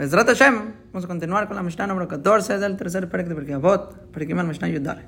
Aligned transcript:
Bezrat 0.00 0.28
Hashem, 0.28 0.54
vamos 0.94 1.04
a 1.04 1.08
continuar 1.08 1.46
con 1.46 1.56
la 1.56 1.62
Mishnah 1.62 1.86
número 1.86 2.08
14 2.08 2.58
del 2.58 2.78
tercer 2.78 3.06
Perek 3.10 3.28
de 3.28 3.34
Perkei 3.34 3.52
Avot, 3.52 4.10
Perek 4.10 4.32
Mishnah 4.32 4.68
Yudalet. 4.68 5.04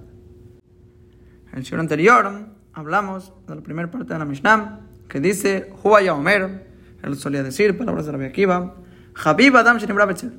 En 1.50 1.58
el 1.58 1.64
siglo 1.64 1.80
anterior 1.80 2.30
hablamos 2.74 3.32
de 3.48 3.54
la 3.54 3.62
primera 3.62 3.90
parte 3.90 4.12
de 4.12 4.18
la 4.18 4.26
Mishnah 4.26 4.80
que 5.08 5.18
dice 5.18 5.72
Huaya 5.82 6.12
Omer, 6.12 6.66
él 7.02 7.16
solía 7.16 7.42
decir 7.42 7.78
palabras 7.78 8.04
de 8.04 8.12
Rabbi 8.12 8.26
Akiva, 8.26 8.74
Habib 9.14 9.56
Adam 9.56 9.78
Shenibra 9.78 10.04
Betzel. 10.04 10.34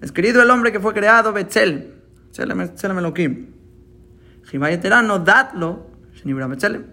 Es 0.00 0.12
querido 0.12 0.40
el 0.40 0.50
hombre 0.50 0.70
que 0.70 0.78
fue 0.78 0.94
creado 0.94 1.32
Betzel, 1.32 1.92
Tzelem 2.30 2.96
Elohim. 2.96 3.48
Jibayetera 4.44 5.02
no 5.02 5.18
datlo 5.18 5.90
Shenibra 6.14 6.46
Betzel. 6.46 6.86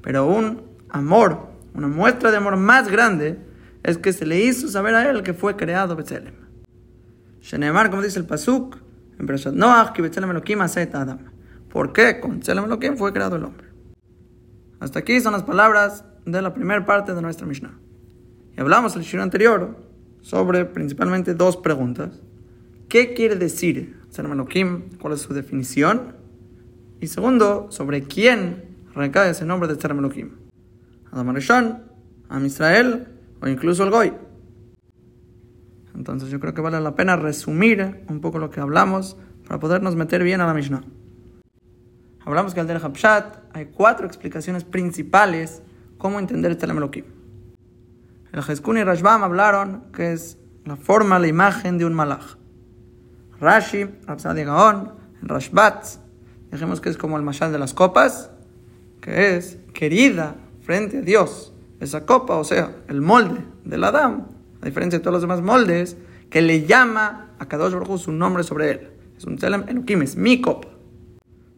Pero 0.00 0.26
un 0.26 0.62
amor, 0.88 1.50
una 1.74 1.88
muestra 1.88 2.30
de 2.30 2.38
amor 2.38 2.56
más 2.56 2.88
grande 2.88 3.38
es 3.82 3.98
que 3.98 4.12
se 4.12 4.26
le 4.26 4.40
hizo 4.40 4.68
saber 4.68 4.94
a 4.94 5.08
él 5.08 5.22
que 5.22 5.34
fue 5.34 5.56
creado 5.56 5.96
Betzelem. 5.96 6.34
Shenemar, 7.40 7.90
como 7.90 8.02
dice 8.02 8.18
el 8.18 8.26
Pasuk, 8.26 8.76
en 9.18 9.26
Perashat 9.26 9.54
Noach, 9.54 9.92
que 9.92 10.02
Betzelem 10.02 10.30
Elohim 10.30 10.60
hace 10.60 10.88
Adam. 10.92 11.18
¿Por 11.70 11.92
qué? 11.92 12.20
Con 12.20 12.36
Betzelem 12.36 12.64
Elohim 12.64 12.96
fue 12.96 13.12
creado 13.12 13.36
el 13.36 13.44
hombre. 13.44 13.68
Hasta 14.80 14.98
aquí 14.98 15.20
son 15.20 15.32
las 15.32 15.42
palabras 15.42 16.04
de 16.24 16.42
la 16.42 16.54
primera 16.54 16.84
parte 16.84 17.14
de 17.14 17.22
nuestra 17.22 17.46
Mishnah. 17.46 17.78
Y 18.56 18.60
hablamos 18.60 18.96
el 18.96 19.02
shiro 19.02 19.22
anterior 19.22 19.76
sobre 20.20 20.64
principalmente 20.64 21.34
dos 21.34 21.56
preguntas. 21.56 22.20
¿Qué 22.88 23.14
quiere 23.14 23.36
decir 23.36 23.96
Betzelem 24.04 24.32
Elohim? 24.32 24.90
¿Cuál 25.00 25.14
es 25.14 25.20
su 25.20 25.34
definición? 25.34 26.16
Y 27.00 27.06
segundo, 27.06 27.68
sobre 27.70 28.02
quién 28.02 28.64
recae 28.94 29.30
ese 29.30 29.44
nombre 29.44 29.68
de 29.68 29.74
Betzelem 29.74 29.98
Elohim. 29.98 30.30
Adam 31.10 31.28
Arishon, 31.30 31.82
Am 32.28 32.44
Israel 32.44 33.17
o 33.40 33.48
incluso 33.48 33.84
el 33.84 33.90
Goy. 33.90 34.12
Entonces 35.94 36.30
yo 36.30 36.38
creo 36.40 36.54
que 36.54 36.60
vale 36.60 36.80
la 36.80 36.94
pena 36.94 37.16
resumir 37.16 38.04
un 38.08 38.20
poco 38.20 38.38
lo 38.38 38.50
que 38.50 38.60
hablamos 38.60 39.16
para 39.46 39.58
podernos 39.58 39.96
meter 39.96 40.22
bien 40.22 40.40
a 40.40 40.46
la 40.46 40.54
Mishnah. 40.54 40.82
Hablamos 42.24 42.54
que 42.54 42.60
al 42.60 42.66
del 42.66 42.76
Habshat 42.76 43.38
hay 43.54 43.66
cuatro 43.66 44.06
explicaciones 44.06 44.64
principales 44.64 45.62
cómo 45.98 46.18
entender 46.18 46.52
este 46.52 46.66
Elohim. 46.66 47.04
El 48.32 48.42
Jeskun 48.42 48.78
y 48.78 48.84
Rashbam 48.84 49.24
hablaron 49.24 49.84
que 49.92 50.12
es 50.12 50.38
la 50.64 50.76
forma, 50.76 51.18
la 51.18 51.26
imagen 51.26 51.78
de 51.78 51.84
un 51.84 51.94
malach. 51.94 52.36
Rashi, 53.40 53.84
Rapsadi 54.06 54.44
Gaon, 54.44 54.92
Rashbat, 55.22 55.86
dijimos 56.50 56.80
que 56.80 56.90
es 56.90 56.96
como 56.96 57.16
el 57.16 57.22
mashal 57.22 57.52
de 57.52 57.58
las 57.58 57.72
copas, 57.72 58.30
que 59.00 59.36
es 59.36 59.58
querida 59.72 60.36
frente 60.60 60.98
a 60.98 61.00
Dios. 61.00 61.54
Esa 61.80 62.04
copa, 62.06 62.36
o 62.36 62.44
sea, 62.44 62.76
el 62.88 63.00
molde 63.00 63.40
del 63.64 63.84
Adam, 63.84 64.26
a 64.60 64.66
diferencia 64.66 64.98
de 64.98 65.02
todos 65.02 65.14
los 65.14 65.22
demás 65.22 65.42
moldes, 65.42 65.96
que 66.30 66.42
le 66.42 66.66
llama 66.66 67.30
a 67.38 67.46
Kadosh 67.46 67.74
Baruj 67.74 68.00
su 68.00 68.12
nombre 68.12 68.42
sobre 68.42 68.70
él. 68.70 68.90
Es 69.16 69.24
un 69.24 69.36
Tzelem 69.36 69.64
Elohim, 69.68 70.02
es 70.02 70.16
mi 70.16 70.40
copa. 70.40 70.68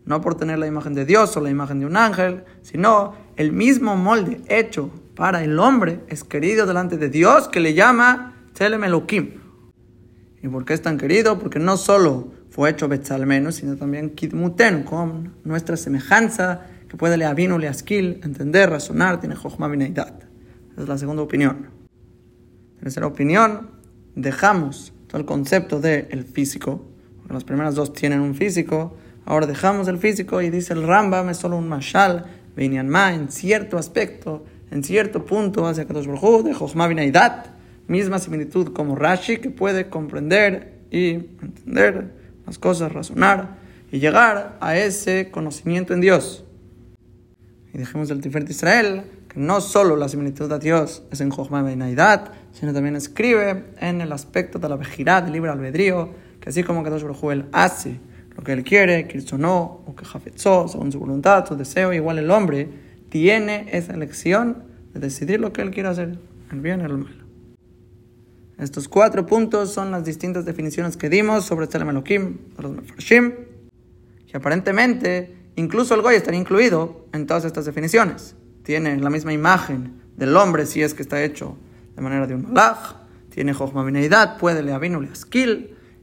No 0.04 0.20
por 0.20 0.34
tener 0.34 0.58
la 0.58 0.66
imagen 0.66 0.94
de 0.94 1.04
Dios 1.04 1.36
o 1.36 1.40
la 1.40 1.50
imagen 1.50 1.80
de 1.80 1.86
un 1.86 1.96
ángel, 1.96 2.44
sino 2.62 3.14
el 3.36 3.52
mismo 3.52 3.96
molde 3.96 4.40
hecho 4.48 4.90
para 5.14 5.44
el 5.44 5.58
hombre 5.58 6.00
es 6.08 6.24
querido 6.24 6.66
delante 6.66 6.96
de 6.96 7.08
Dios 7.08 7.48
que 7.48 7.60
le 7.60 7.74
llama 7.74 8.34
Tzelem 8.54 8.84
Elohim. 8.84 9.40
¿Y 10.42 10.48
por 10.48 10.64
qué 10.64 10.74
es 10.74 10.82
tan 10.82 10.96
querido? 10.96 11.38
Porque 11.38 11.58
no 11.58 11.76
solo 11.76 12.32
fue 12.50 12.70
hecho 12.70 12.88
Betzalmenu, 12.88 13.52
sino 13.52 13.76
también 13.76 14.10
Kidmuten, 14.10 14.82
con 14.84 15.34
nuestra 15.44 15.76
semejanza, 15.76 16.66
que 16.90 16.96
puede 16.96 17.16
le 17.16 17.24
avino, 17.24 17.56
le 17.56 17.68
askil, 17.68 18.20
entender, 18.24 18.68
razonar, 18.68 19.20
tiene 19.20 19.36
Jochma. 19.36 19.72
Esa 19.72 20.12
es 20.76 20.88
la 20.88 20.98
segunda 20.98 21.22
opinión. 21.22 21.68
Tercera 22.80 23.06
opinión, 23.06 23.70
dejamos 24.16 24.92
todo 25.06 25.20
el 25.20 25.24
concepto 25.24 25.78
del 25.78 26.08
el 26.10 26.24
físico, 26.24 26.84
porque 27.18 27.32
las 27.32 27.44
primeras 27.44 27.76
dos 27.76 27.92
tienen 27.92 28.20
un 28.20 28.34
físico, 28.34 28.96
ahora 29.24 29.46
dejamos 29.46 29.86
el 29.86 29.98
físico 29.98 30.42
y 30.42 30.50
dice 30.50 30.72
el 30.72 30.82
Rambam 30.82 31.28
es 31.28 31.36
solo 31.36 31.56
un 31.58 31.68
mashal, 31.68 32.26
ma 32.56 33.14
en 33.14 33.30
cierto 33.30 33.78
aspecto, 33.78 34.44
en 34.72 34.82
cierto 34.82 35.24
punto 35.24 35.68
hacia 35.68 35.86
Kadosh 35.86 36.08
Baruj 36.08 36.42
de 36.42 36.54
Jochma 36.54 36.88
Binaidat, 36.88 37.46
misma 37.86 38.18
similitud 38.18 38.72
como 38.72 38.96
Rashi, 38.96 39.36
que 39.36 39.50
puede 39.50 39.88
comprender 39.88 40.80
y 40.90 41.10
entender 41.10 42.14
las 42.46 42.58
cosas, 42.58 42.90
razonar 42.90 43.58
y 43.92 44.00
llegar 44.00 44.58
a 44.60 44.76
ese 44.76 45.30
conocimiento 45.30 45.94
en 45.94 46.00
Dios. 46.00 46.46
Y 47.72 47.78
dijimos 47.78 48.08
del 48.08 48.20
Tiferet 48.20 48.50
Israel 48.50 49.02
que 49.28 49.38
no 49.38 49.60
solo 49.60 49.96
la 49.96 50.08
similitud 50.08 50.50
a 50.50 50.58
Dios 50.58 51.04
es 51.10 51.20
en 51.20 51.30
Jochma 51.30 51.62
Benaidat, 51.62 52.32
sino 52.52 52.72
también 52.72 52.96
escribe 52.96 53.66
en 53.78 54.00
el 54.00 54.10
aspecto 54.12 54.58
de 54.58 54.68
la 54.68 54.76
vejidad, 54.76 55.28
libre 55.28 55.50
albedrío, 55.50 56.10
que 56.40 56.48
así 56.48 56.64
como 56.64 56.82
Kadosh 56.82 57.02
Baruj 57.02 57.44
hace 57.52 58.00
lo 58.36 58.42
que 58.42 58.52
él 58.52 58.64
quiere, 58.64 59.06
que 59.06 59.22
no, 59.38 59.82
o 59.86 59.94
que 59.94 60.04
jafetzó, 60.04 60.66
según 60.66 60.90
su 60.90 60.98
voluntad, 60.98 61.46
su 61.46 61.56
deseo, 61.56 61.92
igual 61.92 62.18
el 62.18 62.30
hombre 62.30 62.68
tiene 63.08 63.68
esa 63.72 63.94
elección 63.94 64.64
de 64.92 65.00
decidir 65.00 65.40
lo 65.40 65.52
que 65.52 65.62
él 65.62 65.70
quiere 65.70 65.88
hacer, 65.88 66.18
el 66.50 66.60
bien 66.60 66.80
y 66.80 66.84
el 66.84 66.98
mal. 66.98 67.24
Estos 68.58 68.88
cuatro 68.88 69.26
puntos 69.26 69.72
son 69.72 69.90
las 69.90 70.04
distintas 70.04 70.44
definiciones 70.44 70.96
que 70.96 71.08
dimos 71.08 71.44
sobre 71.44 71.66
Tzelem 71.66 71.90
Elohim, 71.90 72.38
de 72.56 72.62
los 72.62 72.72
Mefarshim, 72.72 73.32
que 74.26 74.36
aparentemente 74.36 75.39
incluso 75.56 75.94
el 75.94 76.02
Goy 76.02 76.14
estaría 76.14 76.40
incluido 76.40 77.06
en 77.12 77.26
todas 77.26 77.44
estas 77.44 77.64
definiciones. 77.64 78.34
Tiene 78.62 78.98
la 78.98 79.10
misma 79.10 79.32
imagen 79.32 80.00
del 80.16 80.36
hombre 80.36 80.66
si 80.66 80.82
es 80.82 80.94
que 80.94 81.02
está 81.02 81.22
hecho 81.22 81.56
de 81.96 82.02
manera 82.02 82.26
de 82.26 82.34
un 82.34 82.42
malach, 82.42 82.96
tiene 83.30 83.54
Jochma 83.54 83.84
Bineidad, 83.84 84.38
puede 84.38 84.62
le 84.62 84.72
avinu 84.72 85.00
le 85.00 85.10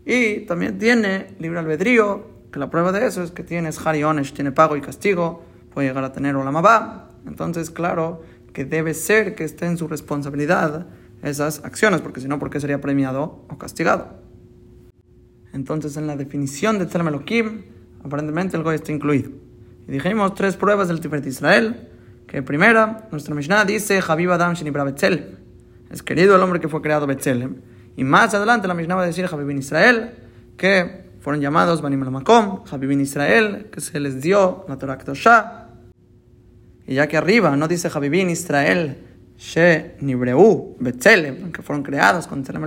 y 0.06 0.46
también 0.46 0.78
tiene 0.78 1.36
libre 1.40 1.60
albedrío, 1.60 2.26
que 2.52 2.60
la 2.60 2.70
prueba 2.70 2.92
de 2.92 3.06
eso 3.06 3.24
es 3.24 3.32
que 3.32 3.44
tienes 3.44 3.86
Hari 3.86 4.04
Onesh, 4.04 4.34
tiene 4.34 4.52
pago 4.52 4.78
y 4.78 4.82
castigo, 4.82 5.44
puede 5.74 5.90
llegar 5.90 6.04
a 6.06 6.14
tener 6.14 6.36
Olamabá. 6.36 7.10
Entonces, 7.28 7.70
claro 7.70 8.24
que 8.54 8.64
debe 8.64 8.94
ser 8.94 9.36
que 9.36 9.44
esté 9.44 9.66
en 9.66 9.78
su 9.78 9.88
responsabilidad 9.88 10.88
esas 11.22 11.64
acciones, 11.66 12.02
porque 12.02 12.22
si 12.22 12.28
no, 12.28 12.40
¿por 12.40 12.50
qué 12.50 12.60
sería 12.60 12.80
premiado 12.80 13.44
o 13.50 13.58
castigado? 13.58 14.22
Entonces, 15.52 15.98
en 15.98 16.08
la 16.08 16.16
definición 16.16 16.80
de 16.80 16.86
Tzelem 16.86 17.10
Elohim, 17.10 17.64
aparentemente 18.08 18.58
el 18.58 18.64
Goy 18.64 18.76
está 18.76 18.92
incluido. 18.92 19.32
Y 19.88 19.92
dijimos 19.92 20.34
tres 20.36 20.58
pruebas 20.58 20.88
del 20.88 21.00
Tiferet 21.00 21.26
Israel, 21.26 21.88
que 22.28 22.42
primera, 22.42 23.08
nuestra 23.12 23.34
Mishnah 23.34 23.64
dice, 23.64 24.02
Habib 24.06 24.32
Adam 24.32 24.54
Shenibra 24.54 24.84
Betzelem. 24.84 25.38
Es 25.90 26.04
querido 26.04 26.36
el 26.36 26.42
hombre 26.42 26.60
que 26.60 26.68
fue 26.68 26.82
creado 26.82 27.08
Betzelem. 27.08 27.56
Y 27.96 28.04
más 28.04 28.34
adelante 28.34 28.68
la 28.68 28.74
Mishnah 28.74 28.96
va 28.96 29.04
a 29.04 29.06
decir 29.06 29.26
en 29.32 29.58
Israel, 29.58 30.12
que 30.58 31.06
fueron 31.22 31.42
llamados 31.42 31.82
Banim 31.82 32.00
Makom, 32.00 32.64
Habib 32.70 32.92
en 32.92 33.02
Israel, 33.02 33.68
que 33.72 33.80
se 33.80 34.00
les 34.00 34.22
dio 34.22 34.66
la 34.68 34.78
Torah 34.78 34.98
Kedoshah. 34.98 35.70
Y 36.86 36.96
ya 36.96 37.08
que 37.08 37.18
arriba 37.18 37.56
no 37.56 37.68
dice 37.68 37.90
en 37.94 38.30
Israel, 38.30 38.98
She 39.38 39.96
Nibreu, 40.02 40.76
Betzelem, 40.80 41.52
que 41.52 41.62
fueron 41.62 41.84
creados 41.84 42.28
con 42.28 42.44
Tzelem 42.44 42.66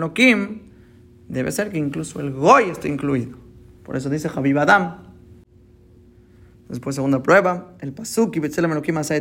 debe 1.29 1.53
ser 1.53 1.71
que 1.71 1.79
incluso 1.79 2.21
el 2.21 2.33
Goy 2.33 2.71
está 2.71 2.89
incluido. 2.89 3.39
Por 3.85 3.97
eso 3.97 4.11
dice 4.11 4.29
Habib 4.35 4.59
Adam. 4.59 5.10
Después, 6.71 6.95
segunda 6.95 7.21
prueba, 7.21 7.73
el 7.81 7.93
Pasuk 7.93 8.37
y 8.37 8.41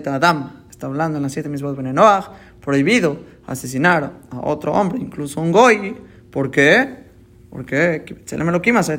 Adam. 0.08 0.52
Está 0.70 0.86
hablando 0.86 1.18
en 1.18 1.24
las 1.24 1.34
siete 1.34 1.50
mismas 1.50 1.76
Benenoach, 1.76 2.30
prohibido 2.62 3.20
asesinar 3.48 4.14
a 4.30 4.40
otro 4.42 4.72
hombre, 4.74 5.00
incluso 5.00 5.42
un 5.42 5.52
Goy. 5.52 5.98
¿Por 6.30 6.52
qué? 6.52 7.06
Porque 7.50 8.06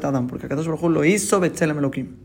Adam. 0.02 0.26
Porque 0.26 0.48
Kadosh 0.48 0.66
Baruj 0.66 0.90
lo 0.90 1.04
hizo 1.04 1.38
Betzelem 1.38 1.78
Elohim. 1.78 2.16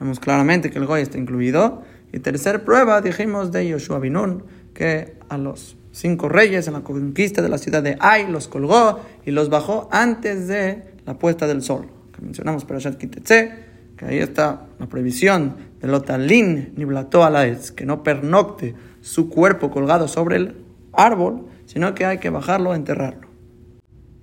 Vemos 0.00 0.18
claramente 0.18 0.70
que 0.70 0.78
el 0.78 0.86
Goy 0.86 1.02
está 1.02 1.16
incluido. 1.16 1.82
Y 2.12 2.18
tercera 2.18 2.64
prueba, 2.64 3.00
dijimos 3.00 3.52
de 3.52 3.68
Yoshua 3.68 4.00
Binun, 4.00 4.42
que 4.74 5.14
a 5.28 5.38
los 5.38 5.76
cinco 5.92 6.28
reyes 6.28 6.66
en 6.66 6.74
la 6.74 6.80
conquista 6.80 7.40
de 7.40 7.48
la 7.48 7.58
ciudad 7.58 7.82
de 7.84 7.96
Ai 8.00 8.30
los 8.30 8.48
colgó 8.48 9.00
y 9.24 9.30
los 9.30 9.48
bajó 9.48 9.88
antes 9.92 10.48
de 10.48 10.82
la 11.04 11.18
puesta 11.18 11.46
del 11.46 11.62
sol. 11.62 11.88
Que 12.12 12.22
mencionamos 12.22 12.64
para 12.64 12.80
Shat 12.80 12.96
Kitetse, 12.96 13.65
que 13.96 14.04
ahí 14.04 14.18
está 14.18 14.66
la 14.78 14.86
prohibición 14.86 15.56
del 15.80 15.94
otalín 15.94 16.72
ni 16.76 16.84
blató 16.84 17.24
a 17.24 17.30
la 17.30 17.46
que 17.74 17.86
no 17.86 18.02
pernocte 18.02 18.74
su 19.00 19.28
cuerpo 19.28 19.70
colgado 19.70 20.08
sobre 20.08 20.36
el 20.36 20.56
árbol, 20.92 21.46
sino 21.66 21.94
que 21.94 22.04
hay 22.04 22.18
que 22.18 22.30
bajarlo, 22.30 22.74
enterrarlo. 22.74 23.28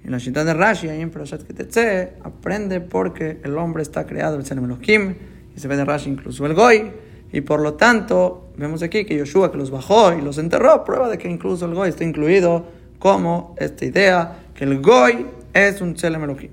En 0.04 0.12
la 0.12 0.20
ciudad 0.20 0.46
de 0.46 0.54
Rashi, 0.54 0.90
ahí 0.90 1.02
en 1.02 1.12
Parashat 1.12 1.44
Kitetse, 1.44 2.16
aprende 2.24 2.82
porque 2.82 3.40
el 3.44 3.58
hombre 3.58 3.84
está 3.84 4.06
creado 4.06 4.36
el 4.36 4.46
Senem 4.46 4.66
Elohim, 4.66 5.16
y 5.56 5.60
se 5.60 5.68
ve 5.68 5.78
de 5.78 5.86
Rashi 5.86 6.10
incluso 6.10 6.46
el 6.46 6.54
Goy, 6.54 6.92
y 7.32 7.42
por 7.42 7.62
lo 7.62 7.76
tanto, 7.76 8.52
vemos 8.58 8.84
aquí 8.84 9.06
que 9.06 9.18
Yoshua 9.18 9.52
que 9.52 9.58
los 9.58 9.72
bajó 9.72 10.14
y 10.14 10.22
los 10.22 10.38
enterró, 10.38 10.84
prueba 10.84 11.10
de 11.10 11.18
que 11.18 11.30
incluso 11.30 11.66
el 11.66 11.74
Goy 11.74 11.90
está 11.90 12.04
incluido 12.04 12.66
como 13.00 13.56
esta 13.58 13.86
idea 13.86 14.40
que 14.54 14.66
el 14.66 14.82
Goy 14.82 15.26
es 15.54 15.82
un 15.82 15.94
Tselem 15.94 16.24
Elohim. 16.24 16.52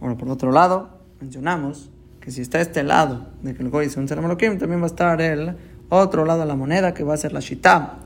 Ahora, 0.00 0.16
por 0.16 0.28
otro 0.28 0.52
lado, 0.52 0.95
mencionamos 1.20 1.90
que 2.20 2.30
si 2.30 2.40
está 2.40 2.60
este 2.60 2.82
lado 2.82 3.28
de 3.42 3.54
que 3.54 3.62
el 3.62 3.70
Goy 3.70 3.86
es 3.86 3.96
un 3.96 4.06
Tselem 4.06 4.24
Elohim, 4.24 4.58
también 4.58 4.80
va 4.80 4.84
a 4.84 4.88
estar 4.88 5.20
el 5.20 5.56
otro 5.88 6.24
lado 6.24 6.40
de 6.40 6.46
la 6.46 6.56
moneda 6.56 6.92
que 6.92 7.04
va 7.04 7.14
a 7.14 7.16
ser 7.16 7.32
la 7.32 7.40
Shitá, 7.40 7.98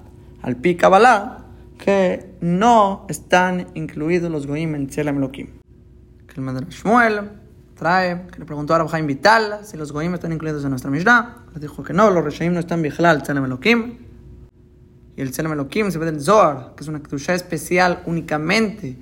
al 0.43 0.57
Pi 0.57 0.77
Kabbalah, 0.77 1.47
que 1.79 2.35
no 2.41 3.07
están 3.09 3.69
incluidos 3.75 4.31
los 4.31 4.47
goim 4.47 4.75
en 4.75 4.89
Tzelem 4.89 5.17
Elohim. 5.17 5.49
Que 6.27 6.35
el 6.37 6.43
Madre 6.43 6.67
Shmuel 6.69 7.31
trae, 7.75 8.27
que 8.31 8.39
le 8.39 8.45
preguntó 8.45 8.75
a 8.75 8.79
Rabhaim 8.79 9.07
Vital 9.07 9.61
si 9.63 9.79
los 9.79 9.91
goim 9.91 10.13
están 10.15 10.33
incluidos 10.33 10.63
en 10.65 10.71
nuestra 10.71 10.91
Mishnah. 10.91 11.47
Le 11.55 11.61
dijo 11.61 11.83
que 11.83 11.95
no, 11.95 12.11
los 12.11 12.23
Reshaim 12.23 12.53
no 12.53 12.61
están 12.61 12.83
vigilal 12.83 13.23
Tzelem 13.23 13.47
Elohim. 13.47 13.97
Y 15.17 15.23
el 15.23 15.31
Tzelem 15.31 15.53
Elohim 15.53 15.91
se 15.91 15.99
ve 15.99 16.05
del 16.05 16.21
Zohar, 16.21 16.75
que 16.77 16.83
es 16.83 16.89
una 16.89 17.03
Kedusha 17.03 17.35
especial 17.35 18.03
únicamente 18.05 18.99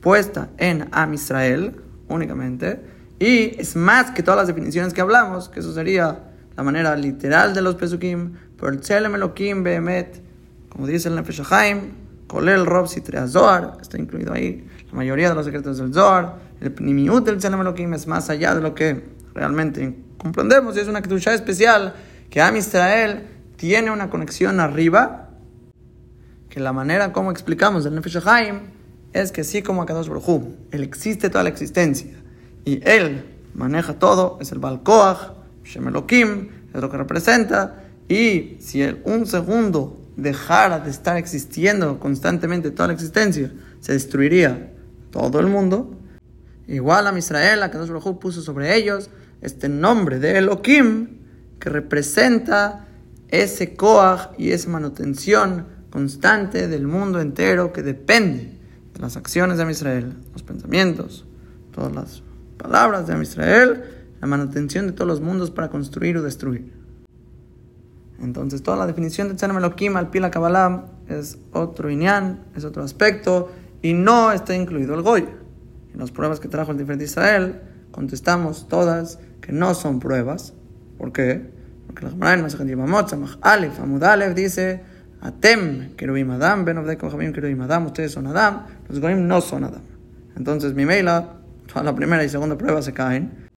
puesta 0.00 0.50
en 0.58 0.88
Am 0.92 1.14
Israel, 1.14 1.80
únicamente. 2.08 2.91
Y 3.22 3.54
es 3.56 3.76
más 3.76 4.10
que 4.10 4.24
todas 4.24 4.36
las 4.36 4.48
definiciones 4.48 4.92
que 4.92 5.00
hablamos, 5.00 5.48
que 5.48 5.60
eso 5.60 5.72
sería 5.72 6.24
la 6.56 6.64
manera 6.64 6.96
literal 6.96 7.54
de 7.54 7.62
los 7.62 7.76
Pesukim, 7.76 8.32
pero 8.58 8.72
el 8.72 9.62
Behemet, 9.62 10.20
como 10.68 10.88
dice 10.88 11.08
el 11.08 11.14
Nefesh 11.14 11.40
Kolel 12.26 12.66
Rob 12.66 12.88
Sitrea 12.88 13.28
Zohar, 13.28 13.76
está 13.80 13.96
incluido 13.96 14.32
ahí 14.32 14.66
la 14.88 14.94
mayoría 14.94 15.28
de 15.28 15.36
los 15.36 15.44
secretos 15.44 15.78
del 15.78 15.94
Zohar, 15.94 16.34
el 16.60 16.72
Pnimiut 16.72 17.24
del 17.24 17.36
Tzelem 17.38 17.94
es 17.94 18.08
más 18.08 18.28
allá 18.28 18.56
de 18.56 18.60
lo 18.60 18.74
que 18.74 19.04
realmente 19.34 19.96
comprendemos, 20.18 20.76
y 20.76 20.80
es 20.80 20.88
una 20.88 21.00
Kedusha 21.00 21.32
especial 21.32 21.94
que 22.28 22.42
Am 22.42 22.56
Israel 22.56 23.28
tiene 23.54 23.92
una 23.92 24.10
conexión 24.10 24.58
arriba, 24.58 25.28
que 26.50 26.58
la 26.58 26.72
manera 26.72 27.12
como 27.12 27.30
explicamos 27.30 27.86
el 27.86 27.94
Nefesh 27.94 28.18
es 29.12 29.30
que 29.30 29.42
así 29.42 29.62
como 29.62 29.82
Akadosh 29.82 30.08
Baruj 30.08 30.42
él 30.72 30.82
existe 30.82 31.30
toda 31.30 31.44
la 31.44 31.50
existencia, 31.50 32.21
y 32.64 32.80
él 32.88 33.24
maneja 33.54 33.98
todo, 33.98 34.38
es 34.40 34.52
el 34.52 34.58
Balkoach, 34.58 35.32
Shem 35.64 35.88
Elohim, 35.88 36.48
es 36.72 36.80
lo 36.80 36.90
que 36.90 36.96
representa, 36.96 37.84
y 38.08 38.56
si 38.60 38.82
él 38.82 39.00
un 39.04 39.26
segundo 39.26 40.00
dejara 40.16 40.80
de 40.80 40.90
estar 40.90 41.16
existiendo 41.16 41.98
constantemente 41.98 42.70
toda 42.70 42.88
la 42.88 42.94
existencia, 42.94 43.52
se 43.80 43.92
destruiría 43.92 44.72
todo 45.10 45.40
el 45.40 45.46
mundo. 45.46 45.98
Igual 46.68 47.06
a 47.06 47.18
Israel, 47.18 47.62
a 47.62 47.70
Kadosh 47.70 47.88
Baruj 47.88 48.18
puso 48.18 48.40
sobre 48.42 48.76
ellos 48.76 49.10
este 49.40 49.68
nombre 49.68 50.18
de 50.18 50.38
Elohim, 50.38 51.18
que 51.58 51.70
representa 51.70 52.86
ese 53.28 53.74
Koach 53.74 54.38
y 54.38 54.50
esa 54.50 54.68
manutención 54.68 55.66
constante 55.90 56.68
del 56.68 56.86
mundo 56.86 57.20
entero 57.20 57.72
que 57.72 57.82
depende 57.82 58.58
de 58.94 59.00
las 59.00 59.16
acciones 59.16 59.58
de 59.58 59.70
Israel, 59.70 60.14
los 60.32 60.42
pensamientos, 60.42 61.24
todas 61.72 61.92
las 61.92 62.22
palabras 62.62 63.08
de 63.08 63.20
Israel, 63.20 63.82
la 64.20 64.28
manutención 64.28 64.86
de 64.86 64.92
todos 64.92 65.08
los 65.08 65.20
mundos 65.20 65.50
para 65.50 65.68
construir 65.68 66.16
o 66.16 66.22
destruir. 66.22 66.72
Entonces, 68.20 68.62
toda 68.62 68.76
la 68.76 68.86
definición 68.86 69.28
de 69.28 69.34
Tzelem 69.34 69.56
Elohim 69.56 69.96
al 69.96 70.10
Pila 70.10 70.30
Kabbalah 70.30 70.84
es 71.08 71.38
otro 71.52 71.90
Inyan, 71.90 72.44
es 72.54 72.64
otro 72.64 72.84
aspecto, 72.84 73.50
y 73.82 73.94
no 73.94 74.30
está 74.30 74.54
incluido 74.54 74.94
el 74.94 75.02
Goy. 75.02 75.28
En 75.92 75.98
las 75.98 76.12
pruebas 76.12 76.38
que 76.38 76.46
trajo 76.46 76.70
el 76.70 76.78
diferente 76.78 77.04
Israel, 77.04 77.60
contestamos 77.90 78.68
todas 78.68 79.18
que 79.40 79.50
no 79.50 79.74
son 79.74 79.98
pruebas. 79.98 80.54
¿Por 80.98 81.12
qué? 81.12 81.50
Porque 81.88 82.04
la 82.04 82.10
Gemara 82.12 82.34
en 82.34 82.42
Masajat 82.42 82.68
Yevamot, 82.68 83.08
Samach 83.08 83.38
Alef, 83.40 83.80
Amud 83.80 84.04
Alef, 84.04 84.34
dice, 84.34 84.82
Atem, 85.20 85.96
Kerubim 85.96 86.30
Adam, 86.30 86.64
Ben 86.64 86.78
Obdek 86.78 87.00
Kojabim, 87.00 87.32
Kerubim 87.32 87.60
Adam, 87.62 87.86
ustedes 87.86 88.12
son 88.12 88.28
Adam, 88.28 88.66
los 88.88 89.00
Goyim 89.00 89.26
no 89.26 89.40
son 89.40 89.64
Adam. 89.64 89.82
Entonces, 90.36 90.74
mi 90.74 90.86
Meila, 90.86 91.41
la 91.80 91.94
primera 91.94 92.22
y 92.22 92.28
segunda 92.28 92.58
prueba 92.58 92.82
se 92.82 92.92
caen. 92.92 93.48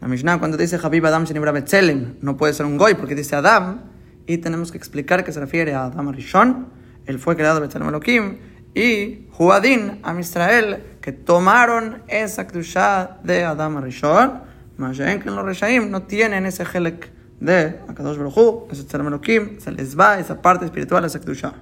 La 0.00 0.08
Mishnah 0.08 0.38
cuando 0.38 0.56
dice 0.56 0.78
Habib 0.82 1.04
Adam 1.06 1.24
Shenibra 1.24 1.52
Betzelem 1.52 2.14
no 2.22 2.36
puede 2.36 2.54
ser 2.54 2.64
un 2.66 2.78
goy 2.78 2.94
porque 2.94 3.14
dice 3.14 3.36
Adam 3.36 3.82
y 4.26 4.38
tenemos 4.38 4.70
que 4.72 4.78
explicar 4.78 5.24
que 5.24 5.32
se 5.32 5.40
refiere 5.40 5.74
a 5.74 5.84
Adam 5.84 6.12
Rishon, 6.12 6.68
él 7.06 7.18
fue 7.18 7.36
creado 7.36 7.60
Betzelem 7.60 7.88
Elohim 7.88 8.38
y 8.74 9.26
Huadin 9.38 10.00
a 10.02 10.18
Israel 10.18 10.84
que 11.00 11.12
tomaron 11.12 12.02
esa 12.08 12.46
kedusha 12.46 13.18
de 13.24 13.44
Adam 13.44 13.82
Rishon, 13.82 14.42
más 14.76 14.96
que 14.96 15.22
los 15.26 15.44
Reshaim 15.44 15.90
no 15.90 16.04
tienen 16.04 16.46
ese 16.46 16.64
helek 16.64 17.10
de 17.40 17.80
Akadosh 17.88 18.16
Baruch 18.16 18.72
ese 18.72 18.82
Betzelem 18.82 19.08
Elohim, 19.08 19.60
se 19.60 19.72
les 19.72 19.98
va 19.98 20.18
esa 20.18 20.40
parte 20.40 20.64
espiritual 20.64 21.04
esa 21.04 21.20
kedusha. 21.20 21.54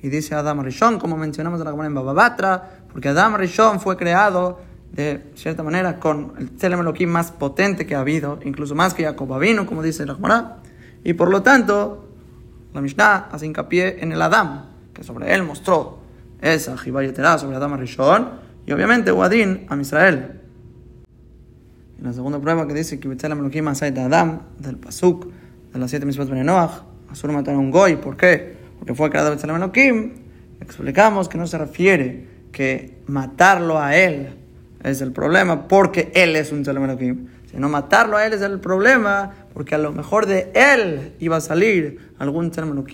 Y 0.00 0.08
dice 0.08 0.34
Adam 0.34 0.62
Rishon, 0.62 0.98
como 0.98 1.16
mencionamos 1.16 1.58
en 1.60 1.64
la 1.64 1.72
Gemara 1.72 1.88
en 1.88 1.94
Bababatra, 1.94 2.70
porque 2.92 3.08
Adam 3.08 3.36
Rishon 3.36 3.80
fue 3.80 3.96
creado 3.96 4.60
de 4.96 5.20
cierta 5.34 5.62
manera 5.62 6.00
con 6.00 6.32
el 6.38 6.50
Tzelem 6.52 6.80
más 7.06 7.30
potente 7.30 7.86
que 7.86 7.94
ha 7.94 8.00
habido, 8.00 8.40
incluso 8.44 8.74
más 8.74 8.94
que 8.94 9.04
Jacob 9.04 9.38
vino, 9.38 9.66
como 9.66 9.82
dice 9.82 10.06
la 10.06 10.14
Gemara. 10.14 10.56
Y 11.04 11.12
por 11.12 11.30
lo 11.30 11.42
tanto, 11.42 12.08
la 12.72 12.80
Mishnah 12.80 13.28
hace 13.30 13.46
hincapié 13.46 14.02
en 14.02 14.12
el 14.12 14.22
Adam, 14.22 14.64
que 14.94 15.04
sobre 15.04 15.34
él 15.34 15.42
mostró 15.42 15.98
esa 16.40 16.78
Jibayetera 16.78 17.38
sobre 17.38 17.56
Adam 17.56 17.78
Rishon, 17.78 18.30
y 18.66 18.72
obviamente 18.72 19.12
Uadin 19.12 19.66
a 19.68 19.76
Israel. 19.76 20.40
Y 21.98 22.02
la 22.02 22.14
segunda 22.14 22.40
prueba 22.40 22.66
que 22.66 22.72
dice 22.72 22.98
que 22.98 23.14
Tzelem 23.14 23.38
Elohim 23.38 23.72
de 23.74 24.00
Adam, 24.00 24.40
del 24.58 24.76
Pasuk, 24.76 25.26
de 25.72 25.78
las 25.78 25.90
siete 25.90 26.06
mismas 26.06 26.30
Benenoach, 26.30 26.72
Asur 27.10 27.30
matar 27.32 27.54
a 27.54 27.58
un 27.58 27.70
Goy, 27.70 27.96
¿por 27.96 28.16
qué? 28.16 28.56
Porque 28.78 28.94
fue 28.94 29.10
creado 29.10 29.36
Tzelem 29.36 29.56
Elohim. 29.56 30.14
Explicamos 30.60 31.28
que 31.28 31.36
no 31.36 31.46
se 31.46 31.58
refiere 31.58 32.26
que 32.50 33.02
matarlo 33.06 33.78
a 33.78 33.94
él 33.94 34.45
es 34.82 35.00
el 35.00 35.12
problema, 35.12 35.68
porque 35.68 36.10
él 36.14 36.36
es 36.36 36.52
un 36.52 36.62
Tzelem 36.62 36.84
Elohim. 36.84 37.26
Si 37.50 37.56
no 37.56 37.68
matarlo 37.68 38.16
a 38.16 38.26
él 38.26 38.32
es 38.32 38.42
el 38.42 38.60
problema, 38.60 39.32
porque 39.54 39.74
a 39.74 39.78
lo 39.78 39.92
mejor 39.92 40.26
de 40.26 40.50
él 40.54 41.14
iba 41.18 41.36
a 41.36 41.40
salir 41.40 42.12
algún 42.18 42.50
Tzelem 42.50 42.84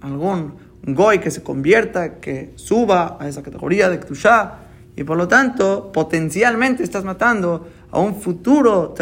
algún 0.00 0.54
Goy 0.82 1.18
que 1.18 1.30
se 1.30 1.42
convierta, 1.42 2.20
que 2.20 2.52
suba 2.54 3.16
a 3.20 3.28
esa 3.28 3.42
categoría 3.42 3.88
de 3.88 3.98
Ktushá, 3.98 4.60
y 4.94 5.04
por 5.04 5.16
lo 5.18 5.28
tanto, 5.28 5.92
potencialmente 5.92 6.82
estás 6.82 7.04
matando 7.04 7.68
a 7.90 8.00
un 8.00 8.14
futuro 8.14 8.94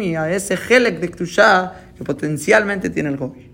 y 0.00 0.14
a 0.14 0.30
ese 0.32 0.54
Helek 0.54 1.00
de 1.00 1.10
Ktushá 1.10 1.72
que 1.96 2.04
potencialmente 2.04 2.88
tiene 2.90 3.10
el 3.10 3.16
Goy. 3.16 3.50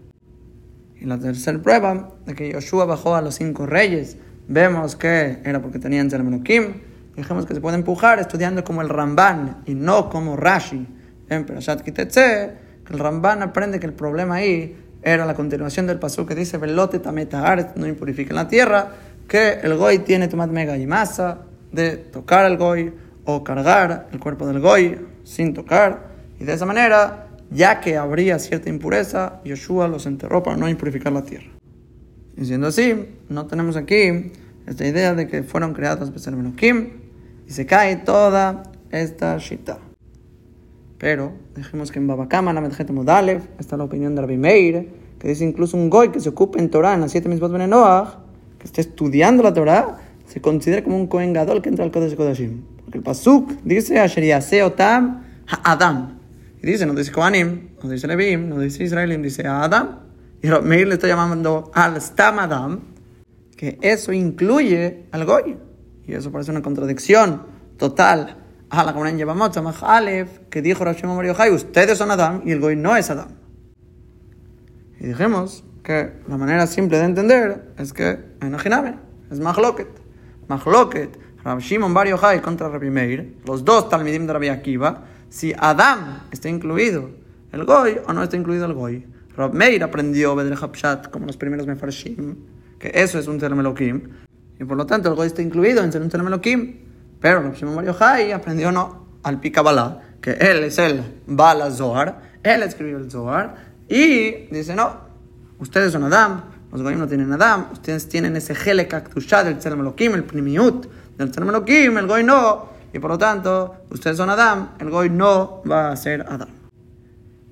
Y 1.00 1.06
la 1.06 1.18
tercera 1.18 1.58
prueba 1.58 2.10
de 2.26 2.34
que 2.34 2.52
Yoshua 2.52 2.84
bajó 2.84 3.16
a 3.16 3.22
los 3.22 3.34
cinco 3.34 3.66
reyes, 3.66 4.18
vemos 4.48 4.96
que 4.96 5.38
era 5.44 5.60
porque 5.62 5.78
tenían 5.78 6.08
Tzelem 6.08 6.28
Elohim, 6.28 6.74
dijimos 7.16 7.46
que 7.46 7.54
se 7.54 7.60
puede 7.60 7.76
empujar 7.76 8.18
estudiando 8.18 8.64
como 8.64 8.82
el 8.82 8.88
Ramban 8.88 9.62
y 9.66 9.74
no 9.74 10.08
como 10.08 10.36
Rashi 10.36 10.86
en 11.28 11.46
Perashat 11.46 11.82
Kitetse, 11.82 12.52
que 12.84 12.92
el 12.92 12.98
Ramban 12.98 13.42
aprende 13.42 13.78
que 13.80 13.86
el 13.86 13.92
problema 13.92 14.36
ahí 14.36 14.76
era 15.02 15.24
la 15.24 15.34
continuación 15.34 15.86
del 15.86 15.98
paso 15.98 16.26
que 16.26 16.34
dice 16.34 16.58
Velote 16.58 16.98
tameta 16.98 17.72
no 17.76 17.86
impurifiquen 17.86 18.36
la 18.36 18.48
tierra, 18.48 18.90
que 19.28 19.60
el 19.62 19.76
Goy 19.76 20.00
tiene 20.00 20.28
tomat 20.28 20.50
mega 20.50 20.76
y 20.76 20.86
masa 20.86 21.42
de 21.72 21.96
tocar 21.96 22.44
al 22.44 22.56
Goy 22.56 22.92
o 23.24 23.44
cargar 23.44 24.08
el 24.12 24.18
cuerpo 24.18 24.46
del 24.46 24.60
Goy 24.60 24.98
sin 25.24 25.54
tocar, 25.54 26.10
y 26.38 26.44
de 26.44 26.54
esa 26.54 26.66
manera, 26.66 27.28
ya 27.50 27.80
que 27.80 27.96
habría 27.96 28.38
cierta 28.38 28.68
impureza, 28.68 29.40
Yoshua 29.44 29.88
los 29.88 30.06
enterró 30.06 30.42
para 30.42 30.56
no 30.56 30.68
impurificar 30.68 31.12
la 31.12 31.22
tierra. 31.22 31.50
Y 32.36 32.46
siendo 32.46 32.68
así, 32.68 33.18
no 33.28 33.46
tenemos 33.46 33.76
aquí 33.76 34.32
esta 34.70 34.86
idea 34.86 35.14
de 35.14 35.26
que 35.26 35.42
fueron 35.42 35.74
creados 35.74 36.10
por 36.10 36.54
Kim 36.54 36.90
y 37.46 37.52
se 37.52 37.66
cae 37.66 37.96
toda 37.96 38.62
esta 38.90 39.36
shita. 39.38 39.78
Pero 40.98 41.32
dijimos 41.56 41.90
que 41.90 41.98
en 41.98 42.06
Babakama, 42.06 42.52
la 42.52 42.60
Medjete 42.60 42.92
Modalev, 42.92 43.42
está 43.58 43.76
la 43.76 43.84
opinión 43.84 44.14
de 44.14 44.20
Rabbi 44.20 44.36
Meir, 44.36 44.88
que 45.18 45.28
dice 45.28 45.44
incluso 45.44 45.76
un 45.76 45.90
goy 45.90 46.10
que 46.10 46.20
se 46.20 46.28
ocupe 46.28 46.58
en 46.58 46.70
Torah, 46.70 46.94
en 46.94 47.00
las 47.00 47.10
siete 47.10 47.28
mismas 47.28 47.50
Noach, 47.50 48.18
que 48.58 48.66
esté 48.66 48.82
estudiando 48.82 49.42
la 49.42 49.52
Torah, 49.52 49.98
se 50.26 50.40
considera 50.40 50.84
como 50.84 50.96
un 50.96 51.06
Kohen 51.06 51.32
Gadol 51.32 51.62
que 51.62 51.68
entra 51.68 51.84
al 51.84 51.90
Kodesh 51.90 52.14
Kodashim. 52.14 52.62
Porque 52.84 52.98
el 52.98 53.04
Pasuk 53.04 53.50
dice 53.64 53.98
Asher 53.98 54.62
Otam 54.62 55.24
Adam. 55.64 56.18
Y 56.62 56.66
dice, 56.66 56.86
no 56.86 56.94
dice 56.94 57.10
Kohanim, 57.10 57.70
no 57.82 57.90
dice 57.90 58.06
Levim, 58.06 58.48
no 58.48 58.58
dice 58.58 58.84
Israelim, 58.84 59.22
dice 59.22 59.46
Adam. 59.46 60.00
Y 60.42 60.48
Meir 60.62 60.86
le 60.86 60.94
está 60.94 61.08
llamando 61.08 61.70
al 61.74 62.00
Stam 62.00 62.38
Adam, 62.38 62.80
que 63.60 63.76
eso 63.82 64.10
incluye 64.14 65.04
al 65.12 65.26
goy. 65.26 65.54
Y 66.06 66.14
eso 66.14 66.32
parece 66.32 66.50
una 66.50 66.62
contradicción 66.62 67.42
total 67.76 68.38
a 68.70 68.84
la 68.84 68.92
Gemara 68.94 69.10
en 69.10 69.18
Yevamot, 69.18 69.54
que 70.48 70.62
dijo 70.62 70.82
Rashi 70.82 71.06
Mario 71.06 71.34
Jai, 71.34 71.50
ustedes 71.50 71.98
son 71.98 72.10
Adam 72.10 72.40
y 72.46 72.52
el 72.52 72.60
goy 72.60 72.74
no 72.74 72.96
es 72.96 73.10
Adam. 73.10 73.28
Y 74.98 75.08
dijimos 75.08 75.62
que 75.82 76.10
la 76.26 76.38
manera 76.38 76.66
simple 76.66 76.96
de 76.96 77.04
entender 77.04 77.74
es 77.76 77.92
que 77.92 78.18
en 78.40 78.56
es 79.30 79.40
Mahloket. 79.40 79.88
Mahloket, 80.48 81.18
Rabbi 81.44 81.60
Shimon 81.60 81.92
Bar 81.92 82.08
Yochai 82.08 82.40
contra 82.40 82.70
Rabbi 82.70 82.88
Meir, 82.88 83.40
los 83.44 83.62
dos 83.62 83.90
Talmidim 83.90 84.26
de 84.26 84.32
Rabbi 84.32 84.48
Akiva, 84.48 85.04
si 85.28 85.52
Adam 85.58 86.20
está 86.30 86.48
incluido 86.48 87.10
el 87.52 87.66
goy 87.66 87.98
o 88.06 88.12
no 88.14 88.22
está 88.22 88.38
incluido 88.38 88.64
el 88.64 88.72
goy. 88.72 89.06
Rabbi 89.36 89.58
Meir 89.58 89.84
aprendió 89.84 90.34
Bedre 90.34 90.56
Hapshat 90.58 91.10
como 91.10 91.26
los 91.26 91.36
primeros 91.36 91.66
Mefarshim 91.66 92.36
que 92.80 92.90
eso 92.94 93.18
es 93.18 93.28
un 93.28 93.38
Tzelem 93.38 93.60
Elohim, 93.60 94.08
y 94.58 94.64
por 94.64 94.76
lo 94.76 94.86
tanto 94.86 95.08
el 95.08 95.14
Goy 95.14 95.28
está 95.28 95.42
incluido 95.42 95.84
en 95.84 95.92
ser 95.92 96.02
un 96.02 96.08
Tzelem 96.08 96.26
Elohim, 96.26 96.76
pero 97.20 97.42
Rav 97.42 97.54
Shimon 97.54 97.76
Mario 97.76 97.94
Jai 97.94 98.32
aprendió 98.32 98.72
no, 98.72 99.06
al 99.22 99.38
Pikabalá, 99.38 100.00
que 100.20 100.32
él 100.32 100.64
es 100.64 100.78
el 100.78 101.02
Bala 101.26 101.70
Zohar, 101.70 102.22
él 102.42 102.62
escribió 102.62 102.96
el 102.96 103.10
Zohar, 103.10 103.54
y 103.88 104.46
dice 104.50 104.74
no, 104.74 104.96
ustedes 105.58 105.92
son 105.92 106.04
Adam, 106.04 106.42
los 106.72 106.82
goyim 106.82 106.98
no 106.98 107.06
tienen 107.06 107.32
Adam, 107.32 107.66
ustedes 107.72 108.08
tienen 108.08 108.34
ese 108.36 108.54
Helek 108.54 108.94
Aktushá 108.94 109.44
del 109.44 109.58
Tzelem 109.58 109.80
Elohim, 109.80 110.14
el 110.14 110.24
Primiut 110.24 110.86
del 111.18 111.30
Tzelem 111.30 111.50
Elohim, 111.50 111.98
el 111.98 112.06
goy 112.06 112.24
no, 112.24 112.70
y 112.94 112.98
por 112.98 113.10
lo 113.10 113.18
tanto, 113.18 113.76
ustedes 113.90 114.16
son 114.16 114.30
Adam, 114.30 114.70
el 114.78 114.88
goy 114.88 115.10
no 115.10 115.62
va 115.70 115.92
a 115.92 115.96
ser 115.96 116.22
Adam. 116.22 116.48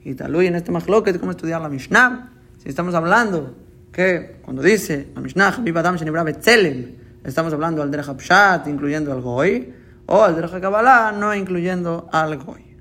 Y 0.03 0.15
tal 0.15 0.35
en 0.37 0.55
este 0.55 0.73
de 0.73 1.19
cómo 1.21 1.33
estudiar 1.33 1.61
la 1.61 1.69
Mishnah, 1.69 2.33
si 2.63 2.71
estamos 2.71 2.95
hablando 2.95 3.55
que 3.99 4.37
cuando 4.43 4.63
dice 4.63 5.09
la 5.13 5.21
Mishnah, 5.21 5.61
Adam 5.75 5.97
Shenibra 5.97 6.23
Betzelem, 6.23 6.95
estamos 7.25 7.53
hablando 7.53 7.83
al 7.83 7.91
Derech 7.91 8.15
Pshat, 8.15 8.69
incluyendo 8.69 9.13
al 9.13 9.21
goy, 9.21 9.75
o 10.07 10.23
al 10.23 10.37
Derech 10.37 10.61
Kabbalah, 10.61 11.11
no 11.11 11.35
incluyendo 11.35 12.09
al 12.13 12.39
goy. 12.39 12.77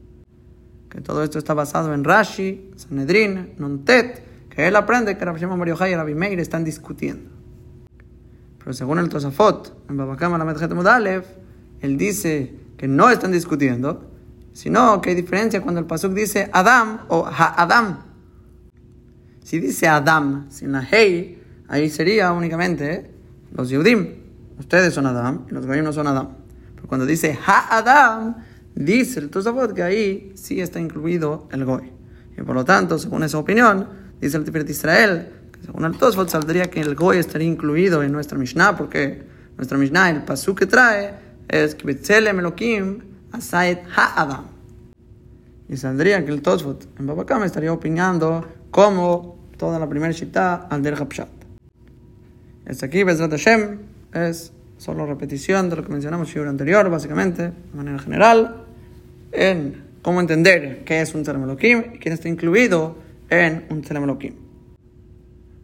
Que 0.87 1.01
todo 1.01 1.23
esto 1.23 1.39
está 1.39 1.55
basado 1.55 1.91
en 1.91 2.03
Rashi, 2.03 2.69
Sanedrin, 2.75 3.55
Nontet, 3.57 4.21
que 4.47 4.67
él 4.67 4.75
aprende 4.75 5.17
que 5.17 5.25
Rabbi 5.25 5.39
Shimon 5.39 5.57
Bar 5.57 5.69
y 5.89 5.95
Rabbi 5.95 6.13
Meir 6.13 6.39
están 6.39 6.63
discutiendo. 6.63 7.31
Pero 8.59 8.73
según 8.73 8.99
el 8.99 9.09
Tosafot, 9.09 9.85
en 9.89 9.97
Babakama 9.97 10.37
la 10.37 10.45
Mudalev, 10.45 11.25
él 11.81 11.97
dice 11.97 12.53
que 12.77 12.87
no 12.87 13.09
están 13.09 13.31
discutiendo, 13.31 14.05
sino 14.53 15.01
que 15.01 15.09
hay 15.09 15.15
diferencia 15.15 15.63
cuando 15.63 15.79
el 15.79 15.87
Pasuk 15.87 16.13
dice 16.13 16.47
Adam 16.53 16.99
o 17.07 17.25
Ha-Adam. 17.25 18.06
Si 19.47 19.61
dice 19.61 19.87
Adam 19.87 20.47
sin 20.49 20.73
la 20.73 20.81
Hei, 20.81 21.41
ahí 21.69 21.89
sería 21.89 22.33
únicamente 22.33 23.09
los 23.53 23.69
Yehudim. 23.69 24.15
Ustedes 24.59 24.93
son 24.93 25.05
Adam 25.05 25.45
y 25.49 25.53
los 25.53 25.65
Goyim 25.65 25.85
no 25.85 25.93
son 25.93 26.05
Adam. 26.05 26.31
Pero 26.75 26.85
cuando 26.89 27.05
dice 27.05 27.39
Ha-Adam, 27.45 28.35
dice 28.75 29.21
el 29.21 29.29
Tosafot 29.29 29.73
que 29.73 29.83
ahí 29.83 30.33
sí 30.35 30.59
está 30.59 30.81
incluido 30.81 31.47
el 31.53 31.63
Goy. 31.63 31.93
Y 32.37 32.41
por 32.41 32.55
lo 32.55 32.65
tanto, 32.65 32.99
según 32.99 33.23
esa 33.23 33.37
opinión, 33.37 33.87
dice 34.19 34.35
el 34.35 34.43
Tiferet 34.43 34.69
Israel, 34.69 35.29
que 35.53 35.65
según 35.65 35.85
el 35.85 35.97
Tosafot 35.97 36.27
saldría 36.27 36.69
que 36.69 36.81
el 36.81 36.93
Goy 36.93 37.15
estaría 37.15 37.47
incluido 37.47 38.03
en 38.03 38.11
nuestra 38.11 38.37
Mishnah, 38.37 38.75
porque 38.75 39.23
nuestra 39.55 39.77
Mishnah, 39.77 40.09
el 40.09 40.23
Pasuk 40.23 40.59
que 40.59 40.65
trae, 40.65 41.13
es 41.47 41.73
que 41.73 41.87
Betzelem 41.87 42.37
Elohim 42.39 42.99
Asayet 43.31 43.81
Ha'adam. 43.95 44.43
Y 45.69 45.77
saldría 45.77 46.25
que 46.25 46.33
el 46.33 46.41
Tosfot 46.41 46.99
en 46.99 47.07
Babakam 47.07 47.43
estaría 47.43 47.71
opinando 47.71 48.45
como 48.71 49.36
toda 49.57 49.79
la 49.79 49.89
primera 49.89 50.11
shita 50.11 50.67
al 50.69 50.81
Der 50.81 50.95
Hapshat. 50.95 51.29
Este 52.65 52.85
aquí, 52.85 53.03
Bezrat 53.03 53.31
Hashem, 53.31 53.79
es 54.13 54.53
solo 54.77 55.05
repetición 55.05 55.69
de 55.69 55.77
lo 55.77 55.83
que 55.83 55.91
mencionamos 55.91 56.35
en 56.35 56.41
el 56.43 56.47
anterior, 56.49 56.89
básicamente, 56.89 57.43
de 57.43 57.75
manera 57.75 57.99
general, 57.99 58.63
en 59.31 59.83
cómo 60.01 60.21
entender 60.21 60.83
qué 60.85 61.01
es 61.01 61.13
un 61.15 61.23
Tzelem 61.23 61.49
y 61.51 61.97
quién 61.97 62.13
está 62.13 62.29
incluido 62.29 62.97
en 63.29 63.65
un 63.69 63.81
Tzelem. 63.81 64.15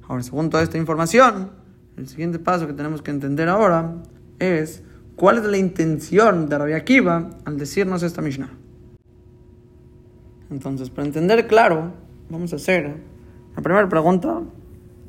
Ahora, 0.08 0.24
según 0.24 0.50
toda 0.50 0.64
esta 0.64 0.78
información, 0.78 1.52
el 1.98 2.08
siguiente 2.08 2.40
paso 2.40 2.68
que 2.68 2.74
tenemos 2.74 3.02
que 3.02 3.12
entender 3.12 3.50
ahora 3.50 3.96
es 4.40 4.84
¿Cuál 5.16 5.38
es 5.38 5.44
la 5.44 5.58
intención 5.58 6.50
de 6.50 6.58
Rabbi 6.58 6.74
Akiva 6.74 7.30
al 7.46 7.58
decirnos 7.58 8.02
esta 8.02 8.22
Mishnah? 8.22 8.50
Entonces, 10.50 10.90
para 10.90 11.08
entender 11.08 11.48
claro, 11.48 11.94
vamos 12.30 12.52
a 12.54 12.56
hacer 12.56 12.96
la 13.56 13.62
primera 13.62 13.88
pregunta. 13.90 14.42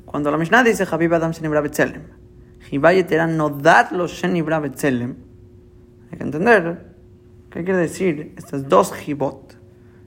Cuando 0.04 0.30
la 0.30 0.38
Mishnah 0.38 0.62
dice 0.62 0.86
Habib 0.90 1.14
Adam 1.14 1.32
Shenibra 1.32 1.60
Betzelem, 1.60 2.02
no 3.36 3.50
dadlo 3.50 4.06
Shenibra 4.06 4.60
Betzelem, 4.60 5.16
hay 6.10 6.18
que 6.18 6.24
entender 6.24 6.94
qué 7.50 7.64
quiere 7.64 7.80
decir 7.80 8.32
estas 8.36 8.68
dos 8.68 8.92
Hibot. 9.06 9.56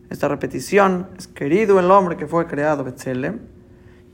Esta 0.10 0.28
repetición 0.30 1.08
es 1.18 1.28
querido 1.28 1.80
el 1.80 1.92
hombre 1.92 2.16
que 2.16 2.28
fue 2.28 2.48
creado 2.48 2.84
Betzelem, 2.84 3.40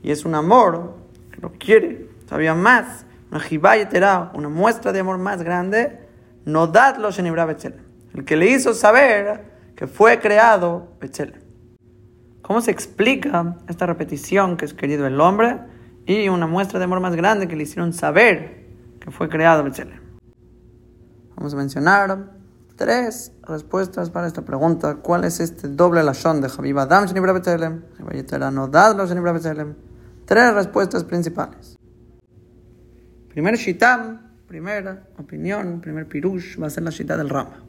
y 0.02 0.10
es 0.10 0.24
un 0.24 0.34
amor 0.34 0.96
que 1.30 1.40
lo 1.40 1.52
quiere 1.52 2.08
todavía 2.26 2.54
más 2.54 3.06
una 3.34 4.30
una 4.34 4.48
muestra 4.48 4.92
de 4.92 5.00
amor 5.00 5.18
más 5.18 5.42
grande, 5.42 5.98
no 6.44 6.68
dadlo 6.68 7.10
Shenibra 7.10 7.44
Betzelem. 7.44 7.80
El 8.14 8.24
que 8.24 8.36
le 8.36 8.46
hizo 8.46 8.74
saber 8.74 9.40
que 9.74 9.88
fue 9.88 10.20
creado 10.20 10.88
Betzelem. 11.00 11.43
¿Cómo 12.44 12.60
se 12.60 12.70
explica 12.70 13.56
esta 13.68 13.86
repetición 13.86 14.58
que 14.58 14.66
es 14.66 14.74
querido 14.74 15.06
el 15.06 15.18
hombre 15.18 15.60
y 16.04 16.28
una 16.28 16.46
muestra 16.46 16.78
de 16.78 16.84
amor 16.84 17.00
más 17.00 17.16
grande 17.16 17.48
que 17.48 17.56
le 17.56 17.62
hicieron 17.62 17.94
saber 17.94 18.66
que 19.00 19.10
fue 19.10 19.30
creado 19.30 19.64
Betzelem? 19.64 19.98
Vamos 21.36 21.54
a 21.54 21.56
mencionar 21.56 22.32
tres 22.76 23.32
respuestas 23.48 24.10
para 24.10 24.26
esta 24.26 24.42
pregunta. 24.42 24.96
¿Cuál 24.96 25.24
es 25.24 25.40
este 25.40 25.68
doble 25.68 26.02
lashon 26.02 26.42
de 26.42 26.48
Habib 26.54 26.78
Adam 26.80 27.06
Shenibra 27.06 27.32
Betzelem. 27.32 27.82
Tres 30.26 30.52
respuestas 30.52 31.02
principales. 31.02 31.78
Primer 33.30 33.56
shita, 33.56 34.20
primera 34.46 35.08
opinión, 35.16 35.80
primer 35.80 36.06
pirush, 36.06 36.60
va 36.60 36.66
a 36.66 36.70
ser 36.70 36.82
la 36.82 36.90
shita 36.90 37.16
del 37.16 37.30
Rama. 37.30 37.64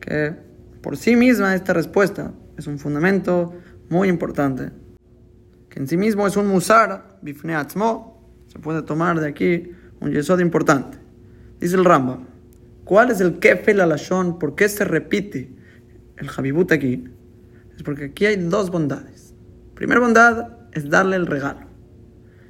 Que 0.00 0.34
por 0.80 0.96
sí 0.96 1.16
misma 1.16 1.54
esta 1.54 1.74
respuesta 1.74 2.32
es 2.56 2.66
un 2.66 2.78
fundamento 2.78 3.52
muy 3.88 4.08
importante. 4.08 4.70
Que 5.68 5.80
en 5.80 5.88
sí 5.88 5.96
mismo 5.96 6.26
es 6.26 6.36
un 6.36 6.46
musar, 6.46 7.18
bifne 7.22 7.56
se 8.46 8.58
puede 8.60 8.82
tomar 8.82 9.20
de 9.20 9.28
aquí 9.28 9.72
un 10.00 10.12
yesod 10.12 10.40
importante. 10.40 10.98
Dice 11.60 11.76
el 11.76 11.84
Ramba, 11.84 12.20
¿cuál 12.84 13.10
es 13.10 13.20
el 13.20 13.38
kefel 13.38 13.80
alashon? 13.80 14.38
¿Por 14.38 14.54
qué 14.54 14.68
se 14.68 14.84
repite 14.84 15.54
el 16.16 16.30
Habibut 16.34 16.70
aquí? 16.72 17.04
Es 17.76 17.82
porque 17.82 18.06
aquí 18.06 18.26
hay 18.26 18.36
dos 18.36 18.70
bondades. 18.70 19.34
Primera 19.74 20.00
bondad 20.00 20.58
es 20.72 20.88
darle 20.88 21.16
el 21.16 21.26
regalo. 21.26 21.66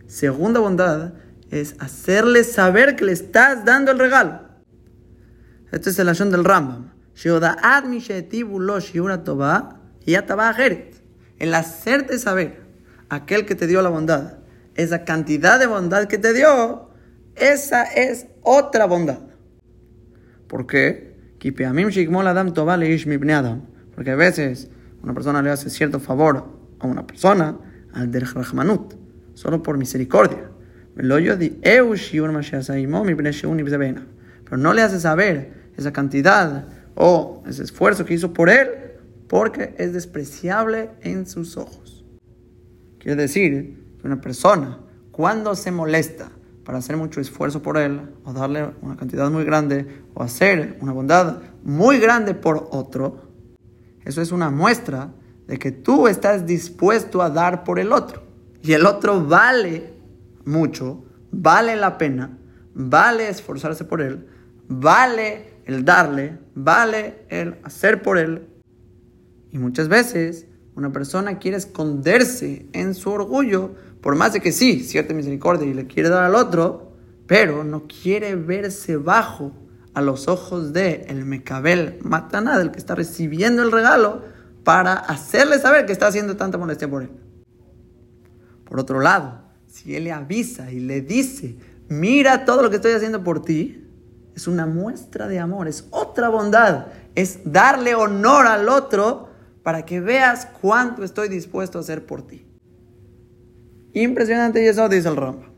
Segunda 0.07 0.61
bondad 0.61 1.15
es 1.51 1.77
hacerle 1.79 2.45
saber 2.45 2.97
que 2.97 3.07
le 3.07 3.13
estás 3.13 3.65
dando 3.65 3.91
el 3.91 3.99
regalo. 3.99 4.41
Este 5.73 5.91
es 5.91 5.99
el 5.99 6.09
acción 6.09 6.31
del 6.31 6.45
Rambam. 6.45 6.93
El 11.39 11.55
hacerte 11.55 12.19
saber 12.19 12.63
aquel 13.09 13.47
que 13.47 13.55
te 13.55 13.67
dio 13.67 13.83
la 13.83 13.89
bondad, 13.89 14.39
esa 14.75 15.05
cantidad 15.05 15.59
de 15.59 15.67
bondad 15.67 16.07
que 16.07 16.19
te 16.19 16.33
dio, 16.33 16.91
esa 17.37 17.85
es 17.85 18.27
otra 18.43 18.87
bondad. 18.87 19.21
¿Por 20.49 20.67
qué? 20.67 21.15
Porque 23.95 24.11
a 24.11 24.17
veces 24.17 24.71
una 25.03 25.15
persona 25.15 25.43
le 25.43 25.51
hace 25.51 25.69
cierto 25.71 26.01
favor 26.01 26.47
a 26.79 26.87
una 26.87 27.07
persona, 27.07 27.59
al 27.93 28.11
der 28.11 28.27
solo 29.35 29.63
por 29.63 29.77
misericordia. 29.77 30.51
Pero 30.97 31.09
no 34.59 34.73
le 34.73 34.83
hace 34.83 35.01
saber 35.01 35.53
esa 35.77 35.93
cantidad 35.93 36.67
o 36.95 37.43
ese 37.47 37.65
esfuerzo 37.65 38.05
que 38.05 38.15
hizo 38.15 38.33
por 38.33 38.49
él 38.49 38.69
porque 39.29 39.75
es 39.79 39.93
despreciable 39.93 40.91
en 41.03 41.27
sus 41.27 41.57
ojos. 41.57 42.05
Quiere 42.99 43.23
decir 43.23 43.85
que 44.01 44.07
una 44.07 44.21
persona 44.21 44.81
cuando 45.11 45.55
se 45.55 45.71
molesta 45.71 46.31
para 46.65 46.79
hacer 46.79 46.97
mucho 46.97 47.21
esfuerzo 47.21 47.63
por 47.63 47.77
él 47.77 48.01
o 48.25 48.33
darle 48.33 48.71
una 48.83 48.97
cantidad 48.97 49.31
muy 49.31 49.45
grande 49.45 49.87
o 50.15 50.23
hacer 50.23 50.79
una 50.81 50.93
bondad 50.93 51.43
muy 51.63 51.99
grande 51.99 52.35
por 52.35 52.69
otro, 52.71 53.29
eso 54.05 54.23
es 54.23 54.33
una 54.33 54.51
muestra 54.51 55.13
de 55.47 55.59
que 55.59 55.73
tú 55.73 56.09
estás 56.09 56.47
dispuesto 56.47 57.23
a 57.23 57.31
dar 57.31 57.65
por 57.65 57.79
el 57.79 57.93
otro 57.93 58.23
y 58.63 58.73
el 58.73 58.87
otro 58.87 59.25
vale 59.25 59.93
mucho, 60.47 61.05
vale 61.31 61.77
la 61.77 61.99
pena, 61.99 62.39
vale 62.75 63.29
esforzarse 63.29 63.85
por 63.85 64.01
él, 64.01 64.27
vale 64.69 65.61
el 65.67 65.85
darle, 65.85 66.39
vale 66.55 67.27
el 67.29 67.59
hacer 67.63 68.03
por 68.03 68.19
él. 68.19 68.49
Y 69.55 69.59
muchas 69.59 69.87
veces 69.87 70.47
una 70.75 70.93
persona 70.93 71.39
quiere 71.39 71.57
esconderse 71.57 72.67
en 72.73 72.93
su 72.93 73.09
orgullo, 73.11 73.77
por 74.01 74.17
más 74.17 74.33
de 74.33 74.41
que 74.41 74.51
sí, 74.51 74.81
cierta 74.81 75.15
misericordia 75.15 75.69
y 75.69 75.73
le 75.73 75.87
quiere 75.87 76.09
dar 76.09 76.25
al 76.25 76.35
otro, 76.35 76.93
pero 77.29 77.63
no 77.63 77.85
quiere 77.87 78.35
verse 78.35 78.97
bajo 78.97 79.53
a 79.95 80.03
los 80.03 80.27
ojos 80.27 80.73
de 80.73 81.05
el 81.07 81.25
Mecabel 81.25 82.01
Mataná, 82.03 82.59
del 82.59 82.73
que 82.73 82.81
está 82.81 82.97
recibiendo 82.97 83.63
el 83.63 83.71
regalo, 83.71 84.23
para 84.65 84.95
hacerle 84.95 85.61
saber 85.61 85.87
que 85.87 85.93
está 85.93 86.09
haciendo 86.09 86.37
tanta 86.37 86.59
molestia 86.59 86.91
por 86.91 87.05
él. 87.05 87.11
Por 88.65 88.81
otro 88.81 88.99
lado, 88.99 89.41
si 89.69 89.95
Él 89.95 90.03
le 90.03 90.13
avisa 90.13 90.73
y 90.73 90.81
le 90.81 91.01
dice, 91.01 91.57
mira 91.89 92.45
todo 92.45 92.61
lo 92.61 92.71
que 92.71 92.77
estoy 92.77 92.91
haciendo 92.91 93.23
por 93.23 93.41
ti, 93.41 93.87
es 94.35 94.49
una 94.49 94.67
muestra 94.67 95.29
de 95.29 95.39
amor, 95.39 95.69
es 95.69 95.87
otra 95.91 96.29
bondad, 96.29 96.87
es 97.15 97.39
darle 97.45 97.95
honor 97.95 98.49
al 98.49 98.69
otro 98.69 99.33
para 99.65 99.85
que 99.85 99.99
veas 99.99 100.47
cuánto 100.61 101.03
estoy 101.03 101.29
dispuesto 101.29 101.79
a 101.79 101.81
hacer 101.81 102.07
por 102.07 102.25
ti. 102.25 102.47
Impresionante 103.95 104.63
y 104.63 104.67
eso 104.67 104.89
dice 104.89 105.09
el 105.09 105.17
Ramba. 105.17 105.51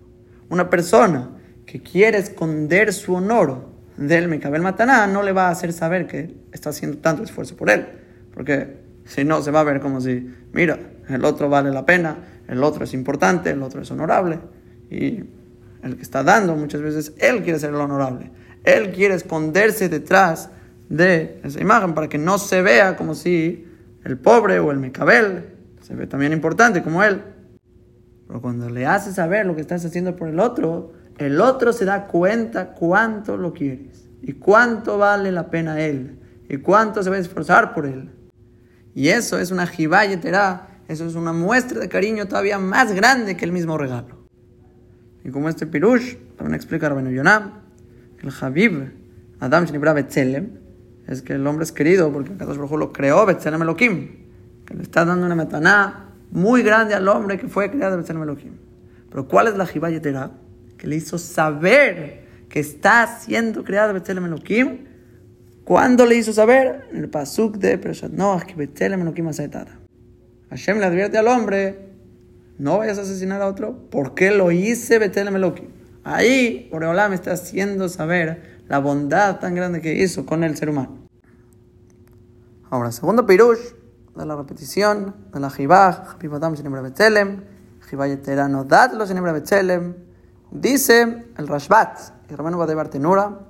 Una 0.49 0.71
persona 0.71 1.31
que 1.67 1.83
quiere 1.83 2.19
esconder 2.19 2.93
su 2.93 3.15
honor 3.15 3.67
del 3.97 4.29
Mecabel 4.29 4.63
Mataná 4.63 5.07
no 5.09 5.23
le 5.23 5.33
va 5.33 5.49
a 5.49 5.51
hacer 5.51 5.73
saber 5.73 6.07
que 6.07 6.37
está 6.53 6.71
haciendo 6.71 6.99
tanto 6.99 7.25
esfuerzo 7.25 7.57
por 7.57 7.69
él, 7.69 7.85
porque 8.33 8.79
si 9.05 9.25
no 9.25 9.43
se 9.43 9.51
va 9.51 9.61
a 9.61 9.65
ver 9.65 9.81
como 9.81 10.01
si, 10.01 10.33
mira, 10.53 10.79
el 11.09 11.25
otro 11.25 11.49
vale 11.49 11.71
la 11.71 11.85
pena, 11.85 12.19
el 12.47 12.63
otro 12.63 12.85
es 12.85 12.95
importante, 12.95 13.51
el 13.51 13.63
otro 13.63 13.83
es 13.83 13.91
honorable. 13.91 14.39
Y 14.89 15.25
el 15.83 15.97
que 15.97 16.03
está 16.03 16.23
dando 16.23 16.55
muchas 16.55 16.81
veces, 16.81 17.13
él 17.19 17.43
quiere 17.43 17.59
ser 17.59 17.71
el 17.71 17.77
honorable. 17.77 18.31
Él 18.63 18.93
quiere 18.93 19.15
esconderse 19.15 19.89
detrás 19.89 20.51
de 20.89 21.41
esa 21.43 21.61
imagen 21.61 21.95
para 21.95 22.09
que 22.09 22.19
no 22.19 22.39
se 22.39 22.63
vea 22.63 22.97
como 22.97 23.17
si 23.17 23.66
el 24.07 24.19
pobre 24.19 24.61
o 24.61 24.71
el 24.71 24.79
mecabel 24.79 25.47
se 25.83 25.97
ve 25.97 26.07
también 26.07 26.33
importante 26.33 26.81
como 26.81 27.03
él. 27.03 27.23
Pero 28.29 28.41
cuando 28.41 28.71
le 28.71 28.87
haces 28.87 29.17
saber 29.17 29.47
lo 29.47 29.57
que 29.57 29.61
estás 29.61 29.85
haciendo 29.85 30.15
por 30.15 30.29
el 30.29 30.39
otro, 30.39 30.93
el 31.19 31.41
otro 31.41 31.73
se 31.73 31.85
da 31.85 32.07
cuenta 32.07 32.73
cuánto 32.73 33.37
lo 33.37 33.53
quieres 33.53 34.09
y 34.23 34.35
cuánto 34.35 34.97
vale 34.97 35.33
la 35.33 35.51
pena 35.51 35.81
él 35.81 36.21
y 36.49 36.59
cuánto 36.59 37.03
se 37.03 37.11
va 37.11 37.17
a 37.17 37.19
esforzar 37.19 37.75
por 37.75 37.85
él. 37.85 38.11
Y 38.95 39.09
eso 39.09 39.41
es 39.41 39.51
una 39.51 39.67
jibayetera, 39.67 40.69
eso 40.87 41.05
es 41.05 41.17
una 41.17 41.33
muestra 41.33 41.81
de 41.81 41.89
cariño 41.89 42.27
todavía 42.27 42.61
más 42.61 42.93
grande 42.93 43.37
que 43.37 43.45
el 43.45 43.51
mismo 43.51 43.77
regalo. 43.77 44.29
Y 45.25 45.31
como 45.31 45.49
este 45.49 45.67
pirush, 45.67 46.15
también 46.37 46.55
explica 46.55 46.89
Rabenu 46.89 47.11
Yonam, 47.11 47.55
el 48.23 48.33
Habib, 48.41 48.93
Adam 49.41 49.65
Shnibra 49.65 49.93
Betzelem, 49.95 50.66
es 51.07 51.23
que 51.23 51.35
el 51.35 51.47
hombre 51.47 51.65
es 51.65 51.73
querido 51.73 52.13
porque 52.13 52.35
Kadosh 52.37 52.57
Baruj 52.57 52.79
lo 52.79 52.93
creó 52.93 53.25
Betzelem 53.27 53.63
Elohim, 53.63 54.09
que 54.67 54.75
le 54.75 54.83
está 54.83 55.05
dando 55.05 55.27
una 55.27 55.35
metaná 55.35 56.11
muy 56.31 56.63
grande 56.63 56.95
al 56.95 57.07
hombre 57.09 57.39
que 57.39 57.49
fue 57.49 57.71
creado 57.71 57.97
Betzelem 57.97 58.23
Elohim. 58.23 58.53
Pero 59.11 59.29
¿cuál 59.29 59.49
es 59.49 59.57
la 59.57 59.67
jibayetera? 59.67 60.33
Que 60.77 60.87
le 60.87 60.97
hizo 60.97 61.19
saber 61.19 62.27
que 62.49 62.61
está 62.61 63.07
siendo 63.21 63.65
creado 63.65 63.93
Betzelem 63.95 64.27
Elohim 64.27 64.87
¿Cuándo 65.67 66.07
le 66.07 66.15
hizo 66.15 66.33
saber? 66.33 66.85
En 66.93 66.99
el 66.99 67.09
pasuk 67.09 67.57
de 67.57 67.77
Preshat 67.77 68.13
Noach, 68.13 68.45
que 68.45 68.55
Betelem 68.55 69.01
Elohim 69.01 69.33
Hashem 70.49 70.79
le 70.79 70.85
advierte 70.85 71.19
al 71.19 71.27
hombre, 71.27 71.89
no 72.57 72.79
vayas 72.79 72.99
a 72.99 73.03
asesinar 73.03 73.43
a 73.43 73.49
otro, 73.49 73.91
¿por 73.91 74.15
qué 74.15 74.31
lo 74.31 74.53
hice 74.53 75.01
Betelem 75.01 75.35
Elohim? 75.35 75.67
Ahí, 76.05 76.71
me 76.71 77.15
está 77.17 77.33
haciendo 77.33 77.89
saber 77.89 78.56
la 78.69 78.79
bondad 78.79 79.39
tan 79.39 79.55
grande 79.55 79.81
que 79.81 79.95
hizo 79.95 80.27
con 80.27 80.45
el 80.45 80.57
ser 80.57 80.71
humano. 80.71 80.99
Ahora, 82.71 82.91
segundo 82.91 83.27
pirush 83.27 83.61
de 84.17 84.27
la 84.27 84.35
repetición 84.35 85.15
de 85.33 85.41
la 85.41 85.51
Jibah, 85.51 86.15
Habibatam 86.15 86.55
Shenebra 86.55 86.83
Betelem, 86.83 87.43
Jibah 87.89 88.09
Yeterano 88.09 88.65
Datlo 88.65 89.07
Shenebra 89.07 89.33
Betelem, 89.33 89.95
dice 90.51 91.27
el 91.37 91.47
Rashbat, 91.47 92.17
y 92.29 92.35
Romano 92.35 92.67
de 92.67 92.75
Bartenura, 92.75 93.41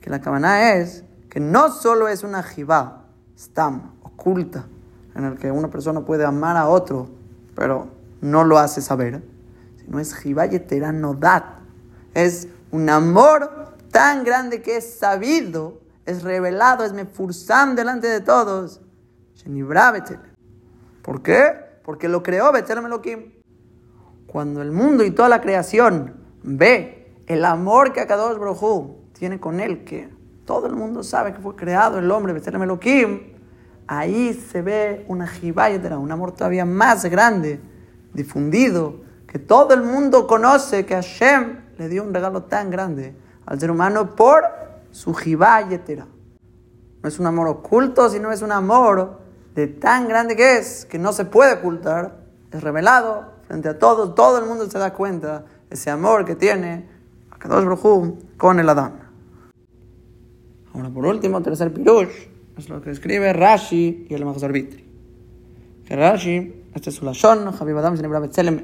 que 0.00 0.10
la 0.10 0.20
cabana 0.20 0.74
es 0.74 1.04
que 1.28 1.40
no 1.40 1.70
solo 1.70 2.08
es 2.08 2.22
una 2.22 2.42
jibá, 2.42 3.04
stam, 3.38 3.92
oculta, 4.02 4.66
en 5.14 5.24
el 5.24 5.38
que 5.38 5.50
una 5.50 5.68
persona 5.68 6.00
puede 6.04 6.24
amar 6.24 6.56
a 6.56 6.68
otro, 6.68 7.08
pero 7.54 7.88
no 8.20 8.44
lo 8.44 8.58
hace 8.58 8.80
saber, 8.80 9.22
sino 9.76 10.00
es 10.00 10.14
jibá 10.14 10.46
dat. 10.48 11.44
Es 12.14 12.48
un 12.70 12.88
amor 12.88 13.65
tan 13.96 14.24
grande 14.24 14.60
que 14.60 14.76
es 14.76 14.98
sabido, 14.98 15.80
es 16.04 16.22
revelado, 16.22 16.84
es 16.84 16.92
mefursam 16.92 17.74
delante 17.74 18.06
de 18.06 18.20
todos. 18.20 18.82
¿Por 21.00 21.22
qué? 21.22 21.54
Porque 21.82 22.06
lo 22.06 22.22
creó 22.22 22.52
Betel 22.52 22.82
Melokim. 22.82 23.32
Cuando 24.26 24.60
el 24.60 24.70
mundo 24.70 25.02
y 25.02 25.12
toda 25.12 25.30
la 25.30 25.40
creación 25.40 26.14
ve 26.42 27.22
el 27.26 27.42
amor 27.46 27.94
que 27.94 28.02
Akadosh 28.02 28.36
Brojú 28.36 28.98
tiene 29.14 29.40
con 29.40 29.60
él, 29.60 29.84
que 29.84 30.10
todo 30.44 30.66
el 30.66 30.74
mundo 30.74 31.02
sabe 31.02 31.32
que 31.32 31.40
fue 31.40 31.56
creado 31.56 31.98
el 31.98 32.10
hombre, 32.10 32.34
Betelem 32.34 32.64
Elohim, 32.64 33.32
ahí 33.86 34.34
se 34.34 34.60
ve 34.60 35.06
una 35.08 35.26
jibayetera, 35.26 35.96
un 35.96 36.12
amor 36.12 36.32
todavía 36.32 36.66
más 36.66 37.06
grande, 37.06 37.62
difundido, 38.12 39.00
que 39.26 39.38
todo 39.38 39.72
el 39.72 39.84
mundo 39.84 40.26
conoce 40.26 40.84
que 40.84 40.96
Hashem 40.96 41.60
le 41.78 41.88
dio 41.88 42.02
un 42.02 42.12
regalo 42.12 42.42
tan 42.42 42.70
grande 42.70 43.24
al 43.46 43.60
ser 43.60 43.70
humano 43.70 44.14
por 44.14 44.44
su 44.90 45.14
jibayetera. 45.14 46.06
No 47.02 47.08
es 47.08 47.18
un 47.18 47.26
amor 47.26 47.48
oculto, 47.48 48.10
sino 48.10 48.32
es 48.32 48.42
un 48.42 48.52
amor 48.52 49.20
de 49.54 49.68
tan 49.68 50.08
grande 50.08 50.36
que 50.36 50.58
es, 50.58 50.84
que 50.84 50.98
no 50.98 51.12
se 51.12 51.24
puede 51.24 51.54
ocultar, 51.54 52.24
es 52.50 52.62
revelado 52.62 53.32
frente 53.46 53.68
a 53.68 53.78
todos, 53.78 54.14
todo 54.14 54.38
el 54.38 54.46
mundo 54.46 54.68
se 54.68 54.78
da 54.78 54.92
cuenta 54.92 55.44
ese 55.70 55.90
amor 55.90 56.24
que 56.24 56.34
tiene 56.34 56.88
Akadosh 57.30 57.64
Baruj 57.64 58.36
con 58.36 58.60
el 58.60 58.68
Adán. 58.68 59.06
Ahora, 60.74 60.90
por 60.90 61.06
último, 61.06 61.40
tercer 61.42 61.72
pirush, 61.72 62.28
es 62.58 62.68
lo 62.68 62.82
que 62.82 62.90
escribe 62.90 63.32
Rashi 63.32 64.06
y 64.10 64.14
el 64.14 64.24
Mahazor 64.24 64.52
Vitri. 64.52 64.84
Que 65.86 65.96
Rashi, 65.96 66.64
este 66.74 66.90
es 66.90 66.96
su 66.96 67.04
lashon, 67.04 67.48
Habib 67.48 67.78
Adam 67.78 67.94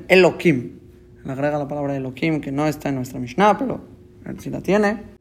Elohim. 0.08 0.78
Le 1.24 1.32
agrega 1.32 1.58
la 1.58 1.68
palabra 1.68 1.94
Elohim, 1.94 2.40
que 2.40 2.50
no 2.50 2.66
está 2.66 2.88
en 2.88 2.96
nuestra 2.96 3.20
Mishnah, 3.20 3.56
pero 3.56 3.80
sí 4.38 4.50
la 4.50 4.60
tiene. 4.60 5.16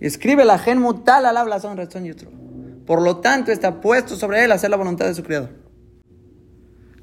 Escribe 0.00 0.44
la 0.44 0.58
gen 0.58 0.80
mutal 0.80 1.26
al 1.26 1.36
habla 1.36 1.60
son 1.60 1.78
y 2.04 2.10
otro. 2.10 2.30
Por 2.86 3.00
lo 3.02 3.18
tanto, 3.18 3.50
está 3.52 3.80
puesto 3.80 4.16
sobre 4.16 4.44
él 4.44 4.52
hacer 4.52 4.70
la 4.70 4.76
voluntad 4.76 5.06
de 5.06 5.14
su 5.14 5.22
creador. 5.22 5.50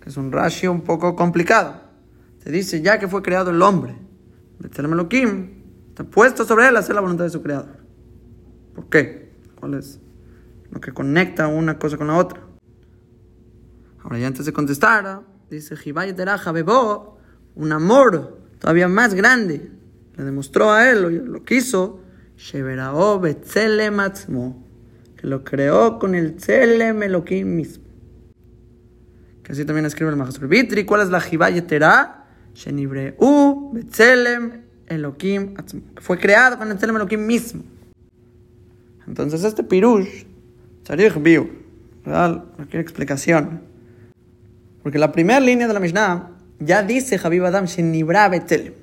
Es 0.06 0.18
un 0.18 0.32
Rashi 0.32 0.68
un 0.68 0.82
poco 0.82 1.16
complicado. 1.16 1.82
Se 2.44 2.52
dice, 2.52 2.82
ya 2.82 3.00
que 3.00 3.08
fue 3.08 3.22
creado 3.22 3.52
el 3.52 3.62
hombre, 3.62 3.96
Betzelem 4.60 4.94
Elohim, 4.94 5.64
está 5.90 6.04
puesto 6.04 6.46
sobre 6.46 6.68
él 6.68 6.78
hacer 6.78 6.96
la 6.96 7.02
voluntad 7.02 7.24
de 7.24 7.30
su 7.30 7.42
creador. 7.42 7.78
¿Por 8.76 8.90
qué? 8.90 9.32
¿Cuál 9.60 9.76
es 9.76 10.00
lo 10.72 10.80
que 10.80 10.92
conecta 10.92 11.48
una 11.48 11.78
cosa 11.78 11.98
con 11.98 12.08
la 12.08 12.16
otra? 12.16 12.42
Ahora 14.04 14.18
ya 14.18 14.28
antes 14.28 14.46
de 14.46 14.54
contestar, 14.54 15.22
dice 15.50 15.76
Bebo, 16.54 17.18
un 17.56 17.72
amor 17.72 18.40
todavía 18.60 18.88
más 18.88 19.14
grande. 19.14 19.72
Le 20.18 20.24
demostró 20.24 20.72
a 20.72 20.90
él, 20.90 21.02
lo, 21.02 21.10
lo 21.10 21.44
quiso, 21.44 22.02
Sheverao 22.38 23.20
Betzelem 23.20 23.98
que 25.16 25.28
lo 25.28 25.44
creó 25.44 26.00
con 26.00 26.16
el 26.16 26.36
Tzelem 26.36 27.04
Elohim 27.04 27.56
mismo. 27.56 27.84
Que 29.44 29.52
así 29.52 29.64
también 29.66 29.86
escribe 29.86 30.10
el 30.10 30.18
Maestro 30.18 30.48
Vitri. 30.48 30.84
¿Cuál 30.84 31.02
es 31.02 31.10
la 31.10 31.22
Jibay 31.22 31.62
Terá? 31.62 32.26
Shenibreu 32.56 33.72
Betzelem 33.74 34.64
Elohim 34.88 35.54
que 35.56 36.02
fue 36.02 36.18
creado 36.18 36.58
con 36.58 36.72
el 36.72 36.78
Tzelem 36.78 36.96
Elohim 36.96 37.26
mismo. 37.26 37.64
Entonces 39.08 39.44
este 39.44 39.64
pirush, 39.64 40.26
Tzarich 40.84 41.22
Biu, 41.22 41.50
¿verdad? 42.04 42.44
Requiere 42.58 42.82
explicación. 42.82 43.62
Porque 44.82 44.98
la 44.98 45.12
primera 45.12 45.40
línea 45.40 45.68
de 45.68 45.74
la 45.74 45.80
Mishnah 45.80 46.32
ya 46.60 46.82
dice 46.82 47.20
Habib 47.22 47.46
Adam 47.46 47.66
Shenibra 47.66 48.28
Betel. 48.30 48.81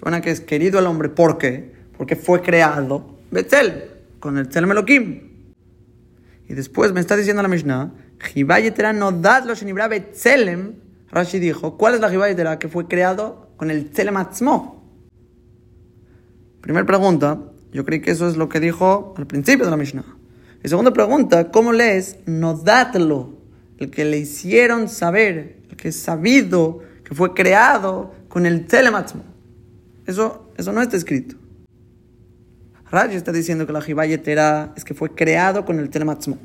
Suena 0.00 0.22
que 0.22 0.30
es 0.30 0.40
querido 0.40 0.78
el 0.78 0.86
hombre. 0.86 1.10
¿Por 1.10 1.36
qué? 1.36 1.74
Porque 1.96 2.16
fue 2.16 2.40
creado 2.40 3.18
Betel, 3.30 3.84
con 4.18 4.38
el 4.38 4.48
Tzelem 4.48 4.70
Elohim. 4.70 5.30
Y 6.48 6.54
después 6.54 6.92
me 6.92 7.00
está 7.00 7.16
diciendo 7.16 7.42
la 7.42 7.48
Mishnah, 7.48 7.92
no 8.94 9.12
dadlo 9.12 9.54
Shenibra 9.54 9.88
Betzelem. 9.88 10.74
Rashi 11.10 11.38
dijo, 11.38 11.76
¿cuál 11.76 11.94
es 11.94 12.00
la 12.00 12.08
Jibayetera 12.08 12.58
que 12.58 12.68
fue 12.68 12.86
creado 12.88 13.50
con 13.56 13.70
el 13.70 13.90
Tzelem 13.90 14.16
Atzmo? 14.16 14.82
Primera 16.62 16.86
pregunta, 16.86 17.38
yo 17.72 17.84
creí 17.84 18.00
que 18.00 18.12
eso 18.12 18.26
es 18.26 18.36
lo 18.36 18.48
que 18.48 18.58
dijo 18.58 19.14
al 19.18 19.26
principio 19.26 19.66
de 19.66 19.70
la 19.70 19.76
Mishnah. 19.76 20.04
Y 20.64 20.68
segunda 20.68 20.92
pregunta, 20.92 21.50
¿cómo 21.50 21.72
lees 21.72 22.18
Nodatlo? 22.26 23.34
El 23.78 23.90
que 23.90 24.04
le 24.04 24.18
hicieron 24.18 24.88
saber, 24.88 25.58
el 25.68 25.76
que 25.76 25.88
es 25.88 25.96
sabido, 25.96 26.80
que 27.04 27.14
fue 27.14 27.34
creado 27.34 28.14
con 28.28 28.46
el 28.46 28.66
telematzmo. 28.66 29.29
Eso, 30.10 30.50
eso 30.56 30.72
no 30.72 30.82
está 30.82 30.96
escrito. 30.96 31.36
Rashi 32.90 33.14
está 33.14 33.30
diciendo 33.30 33.64
que 33.64 33.72
la 33.72 33.80
Jibayetera 33.80 34.72
es 34.76 34.84
que 34.84 34.92
fue 34.92 35.14
creado 35.14 35.64
con 35.64 35.78
el 35.78 35.88
telematzmo. 35.88 36.36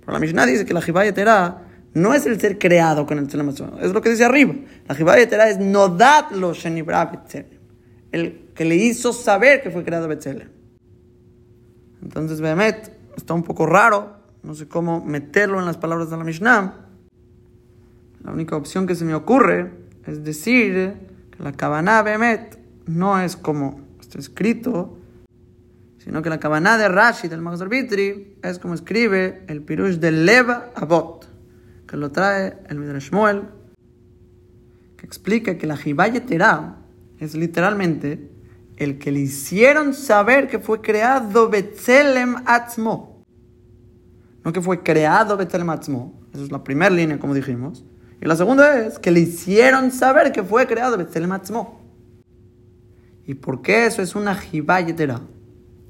Pero 0.00 0.12
la 0.12 0.18
Mishnah 0.18 0.44
dice 0.44 0.66
que 0.66 0.74
la 0.74 0.82
Jibayetera 0.82 1.62
no 1.94 2.14
es 2.14 2.26
el 2.26 2.40
ser 2.40 2.58
creado 2.58 3.06
con 3.06 3.18
el 3.18 3.28
telematzmo. 3.28 3.78
Es 3.80 3.92
lo 3.92 4.02
que 4.02 4.10
dice 4.10 4.24
arriba. 4.24 4.54
La 4.88 4.96
Jibayetera 4.96 5.48
es 5.48 5.60
Nodatlo 5.60 6.52
Shenibra 6.52 7.12
El 8.10 8.50
que 8.52 8.64
le 8.64 8.74
hizo 8.74 9.12
saber 9.12 9.62
que 9.62 9.70
fue 9.70 9.84
creado 9.84 10.08
Betzelem. 10.08 10.48
Entonces, 12.02 12.40
Behemet 12.40 12.90
está 13.16 13.34
un 13.34 13.44
poco 13.44 13.66
raro, 13.66 14.16
no 14.42 14.56
sé 14.56 14.66
cómo 14.66 15.04
meterlo 15.04 15.60
en 15.60 15.66
las 15.66 15.76
palabras 15.76 16.10
de 16.10 16.16
la 16.16 16.24
Mishnah. 16.24 16.74
La 18.24 18.32
única 18.32 18.56
opción 18.56 18.88
que 18.88 18.96
se 18.96 19.04
me 19.04 19.14
ocurre 19.14 19.70
es 20.06 20.24
decir 20.24 20.94
que 21.30 21.42
la 21.44 21.52
Kavaná 21.52 22.02
Behemet 22.02 22.65
no 22.86 23.20
es 23.20 23.36
como 23.36 23.80
está 24.00 24.18
escrito, 24.18 24.98
sino 25.98 26.22
que 26.22 26.30
la 26.30 26.38
Kavaná 26.38 26.78
de 26.78 26.88
Rashi 26.88 27.28
del 27.28 27.42
Magazor 27.42 27.68
Vitri 27.68 28.38
es 28.42 28.58
como 28.58 28.74
escribe 28.74 29.44
el 29.48 29.62
Pirush 29.62 29.96
de 29.96 30.12
Leva 30.12 30.70
Abot, 30.76 31.26
que 31.86 31.96
lo 31.96 32.12
trae 32.12 32.58
el 32.68 32.78
Midrash 32.78 33.10
Shmuel, 33.10 33.42
que 34.96 35.04
explica 35.04 35.58
que 35.58 35.66
la 35.66 35.76
Jibaye 35.76 36.20
Terah 36.20 36.76
es 37.18 37.34
literalmente 37.34 38.30
el 38.76 38.98
que 38.98 39.10
le 39.10 39.20
hicieron 39.20 39.94
saber 39.94 40.48
que 40.48 40.58
fue 40.58 40.80
creado 40.80 41.48
Betzelem 41.48 42.36
Atzmo. 42.44 43.24
No 44.44 44.52
que 44.52 44.60
fue 44.60 44.82
creado 44.82 45.36
Betzelem 45.36 45.70
Atzmo. 45.70 46.20
Esa 46.32 46.44
es 46.44 46.52
la 46.52 46.62
primera 46.62 46.94
línea, 46.94 47.18
como 47.18 47.34
dijimos. 47.34 47.84
Y 48.20 48.26
la 48.26 48.36
segunda 48.36 48.78
es 48.86 48.98
que 48.98 49.10
le 49.10 49.20
hicieron 49.20 49.90
saber 49.90 50.30
que 50.30 50.42
fue 50.42 50.66
creado 50.66 50.96
Betzelem 50.98 51.32
Atzmo. 51.32 51.75
¿Y 53.26 53.34
por 53.34 53.60
qué 53.60 53.86
eso 53.86 54.02
es 54.02 54.14
una 54.14 54.34
jibayetera? 54.34 55.20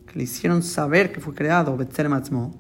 Que 0.07 0.18
le 0.18 0.25
hicieron 0.25 0.62
saber 0.62 1.12
que 1.12 1.20
fue 1.20 1.35
creado 1.35 1.77
Betzelem 1.77 2.14
Atzmo. 2.14 2.59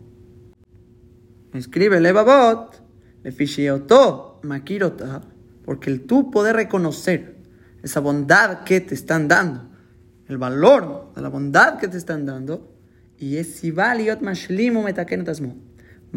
Escribe 1.54 1.98
Levavot, 2.00 2.82
le 3.22 3.32
fichioto 3.32 4.40
makirota, 4.42 5.22
porque 5.64 5.90
el 5.90 6.02
tú 6.02 6.30
poder 6.30 6.56
reconocer 6.56 7.36
esa 7.82 8.00
bondad 8.00 8.64
que 8.64 8.80
te 8.80 8.94
están 8.94 9.28
dando, 9.28 9.70
el 10.28 10.36
valor 10.38 11.12
de 11.14 11.22
la 11.22 11.28
bondad 11.28 11.78
que 11.78 11.88
te 11.88 11.96
están 11.96 12.26
dando, 12.26 12.76
y 13.18 13.36
es 13.36 13.56
si 13.56 13.70
va 13.70 13.92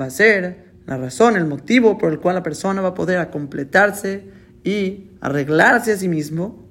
a 0.06 0.10
ser 0.10 0.74
la 0.86 0.98
razón, 0.98 1.36
el 1.36 1.46
motivo 1.46 1.98
por 1.98 2.12
el 2.12 2.20
cual 2.20 2.36
la 2.36 2.44
persona 2.44 2.82
va 2.82 2.90
a 2.90 2.94
poder 2.94 3.30
completarse 3.30 4.26
y 4.64 5.12
arreglarse 5.22 5.94
a 5.94 5.98
sí 5.98 6.10
mismo. 6.10 6.69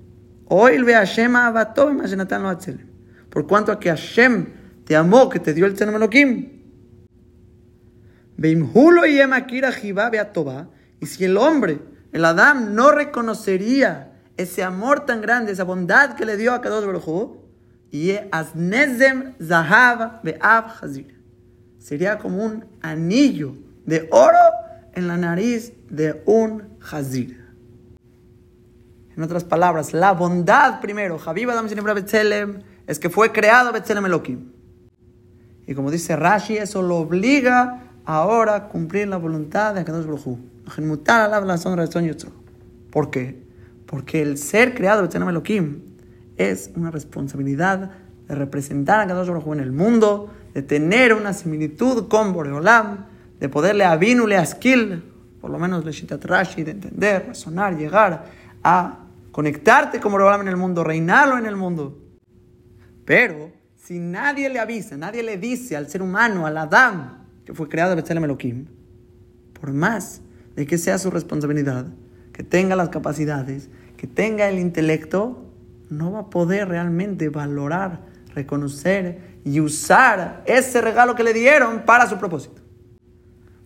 Hoy 0.51 0.83
ve 0.83 0.95
Hashem 0.95 1.35
Por 3.29 3.47
cuanto 3.47 3.71
a 3.71 3.79
que 3.79 3.91
Hashem 3.91 4.47
te 4.87 4.97
amó, 4.97 5.29
que 5.29 5.41
te 5.41 5.53
dio 5.53 5.67
el 5.67 5.75
Tzenem 5.75 5.97
Elohim. 5.97 6.49
Y 11.01 11.07
si 11.07 11.25
el 11.25 11.37
hombre, 11.37 11.81
el 12.13 12.25
Adam, 12.25 12.75
no 12.75 12.93
reconocería 12.93 14.13
ese 14.39 14.63
amor 14.63 15.05
tan 15.05 15.21
grande, 15.21 15.53
esa 15.53 15.65
bondad 15.65 16.15
que 16.15 16.25
le 16.25 16.39
dio 16.39 16.55
a 16.55 16.63
Kadosh 16.63 16.87
Baruj 16.87 17.37
y 17.91 18.13
Aznezem 18.31 19.35
Zahav 19.43 20.23
Be'av 20.23 20.65
Hazir. 20.81 21.21
Sería 21.79 22.19
como 22.19 22.43
un 22.43 22.65
anillo 22.81 23.55
de 23.85 24.09
oro 24.11 24.39
en 24.95 25.09
la 25.09 25.19
nariz 25.19 25.75
de 25.91 26.23
un 26.25 26.79
Hazir. 26.91 27.48
En 29.19 29.25
otras 29.25 29.43
palabras, 29.43 29.95
la 29.95 30.13
bondad 30.13 30.81
primero, 30.81 31.19
Habib 31.19 31.51
Adam 31.51 31.67
Betzelem, 31.67 32.61
es 32.87 33.01
que 33.01 33.11
fue 33.11 33.33
creado 33.33 33.73
Betzelem 33.73 34.07
Elohim. 34.07 34.53
Y 35.67 35.75
como 35.75 35.91
dice 35.91 36.15
Rashi, 36.15 36.57
eso 36.57 36.83
lo 36.83 36.99
obliga 36.99 37.83
ahora 38.05 38.55
a 38.55 38.69
cumplir 38.69 39.09
la 39.09 39.17
voluntad 39.17 39.75
de 39.75 39.81
Akadosh 39.81 40.07
Baruj 40.07 40.39
¿Por 42.93 43.11
qué? 43.11 43.43
Porque 43.87 44.23
el 44.23 44.39
ser 44.39 44.73
creado 44.77 45.03
Betzelem 45.03 45.31
Elohim 45.31 45.81
es 46.37 46.71
una 46.77 46.93
responsabilidad 46.93 47.91
de 48.29 48.35
representar 48.37 49.01
a 49.01 49.09
Kadosh 49.09 49.31
Baruj 49.31 49.53
en 49.53 49.59
el 49.59 49.73
mundo, 49.73 50.33
de 50.55 50.63
tener 50.63 51.13
una 51.13 51.33
similitud 51.33 52.07
con 52.07 52.33
Boreolam, 52.33 53.07
de 53.41 53.49
poderle 53.49 53.85
a 53.85 53.97
le 53.97 54.37
askil, 54.37 55.03
por 55.41 55.51
lo 55.51 55.59
menos 55.59 55.85
le 55.85 56.19
Rashi, 56.19 56.63
de 56.63 56.71
entender, 56.71 57.25
razonar, 57.27 57.77
llegar 57.77 58.27
a 58.63 59.07
conectarte 59.33 60.01
con 60.01 60.13
Boreolam 60.13 60.43
en 60.43 60.49
el 60.49 60.57
mundo, 60.57 60.85
reinarlo 60.85 61.39
en 61.39 61.47
el 61.47 61.57
mundo. 61.57 61.99
Pero 63.05 63.53
si 63.77 63.99
nadie 63.99 64.49
le 64.49 64.59
avisa, 64.59 64.97
nadie 64.97 65.23
le 65.23 65.39
dice 65.39 65.77
al 65.77 65.89
ser 65.89 66.03
humano, 66.03 66.47
al 66.47 66.59
Adam, 66.59 67.25
que 67.45 67.55
fue 67.55 67.69
creado 67.69 67.97
Betzelem 67.97 68.25
Elohim, 68.25 68.67
por 69.59 69.73
más 69.73 70.21
de 70.55 70.67
que 70.67 70.77
sea 70.77 70.99
su 70.99 71.11
responsabilidad, 71.11 71.87
que 72.33 72.43
tenga 72.43 72.77
las 72.77 72.91
capacidades, 72.91 73.71
que 73.97 74.07
tenga 74.07 74.49
el 74.49 74.59
intelecto, 74.59 75.47
no 75.91 76.13
va 76.13 76.21
a 76.21 76.31
poder 76.31 76.69
realmente 76.69 77.31
valorar, 77.31 78.03
reconocer 78.35 79.41
y 79.45 79.61
usar 79.61 80.43
ese 80.47 80.81
regalo 80.81 81.15
que 81.15 81.25
le 81.25 81.33
dieron 81.33 81.85
para 81.87 82.07
su 82.09 82.19
propósito. 82.19 82.61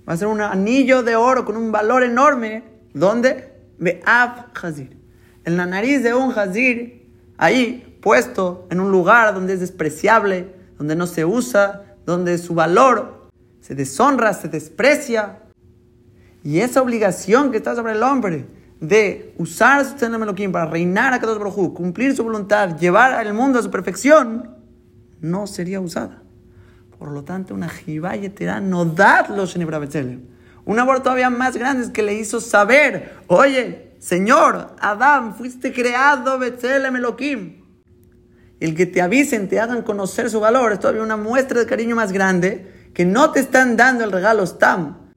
Va 0.09 0.15
a 0.15 0.17
ser 0.17 0.29
un 0.29 0.41
anillo 0.41 1.03
de 1.03 1.17
oro 1.17 1.45
con 1.45 1.57
un 1.57 1.73
valor 1.73 2.03
enorme. 2.03 2.65
¿Dónde? 2.93 3.53
Be'af 3.79 4.47
Hazir. 4.63 5.02
En 5.45 5.57
la 5.57 5.67
nariz 5.67 6.03
de 6.03 6.15
un 6.15 6.37
Hazir, 6.39 7.09
ahí 7.37 7.99
puesto 8.01 8.67
en 8.71 8.81
un 8.81 8.91
lugar 8.91 9.35
donde 9.35 9.55
es 9.55 9.61
despreciable, 9.61 10.55
donde 10.79 10.97
no 10.97 11.07
se 11.07 11.25
usa, 11.25 11.97
donde 12.07 12.39
su 12.39 12.55
valor 12.55 13.31
se 13.61 13.75
deshonra, 13.75 14.35
se 14.35 14.49
desprecia. 14.49 15.39
Y 16.45 16.61
esa 16.61 16.83
obligación 16.83 17.51
que 17.51 17.59
está 17.59 17.75
sobre 17.75 17.93
el 17.93 18.03
hombre 18.03 18.47
de 18.81 19.33
usar 19.39 19.85
su 19.85 20.05
Elohim 20.05 20.51
para 20.51 20.67
reinar 20.67 21.15
a 21.15 21.21
Kadosh 21.21 21.39
Baruj 21.39 21.73
cumplir 21.73 22.17
su 22.17 22.25
voluntad, 22.25 22.77
llevar 22.79 23.13
al 23.13 23.33
mundo 23.33 23.61
a 23.61 23.63
su 23.63 23.71
perfección, 23.71 24.57
no 25.21 25.47
sería 25.47 25.81
usada. 25.81 26.23
Por 26.99 27.13
lo 27.13 27.23
tanto, 27.23 27.55
una 27.55 27.69
Jibayetera 27.69 28.61
no 28.61 28.85
da 28.85 29.29
los 29.29 29.57
Un 30.65 30.79
amor 30.79 31.01
todavía 31.01 31.31
más 31.31 31.57
grande 31.57 31.85
es 31.85 31.91
que 31.91 32.03
le 32.03 32.15
hizo 32.15 32.41
saber, 32.41 33.15
oye, 33.29 33.92
Señor, 34.03 34.75
Adán, 34.81 35.37
fuiste 35.37 35.73
creado 35.73 36.37
Betzelem 36.37 36.97
Elohim. 36.97 37.63
El 38.59 38.75
que 38.75 38.85
te 38.85 39.01
avisen, 39.01 39.49
te 39.49 39.61
hagan 39.61 39.83
conocer 39.83 40.29
su 40.29 40.41
valor, 40.41 40.73
es 40.73 40.81
todavía 40.81 41.05
una 41.05 41.17
muestra 41.17 41.61
de 41.61 41.67
cariño 41.67 41.95
más 41.95 42.11
grande 42.11 42.89
que 42.95 43.05
no 43.05 43.31
te 43.31 43.39
están 43.39 43.77
dando 43.77 44.03
el 44.03 44.11
regalo 44.11 44.45
Stam 44.45 45.13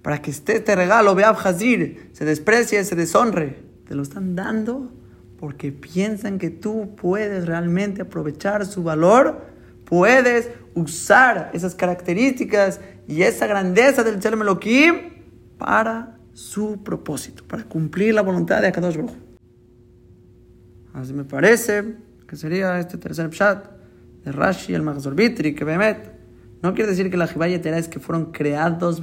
para 0.00 0.22
que 0.22 0.30
esté 0.30 0.56
este 0.56 0.74
regalo, 0.74 1.14
vea 1.14 1.28
Hazir, 1.28 2.08
se 2.14 2.24
desprecie, 2.24 2.82
se 2.82 2.96
deshonre. 2.96 3.62
Te 3.86 3.94
lo 3.94 4.00
están 4.00 4.34
dando 4.34 4.90
porque 5.38 5.70
piensan 5.70 6.38
que 6.38 6.48
tú 6.48 6.96
puedes 6.96 7.44
realmente 7.44 8.00
aprovechar 8.00 8.64
su 8.64 8.82
valor, 8.82 9.48
puedes 9.84 10.48
usar 10.74 11.50
esas 11.52 11.74
características 11.74 12.80
y 13.06 13.20
esa 13.20 13.46
grandeza 13.46 14.02
del 14.02 14.18
Shalom 14.18 14.40
Elohim 14.40 14.94
para 15.58 16.19
su 16.32 16.82
propósito, 16.82 17.44
para 17.46 17.64
cumplir 17.64 18.14
la 18.14 18.22
voluntad 18.22 18.60
de 18.60 18.68
Akadosh 18.68 18.96
Baruch. 18.96 19.16
Así 20.92 21.12
me 21.12 21.24
parece 21.24 21.96
que 22.26 22.36
sería 22.36 22.78
este 22.78 22.98
tercer 22.98 23.28
pshat 23.30 23.66
de 24.24 24.32
Rashi, 24.32 24.74
el 24.74 24.82
Magazor 24.82 25.14
Bitri, 25.14 25.54
que 25.54 25.64
Behemet 25.64 26.12
no 26.62 26.74
quiere 26.74 26.90
decir 26.90 27.10
que 27.10 27.16
la 27.16 27.26
Jibayetera 27.26 27.78
es 27.78 27.88
que 27.88 28.00
fueron 28.00 28.32
creados 28.32 29.00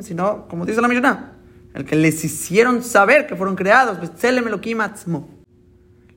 sino, 0.00 0.46
como 0.48 0.64
dice 0.64 0.80
la 0.80 0.88
Mishnah, 0.88 1.32
el 1.74 1.84
que 1.84 1.96
les 1.96 2.24
hicieron 2.24 2.82
saber 2.82 3.26
que 3.26 3.34
fueron 3.34 3.56
creados, 3.56 3.98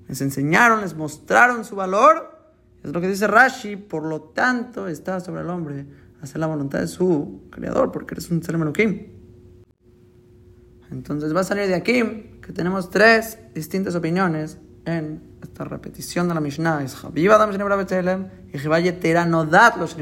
les 0.08 0.22
enseñaron, 0.22 0.82
les 0.82 0.96
mostraron 0.96 1.66
su 1.66 1.76
valor, 1.76 2.32
es 2.84 2.92
lo 2.92 3.02
que 3.02 3.08
dice 3.08 3.26
Rashi, 3.26 3.78
por 3.78 4.04
lo 4.04 4.22
tanto 4.22 4.88
está 4.88 5.20
sobre 5.20 5.42
el 5.42 5.50
hombre 5.50 5.88
hacer 6.22 6.40
la 6.40 6.48
voluntad 6.48 6.80
de 6.80 6.88
su 6.88 7.42
creador, 7.50 7.92
porque 7.92 8.14
eres 8.14 8.30
un 8.30 8.42
Tselem 8.42 8.62
Entonces 10.96 11.36
va 11.36 11.42
a 11.42 11.44
salir 11.44 11.68
de 11.68 11.76
aquí 11.76 12.02
que 12.42 12.54
tenemos 12.54 12.90
tres 12.90 13.38
distintas 13.54 13.96
opiniones 13.96 14.58
en 14.86 15.22
esta 15.44 15.66
repetición 15.66 16.30
de 16.30 16.34
la 16.34 16.40
Mishnah. 16.40 16.84
Es 16.84 16.96
Adam 17.04 18.30
y 18.54 18.58
Jibayetera 18.58 19.26
no 19.26 19.44
dat 19.44 19.76
los 19.76 19.98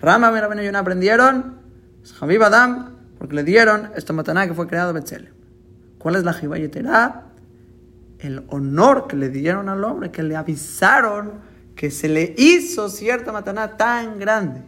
Rama 0.00 0.32
y 0.34 0.40
Rabben 0.40 0.60
Yonah 0.60 0.78
aprendieron, 0.78 1.58
Javib 2.18 2.42
Adam, 2.44 2.96
porque 3.18 3.34
le 3.34 3.44
dieron 3.44 3.90
esta 3.94 4.14
mataná 4.14 4.46
que 4.46 4.54
fue 4.54 4.66
creado 4.66 4.94
Betzelem. 4.94 5.34
¿Cuál 5.98 6.16
es 6.16 6.24
la 6.24 6.32
Jibayetera? 6.32 7.26
El 8.20 8.46
honor 8.48 9.06
que 9.06 9.16
le 9.16 9.28
dieron 9.28 9.68
al 9.68 9.84
hombre, 9.84 10.10
que 10.10 10.22
le 10.22 10.34
avisaron 10.34 11.40
que 11.76 11.90
se 11.90 12.08
le 12.08 12.34
hizo 12.38 12.88
cierta 12.88 13.32
mataná 13.32 13.76
tan 13.76 14.18
grande. 14.18 14.62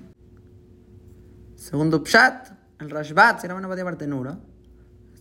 Segundo 1.57 2.03
Pshat, 2.03 2.51
el 2.81 2.91
Rashbat, 2.91 3.45
era 3.45 3.55
una 3.55 3.67
Bartenura, 3.69 4.39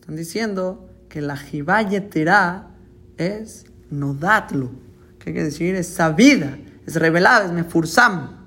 están 0.10 0.18
diciendo 0.18 0.90
que 1.08 1.22
la 1.22 1.38
Jibayetera 1.38 2.72
es 3.18 3.68
nodatlo. 3.92 4.72
¿Qué 5.20 5.26
quiere 5.26 5.44
decir? 5.44 5.76
Es 5.76 5.86
sabida, 5.86 6.58
es 6.88 6.96
revelada, 6.96 7.46
es 7.46 7.52
mefursam 7.52 8.40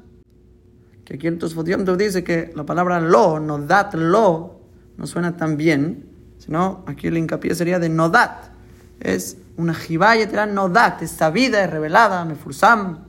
que 1.04 1.14
aquí 1.14 1.28
en 1.28 1.38
Tosfot 1.38 1.64
dice 1.96 2.24
que 2.24 2.52
la 2.56 2.66
palabra 2.66 2.98
lo, 3.00 3.38
nodat 3.38 3.94
lo, 3.94 4.60
no 4.96 5.06
suena 5.06 5.36
tan 5.36 5.56
bien, 5.56 6.06
sino 6.38 6.82
aquí 6.86 7.06
el 7.06 7.16
hincapié 7.16 7.54
sería 7.54 7.78
de 7.78 7.88
nodat. 7.88 8.50
Es 8.98 9.36
una 9.56 9.74
jibaya 9.74 10.46
nodat, 10.46 11.02
es 11.02 11.12
sabida, 11.12 11.62
es 11.62 11.70
revelada, 11.70 12.24
mefursam, 12.24 13.04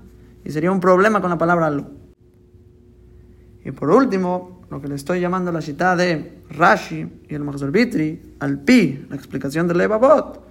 y 0.46 0.52
sería 0.52 0.72
un 0.72 0.80
problema 0.80 1.22
con 1.22 1.32
la 1.32 1.39
palabra 1.39 1.72
lo. 1.72 1.89
Y 3.66 3.72
por 3.72 3.89
último, 3.89 4.62
lo 4.74 4.82
que 4.82 4.88
le 4.88 4.96
estoy 4.96 5.20
llamando 5.20 5.52
la 5.52 5.62
cita 5.62 5.96
de 5.96 6.42
Rashi 6.50 7.08
y 7.30 7.36
el 7.36 7.44
Bitri, 7.72 8.36
al 8.40 8.60
pi, 8.60 9.06
la 9.08 9.16
explicación 9.16 9.68
del 9.68 9.78
Levavot, 9.78 10.44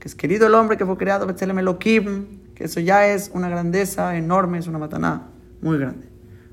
que 0.00 0.08
es 0.08 0.14
querido 0.14 0.46
el 0.46 0.54
hombre 0.54 0.78
que 0.78 0.86
fue 0.86 0.96
creado, 0.96 1.26
Betzelem 1.26 1.58
Elohim, 1.58 2.40
que 2.54 2.64
eso 2.64 2.80
ya 2.80 3.06
es 3.06 3.30
una 3.34 3.50
grandeza 3.50 4.16
enorme, 4.16 4.56
es 4.58 4.68
una 4.68 4.78
mataná 4.78 5.26
muy 5.60 5.76
grande. 5.76 6.08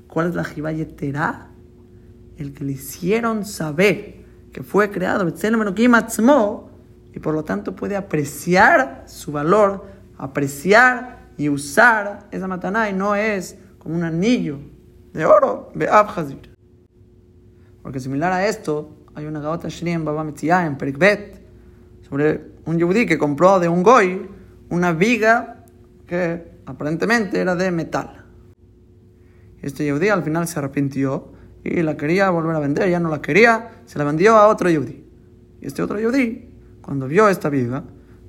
¿Cuál 0.08 0.28
es 0.28 0.34
la 0.34 0.44
Jibayetera? 0.44 1.48
El 2.36 2.52
que 2.52 2.64
le 2.64 2.72
hicieron 2.72 3.46
saber 3.46 4.16
que 4.52 4.62
fue 4.62 4.90
creado 4.90 5.26
y 5.26 7.18
por 7.18 7.34
lo 7.34 7.44
tanto 7.44 7.74
puede 7.74 7.96
apreciar 7.96 9.04
su 9.06 9.32
valor, 9.32 9.86
apreciar 10.18 11.30
y 11.38 11.48
usar 11.48 12.28
esa 12.30 12.46
mataná 12.46 12.90
y 12.90 12.92
no 12.92 13.14
es 13.14 13.56
como 13.78 13.94
un 13.94 14.04
anillo 14.04 14.58
de 15.14 15.24
oro, 15.24 15.72
Porque 17.86 18.00
similar 18.00 18.32
a 18.32 18.48
esto, 18.48 18.96
hay 19.14 19.26
una 19.26 19.38
gaota 19.38 19.68
Shri 19.68 19.96
Baba 19.98 20.26
en 20.66 20.76
Perikbet 20.76 21.40
sobre 22.10 22.40
un 22.64 22.78
yudí 22.78 23.06
que 23.06 23.16
compró 23.16 23.60
de 23.60 23.68
un 23.68 23.84
goy 23.84 24.26
una 24.70 24.90
viga 24.92 25.62
que 26.04 26.50
aparentemente 26.66 27.40
era 27.40 27.54
de 27.54 27.70
metal. 27.70 28.24
Este 29.62 29.84
Yehudi 29.84 30.08
al 30.08 30.24
final 30.24 30.48
se 30.48 30.58
arrepintió 30.58 31.28
y 31.62 31.80
la 31.82 31.96
quería 31.96 32.28
volver 32.30 32.56
a 32.56 32.58
vender, 32.58 32.90
ya 32.90 32.98
no 32.98 33.08
la 33.08 33.22
quería, 33.22 33.82
se 33.84 34.00
la 34.00 34.04
vendió 34.04 34.36
a 34.36 34.48
otro 34.48 34.68
Yehudi. 34.68 35.04
Y 35.60 35.66
este 35.66 35.80
otro 35.80 36.00
Yehudi, 36.00 36.48
cuando 36.82 37.06
vio 37.06 37.28
esta 37.28 37.50
viga, 37.50 37.84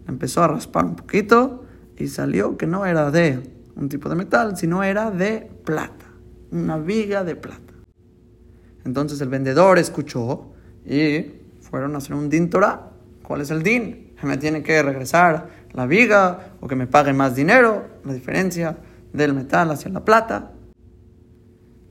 empezó 0.08 0.44
a 0.44 0.50
raspar 0.50 0.86
un 0.86 0.96
poquito 0.96 1.66
y 1.98 2.10
salió 2.10 2.58
que 2.58 2.68
no 2.68 2.86
era 2.86 3.10
de 3.10 3.40
un 3.76 3.90
tipo 3.90 4.08
de 4.08 4.14
metal, 4.14 4.56
sino 4.56 4.84
era 4.84 5.10
de 5.10 5.50
plata, 5.66 6.06
una 6.52 6.78
viga 6.78 7.24
de 7.24 7.36
plata. 7.36 7.67
Entonces 8.88 9.20
el 9.20 9.28
vendedor 9.28 9.78
escuchó 9.80 10.54
y 10.86 11.34
fueron 11.60 11.94
a 11.96 11.98
hacer 11.98 12.14
un 12.14 12.30
din 12.30 12.50
Torah. 12.50 12.90
¿Cuál 13.22 13.42
es 13.42 13.52
el 13.52 13.62
din? 13.62 14.14
Me 14.24 14.38
tiene 14.38 14.64
que 14.64 14.82
regresar 14.82 15.50
la 15.74 15.86
viga 15.86 16.54
o 16.62 16.70
que 16.70 16.78
me 16.78 16.88
pague 16.88 17.12
más 17.12 17.36
dinero, 17.36 17.86
la 18.06 18.14
diferencia 18.14 18.78
del 19.12 19.34
metal 19.34 19.72
hacia 19.72 19.92
la 19.92 20.06
plata. 20.06 20.54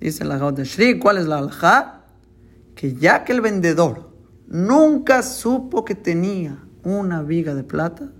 Dice 0.01 0.25
la 0.25 0.39
de 0.53 0.65
Shri, 0.65 0.99
¿cuál 0.99 1.19
es 1.19 1.27
la 1.27 1.37
alja? 1.37 2.07
Que 2.75 2.95
ya 2.95 3.25
que 3.25 3.33
el 3.33 3.43
vendedor 3.43 4.11
nunca 4.47 5.23
supo 5.23 5.85
que 5.85 5.95
tenía 5.95 6.65
una 6.83 7.23
viga 7.23 7.55
de 7.55 7.63
plata, 7.63 8.11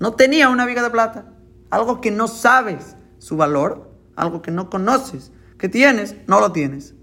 no 0.00 0.14
tenía 0.14 0.48
una 0.48 0.66
viga 0.66 0.82
de 0.82 0.90
plata, 0.90 1.32
algo 1.70 2.00
que 2.00 2.10
no 2.10 2.26
sabes 2.26 2.96
su 3.18 3.36
valor, 3.36 3.92
algo 4.16 4.42
que 4.42 4.50
no 4.50 4.70
conoces, 4.70 5.30
que 5.56 5.68
tienes, 5.68 6.16
no 6.26 6.40
lo 6.40 6.50
tienes. 6.50 6.96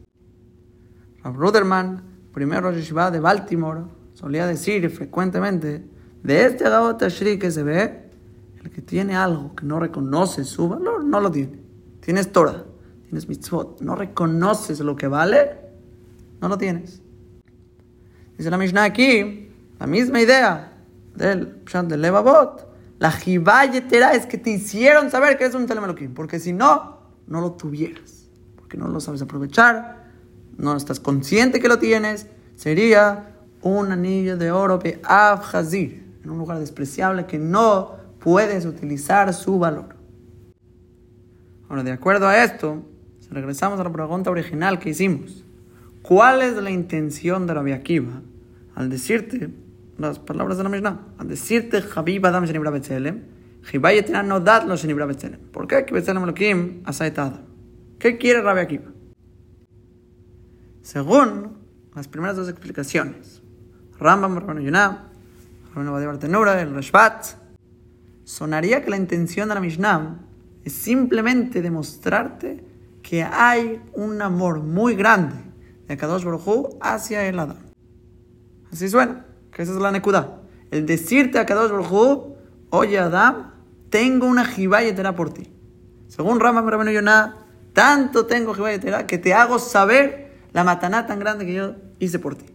Rav 1.23 1.36
Ruderman, 1.36 2.01
primero 2.34 2.71
Yeshiva 2.71 3.12
de 3.12 3.19
Baltimore, 3.19 3.81
solía 4.13 4.47
decir 4.47 4.89
frecuentemente, 4.89 5.84
de 6.23 6.45
este 6.45 6.69
Gabot 6.69 6.97
Tashri 6.97 7.38
que 7.39 7.51
se 7.51 7.63
ve, 7.63 8.10
el 8.63 8.69
que 8.69 8.81
tiene 8.81 9.15
algo 9.15 9.55
que 9.55 9.65
no 9.65 9.79
reconoce 9.79 10.43
su 10.43 10.69
valor, 10.69 11.03
no 11.03 11.19
lo 11.19 11.31
tiene. 11.31 11.60
Tienes 11.99 12.31
Torah, 12.31 12.63
tienes 13.03 13.27
mitzvot, 13.27 13.81
no 13.81 13.95
reconoces 13.95 14.79
lo 14.79 14.95
que 14.95 15.07
vale, 15.07 15.57
no 16.39 16.47
lo 16.47 16.57
tienes. 16.57 17.01
Dice 18.38 18.49
la 18.49 18.57
Mishnah 18.57 18.84
aquí, 18.84 19.49
la 19.79 19.88
misma 19.88 20.21
idea 20.21 20.73
del 21.15 21.47
Pshat 21.65 21.88
de 21.88 21.97
Levavot, 21.97 22.67
la 22.99 23.12
Jibayetera 23.12 24.13
es 24.13 24.27
que 24.27 24.38
te 24.38 24.51
hicieron 24.51 25.10
saber 25.10 25.38
que 25.38 25.45
eres 25.45 25.55
un 25.55 25.65
Telemeloquín, 25.65 26.13
porque 26.13 26.39
si 26.39 26.53
no, 26.53 26.99
no 27.27 27.41
lo 27.41 27.53
tuvieras, 27.53 28.29
porque 28.55 28.77
no 28.77 28.88
lo 28.88 28.99
sabes 28.99 29.21
aprovechar, 29.23 30.11
no 30.62 30.78
estás 30.78 31.00
consciente 31.00 31.60
que 31.60 31.67
lo 31.67 31.80
tienes, 31.80 32.28
sería 32.56 33.34
un 33.63 33.91
anillo 33.91 34.38
de 34.38 34.52
oro 34.52 34.78
de 34.78 35.02
Hazir, 35.04 36.04
en 36.24 36.30
un 36.30 36.38
lugar 36.38 36.60
despreciable 36.60 37.26
que 37.26 37.39
no 37.39 37.95
puedes 38.19 38.65
utilizar 38.65 39.34
su 39.34 39.58
valor. 39.58 39.95
Ahora, 41.67 41.84
de 41.84 41.91
acuerdo 41.91 42.28
a 42.28 42.43
esto, 42.43 42.84
regresamos 43.32 43.80
a 43.80 43.84
la 43.84 43.91
pregunta 43.91 44.30
original 44.30 44.78
que 44.78 44.91
hicimos. 44.91 45.43
¿Cuál 46.04 46.43
es 46.43 46.54
la 46.56 46.69
intención 46.69 47.47
de 47.47 47.54
Rabbi 47.56 47.71
Akiva 47.71 48.21
al 48.76 48.89
decirte 48.89 49.50
las 49.97 50.19
palabras 50.19 50.58
de 50.58 50.63
la 50.63 50.69
Mishnah? 50.69 51.00
Al 51.17 51.28
decirte 51.28 51.84
Habib 51.95 52.26
Adam 52.26 52.45
Shenibra 52.45 52.69
Betzelem, 52.69 53.24
Hibayetena 53.71 54.21
no 54.21 54.39
dat 54.39 54.67
los 54.67 54.82
Shenibra 54.82 55.08
Betzelem. 55.08 55.39
¿Por 55.52 55.67
qué? 55.67 55.86
Que 55.86 55.93
Betzelem 55.93 56.24
Elohim 56.24 56.82
asaitada. 56.86 57.41
¿Qué 57.97 58.17
quiere 58.17 58.41
Rabbi 58.41 58.60
Akiva? 58.60 58.90
Según 60.82 61.58
las 61.96 62.08
primeras 62.08 62.36
dos 62.36 62.50
explicaciones, 62.50 63.41
Rambam, 64.00 64.36
Rabban 64.36 64.63
Yonah, 64.63 65.10
Bartenura, 65.76 66.60
el 66.60 66.74
Rashbat, 66.74 67.26
sonaría 68.24 68.84
que 68.84 68.89
la 68.89 68.98
intención 68.98 69.50
de 69.50 69.56
la 69.56 69.62
Mishnah 69.62 70.20
es 70.63 70.74
simplemente 70.74 71.62
demostrarte 71.62 72.65
que 73.04 73.24
hay 73.24 73.82
un 73.94 74.22
amor 74.22 74.62
muy 74.62 74.96
grande 74.96 75.36
de 75.88 75.98
Kadosh 75.98 76.24
Baruj 76.24 76.78
hacia 76.82 77.28
el 77.28 77.39
Adán. 77.39 77.72
Así 78.72 78.89
suena, 78.89 79.26
que 79.52 79.63
esa 79.63 79.74
es 79.74 79.78
la 79.78 79.91
Nekuda. 79.91 80.41
El 80.72 80.86
decirte 80.86 81.39
a 81.39 81.46
Kadosh 81.46 81.72
Baruj 81.72 82.36
oye 82.70 82.98
Adán, 82.98 83.54
tengo 83.89 84.26
una 84.26 84.46
jibayetera 84.46 85.15
por 85.15 85.34
ti. 85.34 85.52
Según 86.08 86.39
Rambam 86.39 86.67
Rabban 86.67 86.89
Yonah, 86.89 87.36
tanto 87.74 88.26
tengo 88.26 88.54
jibayetera 88.54 89.06
que 89.06 89.17
te 89.17 89.34
hago 89.34 89.60
saber 89.60 90.31
la 90.54 90.64
mataná 90.64 91.08
tan 91.08 91.20
grande 91.20 91.46
que 91.46 91.54
yo 91.54 91.76
hice 92.00 92.20
por 92.20 92.36
ti. 92.36 92.46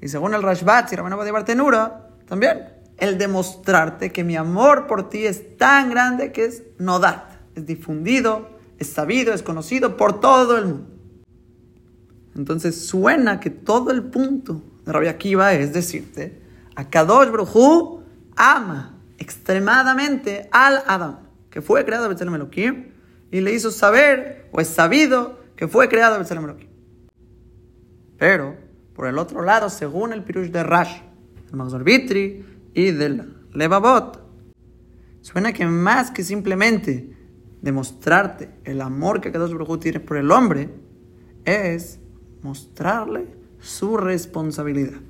Y 0.00 0.08
según 0.08 0.34
el 0.34 0.42
Rashbat, 0.42 0.92
y 0.92 0.96
Ramanaba 0.96 1.24
de 1.24 1.30
Bartenura, 1.30 2.08
también, 2.26 2.68
el 2.98 3.18
demostrarte 3.18 4.12
que 4.12 4.24
mi 4.24 4.36
amor 4.36 4.86
por 4.86 5.08
ti 5.08 5.26
es 5.26 5.56
tan 5.56 5.90
grande 5.90 6.32
que 6.32 6.44
es 6.44 6.62
nodat, 6.78 7.24
es 7.54 7.66
difundido, 7.66 8.50
es 8.78 8.88
sabido, 8.88 9.32
es 9.32 9.42
conocido 9.42 9.96
por 9.96 10.20
todo 10.20 10.58
el 10.58 10.64
mundo. 10.66 10.88
Entonces 12.34 12.86
suena 12.86 13.40
que 13.40 13.50
todo 13.50 13.90
el 13.90 14.04
punto 14.04 14.62
de 14.84 14.92
Rabbi 14.92 15.08
Akiva 15.08 15.52
es 15.52 15.72
decirte, 15.72 16.40
a 16.74 16.88
Kadosh 16.88 17.30
Brujú 17.30 18.02
ama 18.36 18.98
extremadamente 19.18 20.48
al 20.50 20.82
Adam, 20.86 21.18
que 21.50 21.60
fue 21.60 21.84
creado 21.84 22.08
Betzelem 22.08 22.34
Elohim, 22.34 22.92
y 23.30 23.40
le 23.40 23.52
hizo 23.52 23.70
saber, 23.70 24.48
o 24.52 24.60
es 24.60 24.68
sabido, 24.68 25.38
que 25.54 25.68
fue 25.68 25.88
creado 25.88 26.18
Betzelem 26.18 26.44
Elohim. 26.44 26.71
Pero, 28.22 28.56
por 28.94 29.08
el 29.08 29.18
otro 29.18 29.42
lado, 29.42 29.68
según 29.68 30.12
el 30.12 30.22
Pirush 30.22 30.52
de 30.52 30.62
Rash, 30.62 31.00
el 31.50 31.56
Magzor 31.56 31.84
y 31.88 32.90
del 32.92 33.34
Levavot, 33.52 34.24
suena 35.22 35.52
que 35.52 35.66
más 35.66 36.12
que 36.12 36.22
simplemente 36.22 37.16
demostrarte 37.62 38.54
el 38.62 38.80
amor 38.80 39.20
que 39.20 39.32
Kadosh 39.32 39.50
Baruj 39.50 39.80
tiene 39.80 39.98
por 39.98 40.18
el 40.18 40.30
hombre, 40.30 40.72
es 41.44 41.98
mostrarle 42.42 43.26
su 43.58 43.96
responsabilidad. 43.96 45.00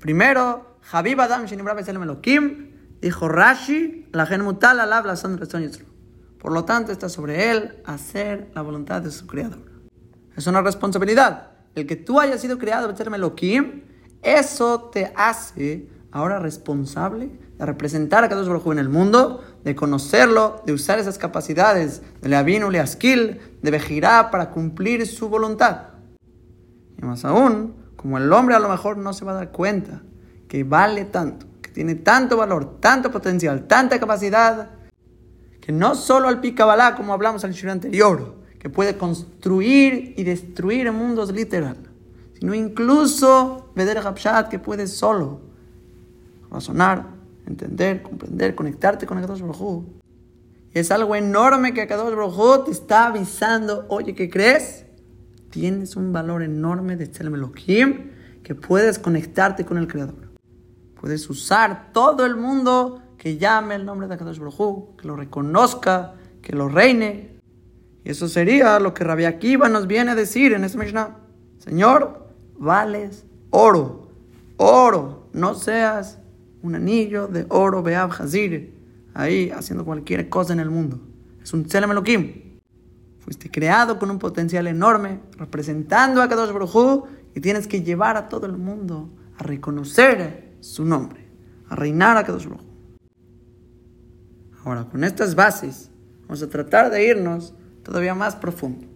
Primero, 0.00 0.78
Habib 0.90 1.20
Adam 1.20 1.44
Elohim 1.44 2.70
dijo 3.02 3.28
Rashi, 3.28 4.08
la 4.12 4.24
gen 4.24 4.40
mutal 4.40 4.80
alab 4.80 5.04
la 5.04 5.14
Por 6.38 6.52
lo 6.52 6.64
tanto, 6.64 6.90
está 6.90 7.10
sobre 7.10 7.50
él 7.50 7.82
hacer 7.84 8.50
la 8.54 8.62
voluntad 8.62 9.02
de 9.02 9.10
su 9.10 9.26
creador. 9.26 9.60
Es 10.34 10.46
una 10.46 10.62
responsabilidad 10.62 11.53
el 11.74 11.86
que 11.86 11.96
tú 11.96 12.20
hayas 12.20 12.40
sido 12.40 12.58
creado, 12.58 12.94
Elohim, 13.14 13.82
eso 14.22 14.90
te 14.92 15.12
hace 15.16 15.88
ahora 16.12 16.38
responsable 16.38 17.30
de 17.58 17.66
representar 17.66 18.24
a 18.24 18.28
Kadosh 18.28 18.46
Baruj 18.46 18.72
en 18.72 18.78
el 18.78 18.88
mundo, 18.88 19.42
de 19.64 19.74
conocerlo, 19.74 20.62
de 20.64 20.72
usar 20.72 20.98
esas 20.98 21.18
capacidades 21.18 22.02
de 22.20 22.28
Leavinu, 22.28 22.70
Leaskil, 22.70 23.40
de 23.60 23.70
Bejirá 23.70 24.30
para 24.30 24.50
cumplir 24.50 25.06
su 25.06 25.28
voluntad. 25.28 25.88
Y 26.96 27.04
más 27.04 27.24
aún, 27.24 27.74
como 27.96 28.18
el 28.18 28.32
hombre 28.32 28.54
a 28.54 28.60
lo 28.60 28.68
mejor 28.68 28.96
no 28.96 29.12
se 29.12 29.24
va 29.24 29.32
a 29.32 29.36
dar 29.36 29.50
cuenta 29.50 30.02
que 30.48 30.62
vale 30.62 31.04
tanto, 31.06 31.46
que 31.60 31.70
tiene 31.70 31.96
tanto 31.96 32.36
valor, 32.36 32.78
tanto 32.80 33.10
potencial, 33.10 33.66
tanta 33.66 33.98
capacidad, 33.98 34.70
que 35.60 35.72
no 35.72 35.94
solo 35.94 36.28
al 36.28 36.40
picabalá, 36.40 36.94
como 36.94 37.12
hablamos 37.12 37.44
al 37.44 37.54
anterior, 37.68 38.43
que 38.64 38.70
puede 38.70 38.96
construir 38.96 40.14
y 40.16 40.24
destruir 40.24 40.90
mundos 40.90 41.30
literal, 41.30 41.76
sino 42.32 42.54
incluso 42.54 43.70
Veder 43.74 43.98
Hapshat, 43.98 44.48
que 44.48 44.58
puede 44.58 44.86
solo 44.86 45.42
razonar, 46.50 47.08
entender, 47.46 48.00
comprender, 48.02 48.54
conectarte 48.54 49.04
con 49.04 49.18
Akadosh 49.18 49.42
Baruj 49.42 49.84
Es 50.72 50.90
algo 50.90 51.14
enorme 51.14 51.74
que 51.74 51.82
Akadosh 51.82 52.14
Baruj 52.14 52.64
te 52.64 52.70
está 52.70 53.08
avisando, 53.08 53.84
oye, 53.90 54.14
¿qué 54.14 54.30
crees? 54.30 54.86
Tienes 55.50 55.94
un 55.94 56.14
valor 56.14 56.42
enorme 56.42 56.96
de 56.96 57.06
Tzelem 57.06 57.34
Elohim 57.34 58.12
que 58.42 58.54
puedes 58.54 58.98
conectarte 58.98 59.66
con 59.66 59.76
el 59.76 59.88
Creador. 59.88 60.32
Puedes 60.98 61.28
usar 61.28 61.92
todo 61.92 62.24
el 62.24 62.36
mundo 62.36 63.02
que 63.18 63.36
llame 63.36 63.74
el 63.74 63.84
nombre 63.84 64.08
de 64.08 64.14
Akadosh 64.14 64.38
Baruj 64.38 64.96
que 64.96 65.06
lo 65.06 65.16
reconozca, 65.16 66.14
que 66.40 66.56
lo 66.56 66.70
reine, 66.70 67.33
y 68.04 68.10
eso 68.10 68.28
sería 68.28 68.78
lo 68.78 68.92
que 68.92 69.02
Rabbi 69.02 69.24
Akiva 69.24 69.68
nos 69.68 69.86
viene 69.86 70.10
a 70.10 70.14
decir 70.14 70.52
en 70.52 70.64
este 70.64 70.76
Mishnah. 70.76 71.16
Señor, 71.58 72.28
vales 72.58 73.24
oro, 73.50 74.08
oro, 74.56 75.28
no 75.32 75.54
seas 75.54 76.18
un 76.62 76.74
anillo 76.74 77.28
de 77.28 77.46
oro 77.48 77.82
Beab 77.82 78.10
Hazir, 78.12 78.74
ahí 79.14 79.50
haciendo 79.50 79.84
cualquier 79.84 80.28
cosa 80.28 80.52
en 80.52 80.60
el 80.60 80.70
mundo. 80.70 81.00
Es 81.42 81.52
un 81.54 81.64
Tzelem. 81.64 81.90
Fuiste 83.20 83.50
creado 83.50 83.98
con 83.98 84.10
un 84.10 84.18
potencial 84.18 84.66
enorme, 84.66 85.20
representando 85.38 86.20
a 86.20 86.28
Kadosh 86.28 86.52
Baruj 86.52 87.06
y 87.34 87.40
tienes 87.40 87.66
que 87.66 87.82
llevar 87.82 88.18
a 88.18 88.28
todo 88.28 88.44
el 88.44 88.58
mundo 88.58 89.08
a 89.38 89.44
reconocer 89.44 90.56
su 90.60 90.84
nombre, 90.84 91.26
a 91.70 91.74
reinar 91.74 92.18
a 92.18 92.24
Kadosh 92.24 92.44
Baruj 92.44 92.74
Ahora, 94.64 94.84
con 94.84 95.04
estas 95.04 95.34
bases, 95.34 95.90
vamos 96.22 96.42
a 96.42 96.48
tratar 96.48 96.90
de 96.90 97.06
irnos 97.06 97.54
todavía 97.84 98.14
más 98.14 98.34
profundo. 98.34 98.86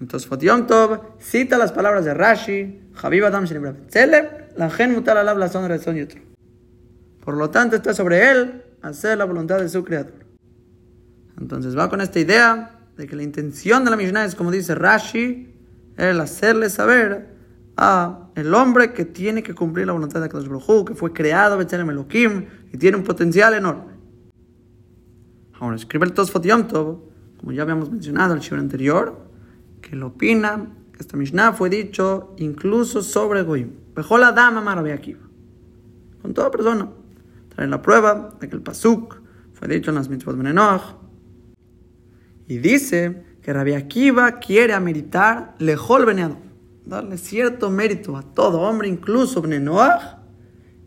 Entonces, 0.00 0.28
Fotión 0.28 0.66
Tov 0.66 1.18
cita 1.18 1.58
las 1.58 1.72
palabras 1.72 2.04
de 2.04 2.14
Rashi, 2.14 2.80
Habib 3.02 3.24
Adam 3.24 3.44
la 4.56 4.70
gen 4.70 4.92
mutal 4.94 5.18
alab 5.18 5.38
la 5.38 5.48
son 5.48 5.68
Por 7.24 7.36
lo 7.36 7.50
tanto, 7.50 7.76
está 7.76 7.92
sobre 7.94 8.30
él 8.30 8.62
hacer 8.82 9.18
la 9.18 9.24
voluntad 9.24 9.58
de 9.58 9.68
su 9.68 9.84
creador. 9.84 10.26
Entonces 11.38 11.76
va 11.76 11.90
con 11.90 12.00
esta 12.00 12.18
idea 12.18 12.78
de 12.96 13.06
que 13.06 13.16
la 13.16 13.22
intención 13.22 13.84
de 13.84 13.90
la 13.90 13.96
Mishnah 13.96 14.24
es, 14.24 14.34
como 14.34 14.50
dice 14.50 14.74
Rashi, 14.74 15.54
el 15.96 16.20
hacerle 16.20 16.70
saber 16.70 17.34
a 17.76 18.30
el 18.34 18.54
hombre 18.54 18.92
que 18.92 19.04
tiene 19.04 19.42
que 19.42 19.54
cumplir 19.54 19.86
la 19.86 19.92
voluntad 19.92 20.20
de 20.20 20.26
Akadosh 20.26 20.48
Baruj 20.48 20.86
que 20.86 20.94
fue 20.94 21.12
creado 21.12 21.58
Betzalem 21.58 21.90
Elohim 21.90 22.46
y 22.72 22.78
tiene 22.78 22.96
un 22.96 23.04
potencial 23.04 23.52
enorme. 23.54 23.96
Ahora, 25.58 25.76
escribe 25.76 26.06
el 26.06 26.12
Tosfot 26.12 26.44
Yom 26.44 26.68
Tov, 26.68 27.00
como 27.38 27.52
ya 27.52 27.62
habíamos 27.62 27.90
mencionado 27.90 28.32
en 28.32 28.38
el 28.38 28.44
shur 28.44 28.58
anterior, 28.58 29.18
que 29.80 29.96
lo 29.96 30.08
opina 30.08 30.68
que 30.92 31.02
esta 31.02 31.16
Mishnah 31.16 31.52
fue 31.52 31.68
dicho 31.68 32.34
incluso 32.38 33.02
sobre 33.02 33.42
Goyim. 33.42 33.70
Dejó 33.94 34.18
la 34.18 34.32
dama 34.32 34.60
Marabiakiva. 34.60 35.20
Con 36.22 36.34
toda 36.34 36.50
persona. 36.50 36.88
Trae 37.54 37.68
la 37.68 37.82
prueba 37.82 38.34
de 38.40 38.48
que 38.48 38.56
el 38.56 38.62
Pasuk 38.62 39.20
fue 39.52 39.68
dicho 39.68 39.90
en 39.90 39.96
las 39.96 40.08
mitzvot 40.08 40.36
Benenoach. 40.36 40.96
Y 42.48 42.58
dice 42.58 43.24
que 43.42 43.52
Rabbi 43.52 43.74
Akiva 43.74 44.38
quiere 44.38 44.72
ameritar 44.72 45.54
lejol 45.58 46.04
beneado, 46.04 46.36
darle 46.84 47.16
cierto 47.16 47.70
mérito 47.70 48.16
a 48.16 48.22
todo 48.22 48.60
hombre, 48.60 48.88
incluso 48.88 49.40
Benenoach, 49.40 50.18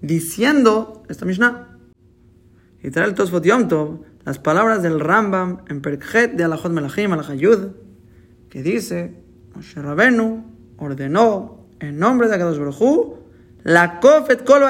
diciendo 0.01 1.03
esta 1.09 1.25
Mishnah. 1.25 1.77
Y 2.81 2.91
trae 2.91 3.07
el 3.07 3.13
Tosfot 3.13 3.43
Yom 3.43 3.67
Tov 3.67 4.01
las 4.25 4.39
palabras 4.39 4.84
del 4.84 4.99
Rambam 4.99 5.63
en 5.67 5.82
Perkhet 5.82 6.34
de 6.34 6.43
Alajot 6.43 6.71
Melachim 6.71 7.13
Alajayud, 7.13 7.71
que 8.49 8.62
dice, 8.62 9.23
Moshe 9.55 9.82
Rabenu 9.82 10.43
ordenó 10.77 11.67
en 11.79 11.99
nombre 11.99 12.27
de 12.27 12.36
Akadosh 12.36 12.58
Baruj 12.58 13.17
la 13.63 13.99
Kofet 13.99 14.43
Kol. 14.43 14.63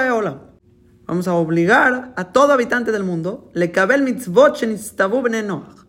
Vamos 1.06 1.28
a 1.28 1.34
obligar 1.34 2.14
a 2.16 2.32
todo 2.32 2.54
habitante 2.54 2.92
del 2.92 3.04
mundo, 3.04 3.50
le 3.54 3.72
el 3.74 4.04
mitzvot 4.04 4.56
shenistavu 4.56 5.22
bnei 5.22 5.44
Noach. 5.44 5.86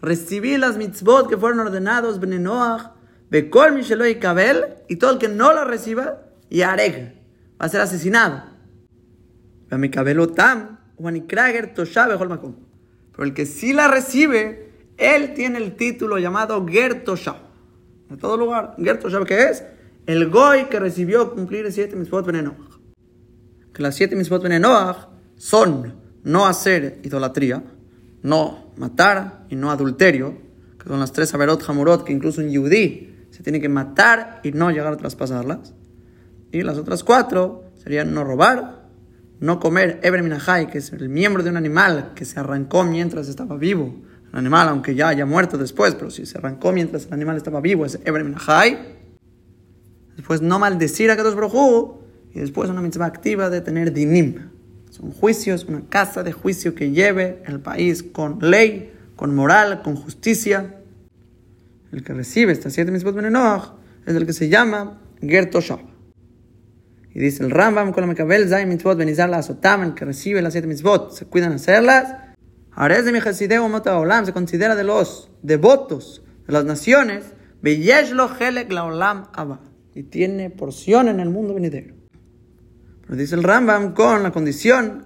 Recibir 0.00 0.58
las 0.58 0.76
mitzvot 0.76 1.28
que 1.28 1.36
fueron 1.36 1.60
ordenados 1.60 2.18
bnei 2.18 2.38
Noach, 2.38 2.92
bekol 3.30 3.72
mishelo 3.72 4.04
kabel, 4.20 4.64
y 4.88 4.96
todo 4.96 5.12
el 5.12 5.18
que 5.18 5.28
no 5.28 5.52
la 5.52 5.64
reciba, 5.64 6.20
y 6.48 6.62
areg, 6.62 7.20
va 7.60 7.66
a 7.66 7.68
ser 7.68 7.80
asesinado. 7.80 8.44
Tam, 9.68 9.82
toshav 11.74 12.28
makom. 12.28 12.71
Pero 13.12 13.24
el 13.24 13.34
que 13.34 13.46
sí 13.46 13.72
la 13.72 13.88
recibe, 13.88 14.72
él 14.96 15.34
tiene 15.34 15.58
el 15.58 15.76
título 15.76 16.18
llamado 16.18 16.66
Gertoshav. 16.66 17.36
En 18.10 18.18
todo 18.18 18.36
lugar, 18.36 18.74
Gertoshav, 18.78 19.24
¿qué 19.24 19.44
es? 19.44 19.64
El 20.06 20.30
goy 20.30 20.64
que 20.64 20.80
recibió 20.80 21.32
cumplir 21.32 21.70
siete 21.72 21.94
mitzvot 21.96 22.26
bnei 22.26 22.44
que 23.72 23.82
las 23.82 23.94
siete 23.94 24.16
mitzvot 24.16 24.42
ben 24.42 24.62
son 25.36 25.94
no 26.24 26.46
hacer 26.46 27.00
idolatría, 27.02 27.62
no 28.22 28.72
matar 28.76 29.46
y 29.48 29.56
no 29.56 29.70
adulterio, 29.70 30.38
que 30.78 30.88
son 30.88 31.00
las 31.00 31.12
tres 31.12 31.34
averot 31.34 31.62
hamurot 31.68 32.04
que 32.04 32.12
incluso 32.12 32.40
un 32.40 32.50
yudí 32.50 33.26
se 33.30 33.42
tiene 33.42 33.60
que 33.60 33.68
matar 33.68 34.40
y 34.44 34.52
no 34.52 34.70
llegar 34.70 34.92
a 34.92 34.96
traspasarlas. 34.96 35.74
Y 36.52 36.62
las 36.62 36.76
otras 36.76 37.02
cuatro 37.02 37.64
serían 37.82 38.12
no 38.14 38.24
robar, 38.24 38.81
no 39.42 39.58
comer 39.58 39.98
Eber 40.04 40.22
Minahai, 40.22 40.68
que 40.68 40.78
es 40.78 40.92
el 40.92 41.08
miembro 41.08 41.42
de 41.42 41.50
un 41.50 41.56
animal 41.56 42.12
que 42.14 42.24
se 42.24 42.38
arrancó 42.38 42.84
mientras 42.84 43.28
estaba 43.28 43.56
vivo. 43.56 43.92
El 44.32 44.38
animal, 44.38 44.68
aunque 44.68 44.94
ya 44.94 45.08
haya 45.08 45.26
muerto 45.26 45.58
después, 45.58 45.96
pero 45.96 46.12
si 46.12 46.26
se 46.26 46.38
arrancó 46.38 46.70
mientras 46.70 47.06
el 47.06 47.12
animal 47.12 47.36
estaba 47.36 47.60
vivo, 47.60 47.84
es 47.84 47.98
Eber. 48.04 48.24
Después, 50.14 50.42
no 50.42 50.60
maldecir 50.60 51.10
a 51.10 51.16
Kadosh 51.16 51.34
Baruj 51.34 51.96
y 52.32 52.38
después 52.38 52.70
una 52.70 52.80
mitzvah 52.80 53.06
activa 53.06 53.50
de 53.50 53.60
tener 53.60 53.92
dinim. 53.92 54.50
Son 54.90 55.10
juicios, 55.10 55.64
una 55.64 55.88
casa 55.88 56.22
de 56.22 56.30
juicio 56.30 56.76
que 56.76 56.92
lleve 56.92 57.42
el 57.44 57.58
país 57.58 58.04
con 58.04 58.38
ley, 58.40 58.92
con 59.16 59.34
moral, 59.34 59.82
con 59.82 59.96
justicia. 59.96 60.76
El 61.90 62.04
que 62.04 62.14
recibe 62.14 62.52
estas 62.52 62.74
siete 62.74 62.92
mitzvot 62.92 63.16
benenoach 63.16 63.72
es 64.06 64.14
el 64.14 64.24
que 64.24 64.34
se 64.34 64.48
llama 64.48 65.00
Ger 65.20 65.50
Y 67.14 67.20
dice 67.20 67.44
el 67.44 67.50
Rambam, 67.50 67.92
con 67.92 68.02
la 68.02 68.06
mekabel 68.06 68.48
zay 68.48 68.66
mitzvot 68.66 68.96
benizar 68.96 69.28
la 69.28 69.38
azotam, 69.38 69.82
el 69.82 69.94
que 69.94 70.04
recibe 70.04 70.40
las 70.40 70.52
siete 70.54 70.66
mitzvot, 70.66 71.12
se 71.12 71.26
cuidan 71.26 71.52
hacerlas. 71.52 72.14
Arez 72.72 73.04
de 73.04 73.12
mi 73.12 73.18
mota 73.68 73.98
olam, 73.98 74.24
se 74.24 74.32
considera 74.32 74.74
de 74.74 74.84
los 74.84 75.30
devotos 75.42 76.22
de 76.46 76.52
las 76.52 76.64
naciones, 76.64 77.24
beyesh 77.60 78.12
lo 78.12 78.30
helek 78.34 78.72
la 78.72 78.84
olam 78.84 79.24
abba. 79.34 79.60
Y 79.94 80.04
tiene 80.04 80.48
porción 80.48 81.08
en 81.08 81.20
el 81.20 81.28
mundo 81.28 81.52
venidero. 81.52 81.94
Pero 83.02 83.16
dice 83.16 83.34
el 83.34 83.42
Rambam 83.42 83.92
con 83.92 84.22
la 84.22 84.30
condición, 84.30 85.04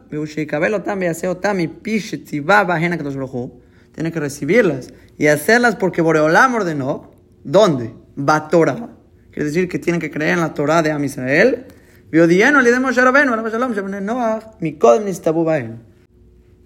tiene 3.96 4.12
que 4.12 4.20
recibirlas 4.20 4.92
y 5.18 5.26
hacerlas 5.26 5.74
porque 5.76 6.02
Boreolam 6.02 6.54
ordenó. 6.54 7.10
¿Dónde? 7.42 7.94
Va 8.16 8.48
Torah. 8.48 8.90
Quiere 9.30 9.48
decir 9.48 9.68
que 9.68 9.78
tienen 9.78 10.00
que 10.00 10.10
creer 10.10 10.34
en 10.34 10.40
la 10.40 10.52
Torah 10.52 10.82
de 10.82 10.92
Am 10.92 11.02
Israel. 11.02 11.66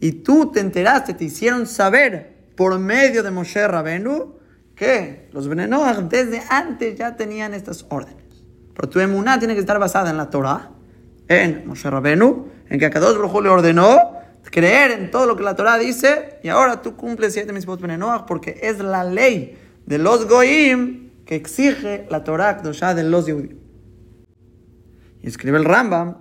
Y 0.00 0.12
tú 0.12 0.50
te 0.53 0.61
enteraste, 0.61 1.14
te 1.14 1.24
hicieron 1.24 1.66
saber 1.66 2.37
por 2.57 2.79
medio 2.79 3.22
de 3.22 3.31
Moshe 3.31 3.66
Rabenu 3.66 4.35
que 4.74 5.29
los 5.33 5.48
Benenoach 5.48 5.98
desde 6.09 6.42
antes 6.48 6.96
ya 6.96 7.16
tenían 7.16 7.55
estas 7.55 7.87
órdenes. 7.90 8.44
Pero 8.74 8.88
tu 8.88 9.00
emuná 9.00 9.38
tiene 9.38 9.55
que 9.55 9.61
estar 9.61 9.79
basada 9.79 10.11
en 10.11 10.16
la 10.16 10.31
Torah 10.31 10.70
en 11.29 11.66
Moshe 11.66 11.88
Rabenu, 11.88 12.48
en 12.68 12.79
que 12.79 12.87
a 12.87 12.90
Kadosh 12.90 13.16
Baruj 13.16 13.42
le 13.42 13.48
ordenó 13.50 14.20
creer 14.50 14.90
en 14.90 15.11
todo 15.11 15.26
lo 15.26 15.37
que 15.37 15.42
la 15.42 15.55
Torah 15.55 15.79
dice, 15.79 16.38
y 16.42 16.48
ahora 16.48 16.83
tú 16.83 16.96
cumples 16.96 17.33
siete 17.33 17.53
mitzvot 17.53 17.81
benenoach 17.81 18.26
porque 18.26 18.59
es 18.62 18.79
la 18.79 19.05
ley 19.05 19.57
de 19.87 19.98
los 19.98 20.29
goyim 20.29 21.11
que 21.24 21.37
exige 21.37 22.07
la 22.11 22.24
Torah 22.24 22.55
de 22.55 23.05
los 23.05 23.24
judíos. 23.24 23.55
Escribe 25.22 25.59
el 25.59 25.64
Rambam, 25.64 26.16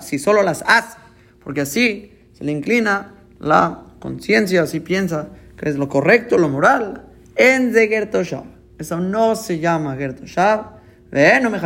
si 0.00 0.18
solo 0.18 0.42
las 0.42 0.62
hace, 0.66 0.98
porque 1.42 1.62
así 1.62 2.12
se 2.32 2.44
le 2.44 2.52
inclina 2.52 3.14
la 3.40 3.82
conciencia, 3.98 4.62
así 4.62 4.80
piensa 4.80 5.28
que 5.56 5.68
es 5.68 5.76
lo 5.76 5.88
correcto, 5.88 6.38
lo 6.38 6.48
moral, 6.48 7.06
en 7.34 7.72
de 7.72 7.88
Gertoshav. 7.88 8.44
Eso 8.78 9.00
no 9.00 9.34
se 9.36 9.58
llama 9.58 9.96
Gertoshav, 9.96 10.76
no 11.42 11.50
me 11.50 11.58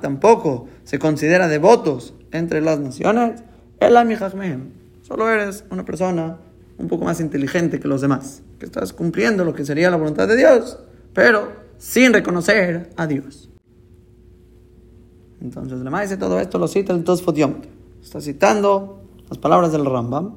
tampoco 0.00 0.68
se 0.84 0.98
considera 0.98 1.48
devotos 1.48 2.14
entre 2.30 2.60
las 2.60 2.78
naciones. 2.78 3.42
Solo 5.02 5.30
eres 5.30 5.64
una 5.70 5.84
persona 5.84 6.36
un 6.78 6.88
poco 6.88 7.04
más 7.04 7.20
inteligente 7.20 7.80
que 7.80 7.88
los 7.88 8.00
demás, 8.00 8.42
que 8.58 8.66
estás 8.66 8.92
cumpliendo 8.92 9.44
lo 9.44 9.54
que 9.54 9.64
sería 9.64 9.90
la 9.90 9.96
voluntad 9.96 10.28
de 10.28 10.36
Dios, 10.36 10.78
pero 11.14 11.52
sin 11.78 12.12
reconocer 12.12 12.90
a 12.96 13.06
Dios. 13.06 13.49
Entonces, 15.40 15.80
la 15.80 16.00
dice 16.00 16.16
todo 16.16 16.38
esto, 16.38 16.58
lo 16.58 16.68
cita 16.68 16.92
el 16.92 17.04
Tosfot 17.04 17.36
Está 18.02 18.20
citando 18.20 19.02
las 19.28 19.38
palabras 19.38 19.72
del 19.72 19.84
Rambam. 19.84 20.34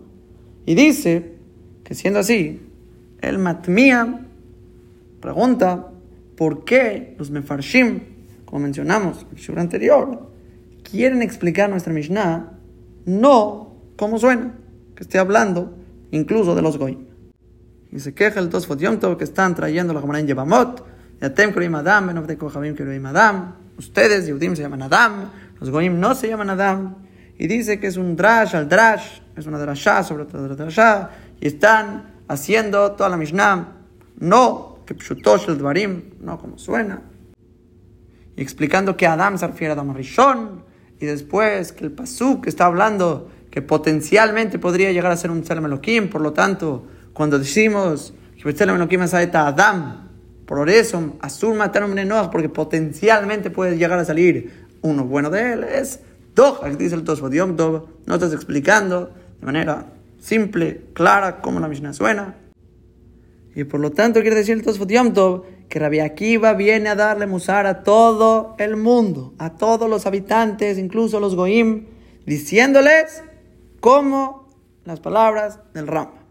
Y 0.66 0.76
dice 0.76 1.38
que 1.84 1.96
siendo 1.96 2.20
así, 2.20 2.62
el 3.22 3.38
Matmia 3.38 4.28
pregunta 5.20 5.90
por 6.36 6.64
qué 6.64 7.16
los 7.18 7.32
Mefarshim 7.32 8.14
como 8.54 8.66
mencionamos 8.66 9.26
en 9.32 9.54
el 9.54 9.60
anterior, 9.60 10.30
quieren 10.84 11.24
explicar 11.24 11.72
nuestra 11.72 11.92
Mishnah 11.92 12.52
no 13.08 13.74
como 13.98 14.20
suena, 14.20 14.54
que 14.96 15.02
esté 15.02 15.18
hablando 15.18 15.76
incluso 16.12 16.54
de 16.54 16.62
los 16.62 16.78
goyim. 16.78 17.08
Y 17.92 18.00
se 18.00 18.14
queja 18.14 18.40
el 18.40 18.50
Tosfot 18.50 18.80
Yom 18.80 19.00
que 19.18 19.24
están 19.24 19.56
trayendo 19.56 19.92
la 19.92 20.02
Gemara 20.02 20.20
en 20.20 20.28
Yevamot, 20.28 20.86
Yatem 21.20 21.52
Kroim 21.52 21.74
Adam, 21.74 22.06
Benofte 22.06 22.38
Kohabim 22.38 22.76
Kroim 22.76 23.04
Adam, 23.08 23.56
ustedes, 23.84 24.26
Yehudim, 24.28 24.56
se 24.56 24.62
llaman 24.62 24.82
Adam, 24.82 25.30
los 25.60 25.70
goyim 25.70 26.00
no 26.00 26.16
se 26.16 26.28
llaman 26.28 26.50
Adam, 26.50 26.96
y 27.38 27.48
dice 27.48 27.80
que 27.80 27.88
es 27.88 27.98
un 27.98 28.16
drash 28.16 28.56
al 28.56 28.68
drash, 28.68 29.22
es 29.36 29.46
una 29.46 29.58
drashá 29.58 30.04
sobre 30.04 30.24
otra 30.24 30.42
drashá, 30.42 31.10
y 31.40 31.48
están 31.48 32.14
haciendo 32.28 32.92
toda 32.94 33.10
la 33.10 33.18
Mishnah, 33.18 33.78
no 34.20 34.80
que 34.86 34.94
pshutosh 34.94 35.50
el 35.50 35.58
dvarim, 35.58 36.16
no 36.20 36.40
como 36.40 36.58
suena, 36.58 37.02
y 38.36 38.42
explicando 38.42 38.98
que 38.98 39.08
Adam 39.08 39.38
se 39.38 39.48
refiere 39.48 39.72
a 39.72 39.74
Adam 39.74 39.94
Rishon, 39.94 40.64
y 41.00 41.06
después 41.06 41.72
que 41.72 41.86
el 41.86 41.92
Pasuk 41.92 42.48
está 42.48 42.66
hablando 42.66 43.30
que 43.52 43.62
potencialmente 43.62 44.58
podría 44.58 44.92
llegar 44.92 45.12
a 45.12 45.18
ser 45.18 45.32
un 45.32 45.44
Tzelem 45.44 45.66
Elohim, 45.66 46.10
por 46.10 46.22
lo 46.22 46.34
tanto, 46.34 46.88
cuando 47.14 47.38
decimos 47.38 48.14
que 48.42 48.54
Tzelem 48.54 48.76
Elohim 48.76 49.04
es 49.04 49.14
Adam, 49.14 50.10
por 50.46 50.70
eso, 50.70 51.14
Azul 51.22 51.56
matar 51.56 51.84
un 51.84 51.96
Noach, 51.96 52.30
porque 52.30 52.50
potencialmente 52.50 53.50
puede 53.50 53.78
llegar 53.78 54.00
a 54.00 54.06
salir 54.06 54.66
uno 54.82 55.06
bueno 55.06 55.30
de 55.30 55.54
él, 55.54 55.64
es 55.64 56.02
Doch, 56.36 56.66
dice 56.78 56.96
el 56.96 57.04
Tosfot 57.04 57.32
Yom 57.32 57.56
no 57.56 58.14
estás 58.14 58.34
explicando 58.34 59.12
de 59.40 59.46
manera 59.46 59.86
simple, 60.20 60.82
clara, 60.94 61.42
cómo 61.42 61.60
la 61.60 61.68
Mishnah 61.68 61.94
suena. 61.94 62.36
Y 63.56 63.66
por 63.66 63.80
lo 63.80 63.92
tanto 63.92 64.22
quiere 64.22 64.36
decir 64.36 64.56
el 64.56 64.64
Tosfot 64.64 64.90
Yom 64.90 65.14
que 65.70 65.80
Rabbi 65.80 66.00
Akiva 66.00 66.54
viene 66.54 66.90
a 66.90 66.96
darle 66.96 67.26
musar 67.26 67.66
a 67.66 67.84
todo 67.84 68.56
el 68.60 68.76
mundo, 68.76 69.34
a 69.38 69.52
todos 69.56 69.90
los 69.90 70.06
habitantes, 70.06 70.78
incluso 70.78 71.20
los 71.20 71.36
goim, 71.36 71.86
diciéndoles 72.26 73.24
como 73.80 74.50
las 74.86 75.00
palabras 75.00 75.60
del 75.74 75.88
Rama. 75.88 76.24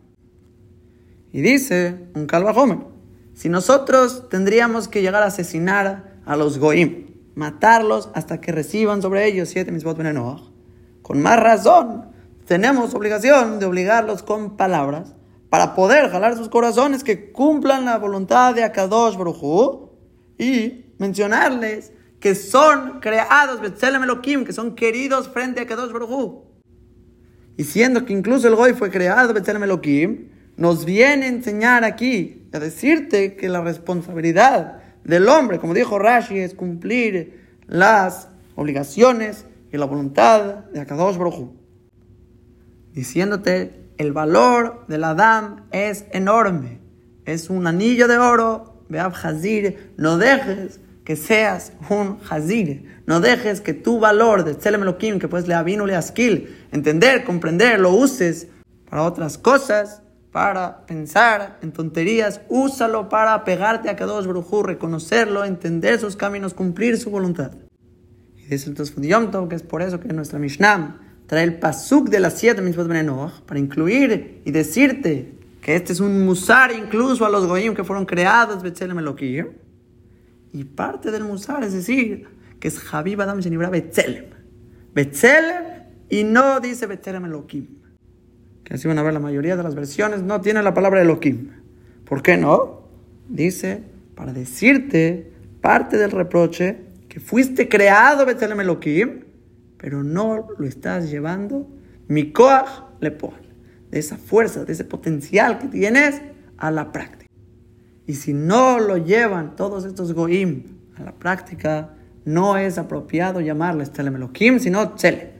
Y 1.32 1.40
dice 1.40 1.96
un 2.14 2.26
calvajome, 2.26 2.91
si 3.34 3.48
nosotros 3.48 4.28
tendríamos 4.28 4.88
que 4.88 5.02
llegar 5.02 5.22
a 5.22 5.26
asesinar 5.26 6.20
a 6.26 6.36
los 6.36 6.58
goim, 6.58 7.06
matarlos 7.34 8.10
hasta 8.14 8.40
que 8.40 8.52
reciban 8.52 9.02
sobre 9.02 9.26
ellos 9.26 9.48
siete 9.48 9.72
misbot 9.72 9.96
venenoach, 9.96 10.42
con 11.02 11.20
más 11.20 11.40
razón 11.40 12.12
tenemos 12.46 12.94
obligación 12.94 13.58
de 13.58 13.66
obligarlos 13.66 14.22
con 14.22 14.56
palabras 14.56 15.14
para 15.48 15.74
poder 15.74 16.10
jalar 16.10 16.36
sus 16.36 16.48
corazones 16.48 17.04
que 17.04 17.30
cumplan 17.30 17.84
la 17.84 17.98
voluntad 17.98 18.54
de 18.54 18.64
Akadosh 18.64 19.16
Baruj 19.16 19.90
y 20.38 20.86
mencionarles 20.98 21.92
que 22.20 22.34
son 22.34 23.00
creados 23.00 23.60
Elohim, 23.82 24.44
que 24.44 24.52
son 24.52 24.74
queridos 24.74 25.28
frente 25.28 25.60
a 25.60 25.62
Akadosh 25.64 25.92
Baruj 25.92 26.44
Y 27.56 27.64
siendo 27.64 28.04
que 28.04 28.12
incluso 28.12 28.48
el 28.48 28.56
Goy 28.56 28.72
fue 28.72 28.90
creado 28.90 29.34
Betzelem 29.34 29.64
Elohim, 29.64 30.30
nos 30.62 30.84
viene 30.84 31.26
a 31.26 31.28
enseñar 31.28 31.82
aquí, 31.82 32.46
a 32.52 32.60
decirte 32.60 33.34
que 33.34 33.48
la 33.48 33.62
responsabilidad 33.62 34.78
del 35.02 35.28
hombre, 35.28 35.58
como 35.58 35.74
dijo 35.74 35.98
Rashi, 35.98 36.38
es 36.38 36.54
cumplir 36.54 37.56
las 37.66 38.28
obligaciones 38.54 39.44
y 39.72 39.76
la 39.76 39.86
voluntad 39.86 40.66
de 40.72 40.78
Akadosh 40.78 41.16
Baruj 41.16 41.50
Diciéndote, 42.92 43.88
el 43.98 44.12
valor 44.12 44.84
del 44.86 45.02
Adam 45.02 45.64
es 45.72 46.04
enorme. 46.12 46.78
Es 47.24 47.50
un 47.50 47.66
anillo 47.66 48.06
de 48.06 48.18
oro, 48.18 48.84
Beab 48.88 49.14
Hazir. 49.20 49.92
No 49.96 50.16
dejes 50.16 50.78
que 51.04 51.16
seas 51.16 51.72
un 51.90 52.20
Hazir. 52.30 53.02
No 53.06 53.18
dejes 53.18 53.60
que 53.60 53.74
tu 53.74 53.98
valor 53.98 54.44
de 54.44 54.54
Tzelem 54.54 54.82
Elohim, 54.82 55.18
que 55.18 55.26
pues 55.26 55.48
le 55.48 55.54
avino 55.54 55.86
le 55.86 55.96
askil, 55.96 56.56
entender, 56.70 57.24
comprender, 57.24 57.80
lo 57.80 57.90
uses 57.90 58.46
para 58.88 59.02
otras 59.02 59.38
cosas 59.38 60.02
para 60.32 60.86
pensar 60.86 61.58
en 61.60 61.72
tonterías, 61.72 62.40
úsalo 62.48 63.10
para 63.10 63.44
pegarte 63.44 63.90
a 63.90 63.96
Kadosh 63.96 64.26
Baruj 64.26 64.64
reconocerlo, 64.64 65.44
entender 65.44 66.00
sus 66.00 66.16
caminos, 66.16 66.54
cumplir 66.54 66.96
su 66.96 67.10
voluntad. 67.10 67.52
Y 68.38 68.46
dice 68.46 68.70
el 68.70 68.74
Tosfot 68.74 69.04
que 69.48 69.54
es 69.54 69.62
por 69.62 69.82
eso 69.82 70.00
que 70.00 70.08
nuestra 70.08 70.38
Mishnah 70.38 70.98
trae 71.26 71.44
el 71.44 71.58
pasuk 71.58 72.08
de 72.08 72.18
las 72.18 72.38
siete 72.38 72.62
mismas 72.62 72.88
Benenoch 72.88 73.42
para 73.42 73.60
incluir 73.60 74.40
y 74.44 74.50
decirte 74.50 75.34
que 75.60 75.76
este 75.76 75.92
es 75.92 76.00
un 76.00 76.24
musar 76.24 76.72
incluso 76.72 77.26
a 77.26 77.30
los 77.30 77.46
goyim 77.46 77.74
que 77.74 77.84
fueron 77.84 78.06
creados 78.06 78.62
Betzelem 78.62 78.98
Elohim. 78.98 79.48
Y 80.54 80.64
parte 80.64 81.10
del 81.10 81.24
musar 81.24 81.62
es 81.62 81.74
decir 81.74 82.26
que 82.58 82.68
es 82.68 82.80
Habib 82.92 83.20
Adam 83.20 83.38
Shenibra 83.40 83.68
Betzelem. 83.68 84.24
Betzelem 84.94 85.84
y 86.08 86.24
no 86.24 86.58
dice 86.58 86.86
Betzelem 86.86 87.26
Elohim 87.26 87.81
que 88.72 88.76
así 88.76 88.88
van 88.88 88.96
a 88.96 89.02
ver 89.02 89.12
la 89.12 89.20
mayoría 89.20 89.54
de 89.54 89.62
las 89.62 89.74
versiones, 89.74 90.22
no 90.22 90.40
tiene 90.40 90.62
la 90.62 90.72
palabra 90.72 91.02
Elohim. 91.02 91.50
¿Por 92.06 92.22
qué 92.22 92.38
no? 92.38 92.88
Dice, 93.28 93.82
para 94.14 94.32
decirte 94.32 95.30
parte 95.60 95.98
del 95.98 96.10
reproche 96.10 96.78
que 97.06 97.20
fuiste 97.20 97.68
creado 97.68 98.24
Betelem 98.24 98.60
Elohim, 98.60 99.24
pero 99.76 100.02
no 100.02 100.48
lo 100.56 100.66
estás 100.66 101.10
llevando 101.10 101.68
mi 102.08 102.32
le 103.00 103.10
pone, 103.10 103.46
de 103.90 103.98
esa 103.98 104.16
fuerza, 104.16 104.64
de 104.64 104.72
ese 104.72 104.84
potencial 104.84 105.58
que 105.58 105.68
tienes 105.68 106.22
a 106.56 106.70
la 106.70 106.92
práctica. 106.92 107.30
Y 108.06 108.14
si 108.14 108.32
no 108.32 108.80
lo 108.80 108.96
llevan 108.96 109.54
todos 109.54 109.84
estos 109.84 110.14
goim 110.14 110.62
a 110.96 111.02
la 111.02 111.12
práctica, 111.12 111.90
no 112.24 112.56
es 112.56 112.78
apropiado 112.78 113.42
llamarles 113.42 113.92
Telem 113.92 114.16
Elohim, 114.16 114.58
sino 114.58 114.94
Tzelem. 114.94 115.31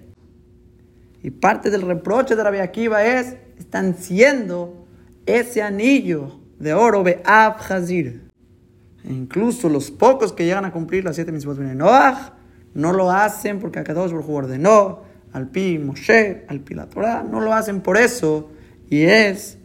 Y 1.23 1.31
parte 1.31 1.71
del 1.71 1.83
reproche 1.83 2.35
de 2.35 2.43
Rabbi 2.43 2.59
Akiva 2.59 3.05
es, 3.05 3.37
están 3.59 3.97
siendo 3.97 4.87
ese 5.27 5.63
anillo 5.63 6.41
de 6.59 6.75
oro 6.75 7.03
de 7.05 7.23
Hazir. 7.25 8.23
Incluso 9.05 9.69
los 9.69 9.91
pocos 9.91 10.33
que 10.33 10.45
llegan 10.45 10.65
a 10.65 10.73
cumplir 10.73 11.05
las 11.05 11.17
siete 11.17 11.33
mitzvot 11.33 11.59
de 11.59 11.75
Noach, 11.75 12.33
no 12.75 12.93
lo 12.93 13.11
hacen 13.11 13.59
porque 13.59 13.79
Akadosh 13.79 14.13
Baruj 14.13 14.31
ordenó, 14.31 15.03
al 15.33 15.49
pi 15.49 15.79
Moshe, 15.79 16.45
al 16.49 16.61
pi 16.61 16.75
la 16.75 16.87
Torah, 16.87 17.23
no 17.23 17.41
lo 17.41 17.53
hacen 17.53 17.81
por 17.81 17.97
eso. 17.97 18.51
Y 18.89 19.03
es, 19.03 19.59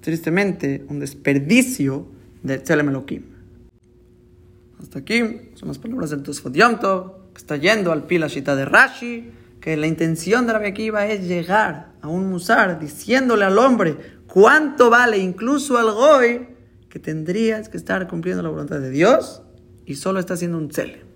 tristemente, 0.00 0.84
un 0.88 1.00
desperdicio 1.00 2.06
de 2.42 2.58
Tzelem 2.58 2.88
Elohim. 2.88 3.22
Hasta 4.80 5.00
aquí 5.00 5.20
son 5.54 5.68
las 5.68 5.78
palabras 5.78 6.10
del 6.10 6.22
Tosfot 6.22 6.54
Yom 6.54 6.78
que 6.78 7.38
está 7.38 7.56
yendo 7.56 7.92
al 7.92 8.04
pi 8.04 8.18
la 8.18 8.28
shita 8.28 8.56
de 8.56 8.64
Rashi, 8.64 9.30
que 9.60 9.76
la 9.76 9.86
intención 9.86 10.46
de 10.46 10.54
la 10.54 10.60
Akiva 10.60 11.06
es 11.06 11.28
llegar 11.28 11.92
a 12.00 12.08
un 12.08 12.30
musar 12.30 12.78
diciéndole 12.80 13.44
al 13.44 13.58
hombre 13.58 13.96
cuánto 14.26 14.90
vale, 14.90 15.18
incluso 15.18 15.76
al 15.76 15.92
goy, 15.92 16.48
que 16.88 16.98
tendrías 16.98 17.68
que 17.68 17.76
estar 17.76 18.08
cumpliendo 18.08 18.42
la 18.42 18.48
voluntad 18.48 18.80
de 18.80 18.90
Dios 18.90 19.42
y 19.84 19.94
solo 19.94 20.18
está 20.18 20.34
haciendo 20.34 20.58
un 20.58 20.68
tzelem. 20.68 21.06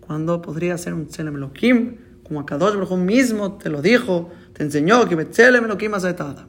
Cuando 0.00 0.42
podría 0.42 0.76
ser 0.76 0.92
un 0.92 1.06
tzelem 1.06 1.36
Elohim, 1.36 1.96
como 2.24 2.40
Akadosh 2.40 2.74
Baruj 2.74 2.98
mismo 2.98 3.58
te 3.58 3.70
lo 3.70 3.80
dijo, 3.80 4.30
te 4.52 4.64
enseñó 4.64 5.08
que 5.08 5.16
tzelem 5.24 5.64
Elohim 5.64 5.94
azetada. 5.94 6.48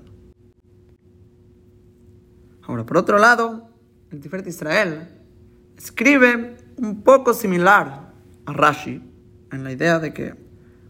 Ahora, 2.63 2.85
por 2.85 2.97
otro 2.97 3.19
lado, 3.19 3.69
el 4.11 4.19
Tiferet 4.19 4.47
Israel 4.47 5.07
escribe 5.77 6.57
un 6.77 7.03
poco 7.03 7.33
similar 7.33 8.11
a 8.45 8.53
Rashi, 8.53 9.01
en 9.51 9.63
la 9.63 9.71
idea 9.71 9.99
de 9.99 10.13
que 10.13 10.44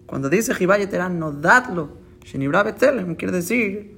cuando 0.05 0.29
dice 0.29 0.53
Jibay 0.53 0.87
Terán, 0.87 1.19
no 1.19 1.31
dadlo, 1.31 1.97
Shenibra 2.23 2.63
Betzelem, 2.63 3.15
quiere 3.15 3.33
decir, 3.33 3.97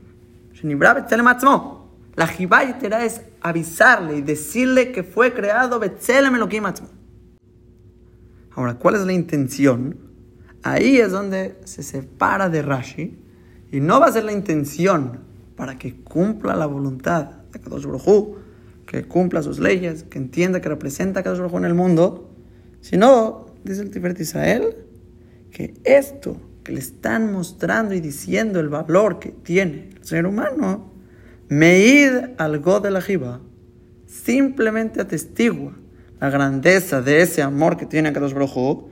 Shenibra 0.54 0.94
Betzelem 0.94 1.28
Atzmo. 1.28 1.88
La 2.16 2.28
Jibay 2.28 2.76
es 3.04 3.22
avisarle 3.42 4.18
y 4.18 4.22
decirle 4.22 4.92
que 4.92 5.04
fue 5.04 5.34
creado 5.34 5.80
Betzelem 5.80 6.36
Elohim 6.36 6.66
Atzmo. 6.66 6.90
Ahora, 8.52 8.76
¿cuál 8.76 8.96
es 8.96 9.02
la 9.06 9.14
intención? 9.14 9.98
Ahí 10.64 10.98
es 10.98 11.12
donde 11.12 11.60
se 11.64 11.84
separa 11.84 12.50
de 12.50 12.64
Rashi 12.64 13.20
y 13.72 13.80
no 13.80 14.00
va 14.00 14.08
a 14.08 14.12
ser 14.12 14.24
la 14.24 14.32
intención 14.32 15.20
para 15.56 15.78
que 15.78 16.02
cumpla 16.02 16.56
la 16.56 16.66
voluntad 16.66 17.26
de 17.52 17.60
Kadosh 17.60 17.86
Baruj 17.86 18.38
que 18.88 19.04
cumpla 19.04 19.44
sus 19.44 19.60
leyes, 19.60 20.04
que 20.04 20.18
entienda 20.18 20.62
que 20.62 20.70
representa 20.70 21.20
a 21.20 21.24
Kadosh 21.24 21.40
Baruj 21.40 21.58
en 21.58 21.66
el 21.66 21.74
mundo, 21.74 22.32
sino, 22.82 23.48
dice 23.64 23.82
el 23.82 23.92
Tiferet 23.92 24.20
Israel, 24.20 24.87
que 25.58 25.74
esto 25.86 26.38
que 26.64 26.72
le 26.72 26.78
están 26.78 27.32
mostrando 27.34 27.96
y 27.96 28.00
diciendo 28.00 28.60
el 28.60 28.70
valor 28.70 29.18
que 29.18 29.32
tiene 29.32 29.90
el 29.98 30.06
ser 30.06 30.28
humano, 30.28 30.94
Meid 31.50 32.12
al 32.38 32.60
God 32.60 32.84
de 32.84 32.92
la 32.92 33.02
Jiba, 33.02 33.42
simplemente 34.06 35.02
atestigua 35.02 35.74
la 36.20 36.30
grandeza 36.30 37.02
de 37.02 37.24
ese 37.24 37.42
amor 37.42 37.76
que 37.76 37.88
tiene 37.88 38.14
Kadosh 38.14 38.34
Baruj 38.34 38.86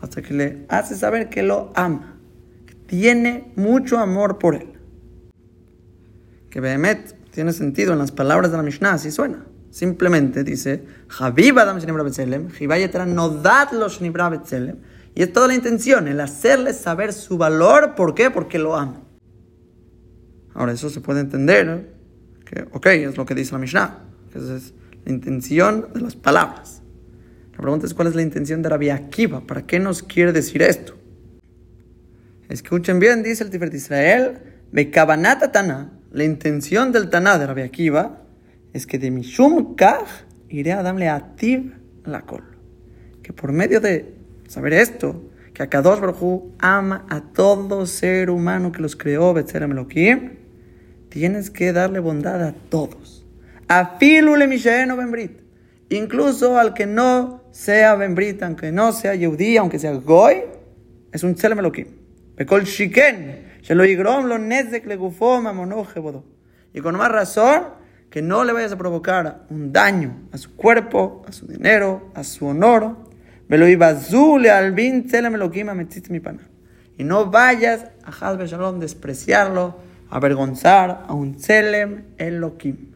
hasta 0.00 0.20
que 0.20 0.34
le 0.34 0.66
hace 0.68 0.94
saber 0.94 1.30
que 1.30 1.42
lo 1.42 1.72
ama, 1.74 2.18
que 2.66 2.74
tiene 2.74 3.50
mucho 3.56 3.96
amor 3.96 4.38
por 4.38 4.56
él. 4.56 4.74
Que 6.50 6.60
Behemet 6.60 7.16
tiene 7.30 7.54
sentido 7.54 7.94
en 7.94 7.98
las 7.98 8.12
palabras 8.12 8.50
de 8.50 8.58
la 8.58 8.62
Mishnah, 8.62 8.92
así 8.92 9.10
suena. 9.10 9.46
Simplemente 9.72 10.44
dice. 10.44 10.84
Y 15.14 15.22
es 15.22 15.32
toda 15.32 15.48
la 15.48 15.54
intención, 15.54 16.08
el 16.08 16.20
hacerles 16.20 16.76
saber 16.76 17.14
su 17.14 17.38
valor. 17.38 17.94
¿Por 17.94 18.14
qué? 18.14 18.30
Porque 18.30 18.58
lo 18.58 18.76
ama. 18.76 19.00
Ahora, 20.52 20.72
eso 20.72 20.90
se 20.90 21.00
puede 21.00 21.20
entender, 21.20 21.90
que, 22.44 22.66
ok, 22.70 22.86
es 22.86 23.16
lo 23.16 23.24
que 23.24 23.34
dice 23.34 23.52
la 23.52 23.58
Mishnah, 23.58 23.98
que 24.30 24.40
es 24.40 24.74
la 25.06 25.12
intención 25.12 25.88
de 25.94 26.02
las 26.02 26.16
palabras. 26.16 26.82
La 27.52 27.58
pregunta 27.58 27.86
es, 27.86 27.94
¿cuál 27.94 28.08
es 28.08 28.14
la 28.14 28.20
intención 28.20 28.60
de 28.60 28.68
Rabbi 28.68 28.90
Akiva? 28.90 29.40
¿Para 29.40 29.66
qué 29.66 29.78
nos 29.78 30.02
quiere 30.02 30.32
decir 30.32 30.60
esto? 30.60 30.98
Escuchen 32.50 32.98
bien, 32.98 33.22
dice 33.22 33.42
el 33.42 33.48
Tiferet 33.48 33.72
Israel, 33.72 34.38
la 36.12 36.24
intención 36.24 36.92
del 36.92 37.08
Taná 37.08 37.38
de 37.38 37.46
Rabbi 37.46 37.62
Akiva 37.62 38.21
es 38.72 38.86
que 38.86 38.98
de 38.98 39.10
Mishum 39.10 39.74
Kaj 39.74 40.06
iré 40.48 40.72
a 40.72 40.82
darle 40.82 41.08
a 41.08 41.34
ti 41.36 41.72
la 42.04 42.22
col. 42.22 42.44
Que 43.22 43.32
por 43.32 43.52
medio 43.52 43.80
de 43.80 44.14
saber 44.48 44.72
esto, 44.72 45.30
que 45.54 45.62
Akadosh 45.62 46.00
Baruj 46.00 46.52
ama 46.58 47.06
a 47.08 47.20
todo 47.20 47.86
ser 47.86 48.30
humano 48.30 48.72
que 48.72 48.82
los 48.82 48.96
creó, 48.96 49.34
Betzelem 49.34 49.72
Elohim, 49.72 50.38
tienes 51.08 51.50
que 51.50 51.72
darle 51.72 52.00
bondad 52.00 52.42
a 52.42 52.52
todos. 52.52 53.24
A 53.68 53.98
Filule 53.98 54.46
Mishaeno 54.46 54.96
Benbrit. 54.96 55.40
Incluso 55.90 56.58
al 56.58 56.72
que 56.72 56.86
no 56.86 57.42
sea 57.50 57.94
Benbrit, 57.96 58.42
aunque 58.42 58.72
no 58.72 58.92
sea 58.92 59.14
Yehudí, 59.14 59.58
aunque 59.58 59.78
sea 59.78 59.92
Goy, 59.92 60.36
es 61.12 61.22
un 61.22 61.34
Tzelem. 61.34 61.58
Bekol 62.36 62.64
Shiken, 62.64 63.52
lo 63.68 63.84
Mamono 65.42 65.86
Y 66.72 66.80
con 66.80 66.96
más 66.96 67.12
razón, 67.12 67.64
que 68.12 68.20
no 68.20 68.44
le 68.44 68.52
vayas 68.52 68.72
a 68.72 68.76
provocar 68.76 69.46
un 69.48 69.72
daño 69.72 70.28
a 70.32 70.36
su 70.36 70.54
cuerpo, 70.54 71.24
a 71.26 71.32
su 71.32 71.46
dinero, 71.46 72.10
a 72.14 72.24
su 72.24 72.44
honor. 72.44 72.98
Y 76.98 77.04
no 77.04 77.30
vayas 77.30 77.86
a 78.04 78.10
Hazbe 78.10 78.46
Shalom 78.46 78.80
despreciarlo, 78.80 79.78
avergonzar 80.10 81.04
a 81.08 81.14
un 81.14 81.36
Tselem 81.36 82.04
Elohim. 82.18 82.90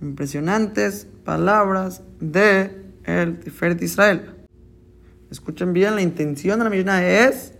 Impresionantes 0.00 1.08
palabras 1.24 2.04
de 2.20 2.70
el 3.02 3.40
Tiferet 3.40 3.82
Israel. 3.82 4.46
Escuchen 5.28 5.72
bien, 5.72 5.96
la 5.96 6.02
intención 6.02 6.60
de 6.60 6.64
la 6.66 6.70
Mishnah 6.70 7.04
es 7.04 7.52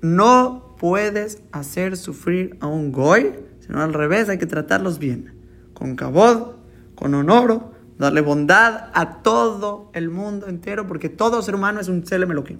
no 0.00 0.74
puedes 0.78 1.42
hacer 1.52 1.98
sufrir 1.98 2.56
a 2.60 2.66
un 2.66 2.92
goy, 2.92 3.34
sino 3.58 3.82
al 3.82 3.92
revés, 3.92 4.30
hay 4.30 4.38
que 4.38 4.46
tratarlos 4.46 4.98
bien, 4.98 5.39
con 5.80 5.96
cabod, 5.96 6.56
con 6.94 7.14
honor, 7.14 7.72
darle 7.98 8.20
bondad 8.20 8.90
a 8.92 9.22
todo 9.22 9.90
el 9.94 10.10
mundo 10.10 10.46
entero, 10.46 10.86
porque 10.86 11.08
todo 11.08 11.40
ser 11.40 11.54
humano 11.54 11.80
es 11.80 11.88
un 11.88 12.04
Elohim. 12.06 12.58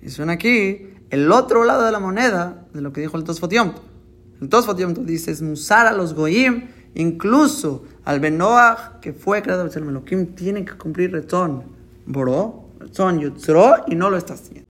Y 0.00 0.08
suena 0.10 0.34
aquí 0.34 0.90
el 1.10 1.32
otro 1.32 1.64
lado 1.64 1.84
de 1.84 1.90
la 1.90 1.98
moneda 1.98 2.68
de 2.72 2.80
lo 2.82 2.92
que 2.92 3.00
dijo 3.00 3.16
el 3.16 3.24
Tosfot 3.24 3.52
El 3.52 4.48
Tosfot 4.48 4.78
dice, 5.00 5.32
es 5.32 5.42
musar 5.42 5.88
a 5.88 5.92
los 5.92 6.14
goyim, 6.14 6.68
incluso 6.94 7.84
al 8.04 8.20
Benoach, 8.20 9.00
que 9.00 9.12
fue 9.12 9.42
creado 9.42 9.68
Tselem 9.68 9.88
Elohim, 9.88 10.36
tiene 10.36 10.64
que 10.64 10.74
cumplir 10.74 11.10
Retzon 11.10 11.64
Boró, 12.06 12.70
Retzon 12.78 13.18
Yutzro, 13.18 13.84
y 13.88 13.96
no 13.96 14.08
lo 14.08 14.16
está 14.16 14.34
haciendo. 14.34 14.68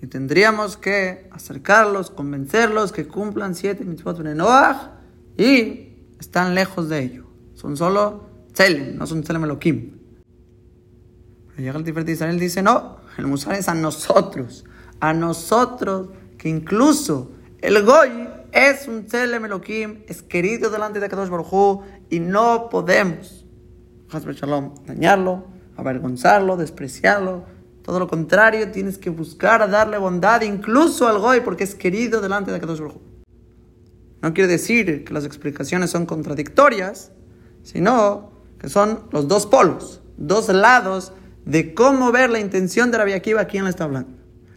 Y 0.00 0.06
tendríamos 0.06 0.78
que 0.78 1.28
acercarlos, 1.30 2.10
convencerlos 2.10 2.90
que 2.90 3.06
cumplan 3.06 3.54
siete 3.54 3.84
mitzvot 3.84 4.22
Benoach, 4.22 4.88
y 5.36 5.93
están 6.24 6.54
lejos 6.54 6.88
de 6.88 7.00
ello. 7.00 7.24
Son 7.54 7.76
solo 7.76 8.28
Tselem, 8.52 8.96
no 8.96 9.06
son 9.06 9.22
Tselem 9.22 9.44
Elohim. 9.44 9.98
Pero 11.48 11.62
llega 11.62 11.78
el 11.78 11.84
Tiferet 11.84 12.08
Israel 12.08 12.38
dice, 12.38 12.62
no, 12.62 12.96
el 13.16 13.26
Musar 13.26 13.54
es 13.54 13.68
a 13.68 13.74
nosotros, 13.74 14.64
a 15.00 15.12
nosotros, 15.12 16.08
que 16.38 16.48
incluso 16.48 17.30
el 17.60 17.84
Goy 17.84 18.28
es 18.52 18.88
un 18.88 19.06
Tselem 19.06 19.44
Elohim, 19.44 20.02
es 20.08 20.22
querido 20.22 20.70
delante 20.70 20.98
de 20.98 21.08
Kadosh 21.08 21.28
Baruj 21.28 21.84
y 22.10 22.20
no 22.20 22.68
podemos, 22.70 23.46
Shalom, 24.10 24.74
dañarlo, 24.86 25.46
avergonzarlo, 25.76 26.56
despreciarlo. 26.56 27.44
Todo 27.82 27.98
lo 27.98 28.06
contrario, 28.06 28.70
tienes 28.70 28.96
que 28.96 29.10
buscar 29.10 29.60
a 29.60 29.66
darle 29.66 29.98
bondad 29.98 30.40
incluso 30.42 31.06
al 31.06 31.18
Goy 31.18 31.40
porque 31.40 31.64
es 31.64 31.74
querido 31.74 32.20
delante 32.20 32.50
de 32.50 32.60
Kadosh 32.60 32.80
Baruj 32.80 33.13
No 34.24 34.32
quiere 34.32 34.50
decir 34.50 35.04
que 35.04 35.12
las 35.12 35.26
explicaciones 35.26 35.90
son 35.90 36.06
contradictorias, 36.06 37.12
sino 37.62 38.30
que 38.58 38.70
son 38.70 39.00
los 39.12 39.28
dos 39.28 39.44
polos, 39.44 40.00
dos 40.16 40.48
lados 40.48 41.12
de 41.44 41.74
cómo 41.74 42.10
ver 42.10 42.30
la 42.30 42.40
intención 42.40 42.90
de 42.90 42.96
Rabbi 42.96 43.12
Akiva, 43.12 43.42
¿a 43.42 43.46
quién 43.46 43.64
le 43.64 43.70
está 43.70 43.84
hablando? 43.84 44.16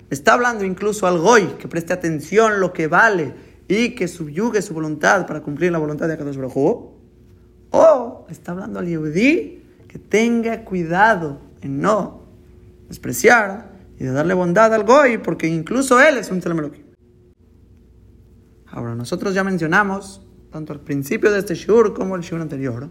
Le 0.09 0.15
está 0.15 0.35
hablando 0.35 0.63
incluso 0.63 1.05
al 1.05 1.17
Goy, 1.19 1.47
que 1.59 1.67
preste 1.67 1.91
atención 1.91 2.61
lo 2.61 2.71
que 2.71 2.87
vale 2.87 3.35
y 3.67 3.89
que 3.89 4.07
subyugue 4.07 4.61
su 4.61 4.73
voluntad 4.73 5.27
para 5.27 5.41
cumplir 5.41 5.73
la 5.73 5.79
voluntad 5.79 6.07
de 6.07 6.13
Akadosh 6.13 6.37
Baruj 6.37 6.93
O 7.71 8.25
está 8.29 8.53
hablando 8.53 8.79
al 8.79 8.87
Yehudi 8.87 9.63
que 9.89 9.99
tenga 9.99 10.63
cuidado 10.63 11.41
en 11.61 11.81
no 11.81 12.21
despreciar 12.87 13.73
y 13.99 14.05
de 14.05 14.11
darle 14.11 14.33
bondad 14.33 14.73
al 14.73 14.85
Goy, 14.85 15.17
porque 15.17 15.47
incluso 15.47 15.99
él 15.99 16.15
es 16.19 16.31
un 16.31 16.39
Telemeloquim. 16.39 16.86
Ahora, 18.69 18.95
nosotros 18.95 19.33
ya 19.33 19.43
mencionamos, 19.43 20.21
tanto 20.51 20.73
al 20.73 20.79
principio 20.79 21.31
de 21.31 21.39
este 21.39 21.55
Shur 21.55 21.93
como 21.93 22.15
el 22.15 22.21
Shur 22.21 22.41
anterior, 22.41 22.89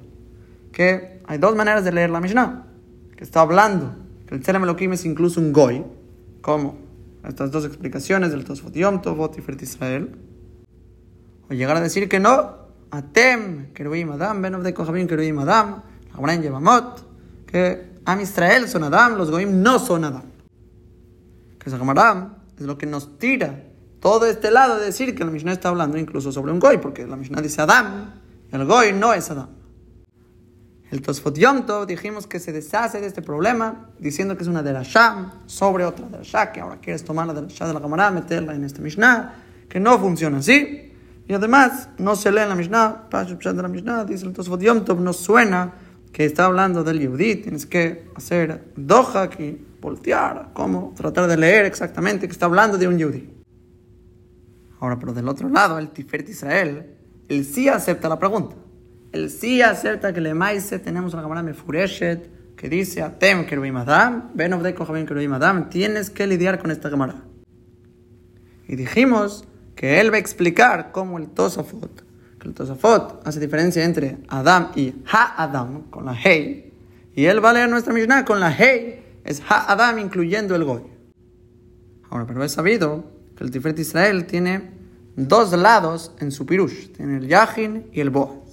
que 0.72 1.22
hay 1.26 1.38
dos 1.38 1.56
maneras 1.56 1.84
de 1.84 1.92
leer 1.92 2.10
la 2.10 2.20
Mishnah 2.20 2.66
que 3.16 3.24
está 3.24 3.40
hablando 3.40 3.96
que 4.26 4.34
el 4.34 4.42
Tzelem 4.42 4.64
Elohim 4.64 4.92
es 4.92 5.04
incluso 5.04 5.40
un 5.40 5.52
goy, 5.52 5.84
como 6.40 6.78
estas 7.24 7.50
dos 7.50 7.64
explicaciones 7.64 8.30
del 8.30 8.44
Tosfot 8.44 8.74
Yom 8.74 9.00
Tovot 9.00 9.38
y 9.38 9.40
Fert 9.40 9.62
Israel, 9.62 10.16
o 11.48 11.54
llegar 11.54 11.76
a 11.76 11.80
decir 11.80 12.08
que 12.08 12.18
no, 12.18 12.66
Atem, 12.90 13.72
Keruim 13.72 14.10
Adam, 14.12 14.42
Ben 14.42 14.62
de 14.62 14.74
Kohabim, 14.74 15.06
Keruim 15.06 15.38
Adam, 15.38 15.82
Abraham 16.12 16.42
Yevamot, 16.42 17.46
que 17.46 17.96
Am 18.04 18.20
Israel 18.20 18.68
son 18.68 18.84
Adam, 18.84 19.16
los 19.16 19.30
goyim 19.30 19.62
no 19.62 19.78
son 19.78 20.04
Adam. 20.04 20.22
Que 21.58 21.70
Sagamadam 21.70 22.34
es 22.56 22.64
lo 22.64 22.78
que 22.78 22.86
nos 22.86 23.18
tira 23.18 23.64
todo 24.00 24.26
este 24.26 24.50
lado 24.50 24.78
de 24.78 24.86
decir 24.86 25.14
que 25.14 25.24
la 25.24 25.30
Mishnah 25.30 25.52
está 25.52 25.68
hablando 25.68 25.98
incluso 25.98 26.32
sobre 26.32 26.52
un 26.52 26.58
goy, 26.58 26.78
porque 26.78 27.06
la 27.06 27.16
Mishnah 27.16 27.40
dice 27.40 27.62
Adam, 27.62 28.12
el 28.52 28.64
goy 28.64 28.92
no 28.92 29.12
es 29.12 29.30
Adam. 29.30 29.48
El 30.90 31.02
Tosfot 31.02 31.36
Yomto 31.36 31.84
dijimos 31.84 32.28
que 32.28 32.38
se 32.38 32.52
deshace 32.52 33.00
de 33.00 33.08
este 33.08 33.20
problema 33.20 33.90
diciendo 33.98 34.36
que 34.36 34.44
es 34.44 34.48
una 34.48 34.62
de 34.62 34.70
derashá 34.70 35.32
sobre 35.46 35.84
otra 35.84 36.06
derashá, 36.06 36.52
que 36.52 36.60
ahora 36.60 36.78
quieres 36.80 37.04
tomar 37.04 37.26
la 37.26 37.34
derashá 37.34 37.66
de 37.66 37.74
la 37.74 37.80
cámara, 37.80 38.10
meterla 38.10 38.54
en 38.54 38.62
este 38.62 38.80
Mishnah, 38.80 39.34
que 39.68 39.80
no 39.80 39.98
funciona 39.98 40.38
así. 40.38 40.92
Y 41.26 41.34
además, 41.34 41.88
no 41.98 42.14
se 42.14 42.30
lee 42.30 42.42
en 42.42 42.50
la 42.50 42.54
Mishnah, 42.54 43.08
de 43.10 43.62
la 43.62 43.68
Mishnah, 43.68 44.04
dice 44.04 44.26
el 44.26 44.32
Tosfot 44.32 44.60
Yomtov, 44.60 45.00
no 45.00 45.12
suena 45.12 45.74
que 46.12 46.24
está 46.24 46.44
hablando 46.44 46.84
del 46.84 47.00
Yehudi, 47.00 47.36
tienes 47.36 47.66
que 47.66 48.08
hacer 48.14 48.72
doha 48.76 49.28
y 49.38 49.60
voltear, 49.80 50.50
cómo 50.52 50.94
tratar 50.96 51.26
de 51.26 51.36
leer 51.36 51.64
exactamente 51.64 52.28
que 52.28 52.32
está 52.32 52.46
hablando 52.46 52.78
de 52.78 52.86
un 52.86 52.96
Yehudi. 52.96 53.35
Ahora, 54.80 54.98
pero 54.98 55.12
del 55.12 55.28
otro 55.28 55.48
lado, 55.48 55.78
el 55.78 55.90
Tiferet 55.90 56.28
Israel, 56.28 56.96
él 57.28 57.44
sí 57.44 57.68
acepta 57.68 58.08
la 58.08 58.18
pregunta. 58.18 58.56
El 59.12 59.30
sí 59.30 59.62
acepta 59.62 60.12
que 60.12 60.20
le 60.20 60.34
maise 60.34 60.78
tenemos 60.78 61.14
una 61.14 61.22
cámara 61.22 61.42
mefureshet 61.42 62.54
que 62.56 62.68
dice 62.68 63.02
Atem 63.02 63.46
Kerubim 63.46 63.76
Adam, 63.76 64.30
Ben 64.34 64.52
of 64.52 64.62
Kerubim 64.62 65.32
Adam, 65.32 65.68
tienes 65.68 66.10
que 66.10 66.26
lidiar 66.26 66.58
con 66.58 66.70
esta 66.70 66.90
cámara. 66.90 67.22
Y 68.66 68.76
dijimos 68.76 69.44
que 69.74 70.00
él 70.00 70.10
va 70.10 70.16
a 70.16 70.20
explicar 70.20 70.90
cómo 70.92 71.18
el 71.18 71.28
Tosafot, 71.28 72.04
que 72.38 72.48
el 72.48 72.54
Tosafot 72.54 73.26
hace 73.26 73.40
diferencia 73.40 73.84
entre 73.84 74.18
Adam 74.28 74.70
y 74.74 74.94
Ha-Adam, 75.10 75.82
con 75.90 76.06
la 76.06 76.14
Hey, 76.14 76.72
y 77.14 77.26
él 77.26 77.44
va 77.44 77.50
a 77.50 77.52
leer 77.52 77.68
nuestra 77.68 77.92
Mishnah 77.92 78.24
con 78.24 78.40
la 78.40 78.52
Hey, 78.52 79.20
es 79.24 79.42
Ha-Adam 79.48 79.98
incluyendo 79.98 80.54
el 80.54 80.64
Goy. 80.64 80.82
Ahora, 82.10 82.26
pero 82.26 82.42
es 82.42 82.52
sabido 82.52 83.15
que 83.36 83.44
el 83.44 83.50
Tiferet 83.50 83.78
Israel 83.78 84.26
tiene 84.26 84.70
dos 85.16 85.52
lados 85.52 86.12
en 86.18 86.30
su 86.32 86.46
pirush, 86.46 86.92
tiene 86.92 87.18
el 87.18 87.28
Yahin 87.28 87.86
y 87.92 88.00
el 88.00 88.10
Boaz 88.10 88.46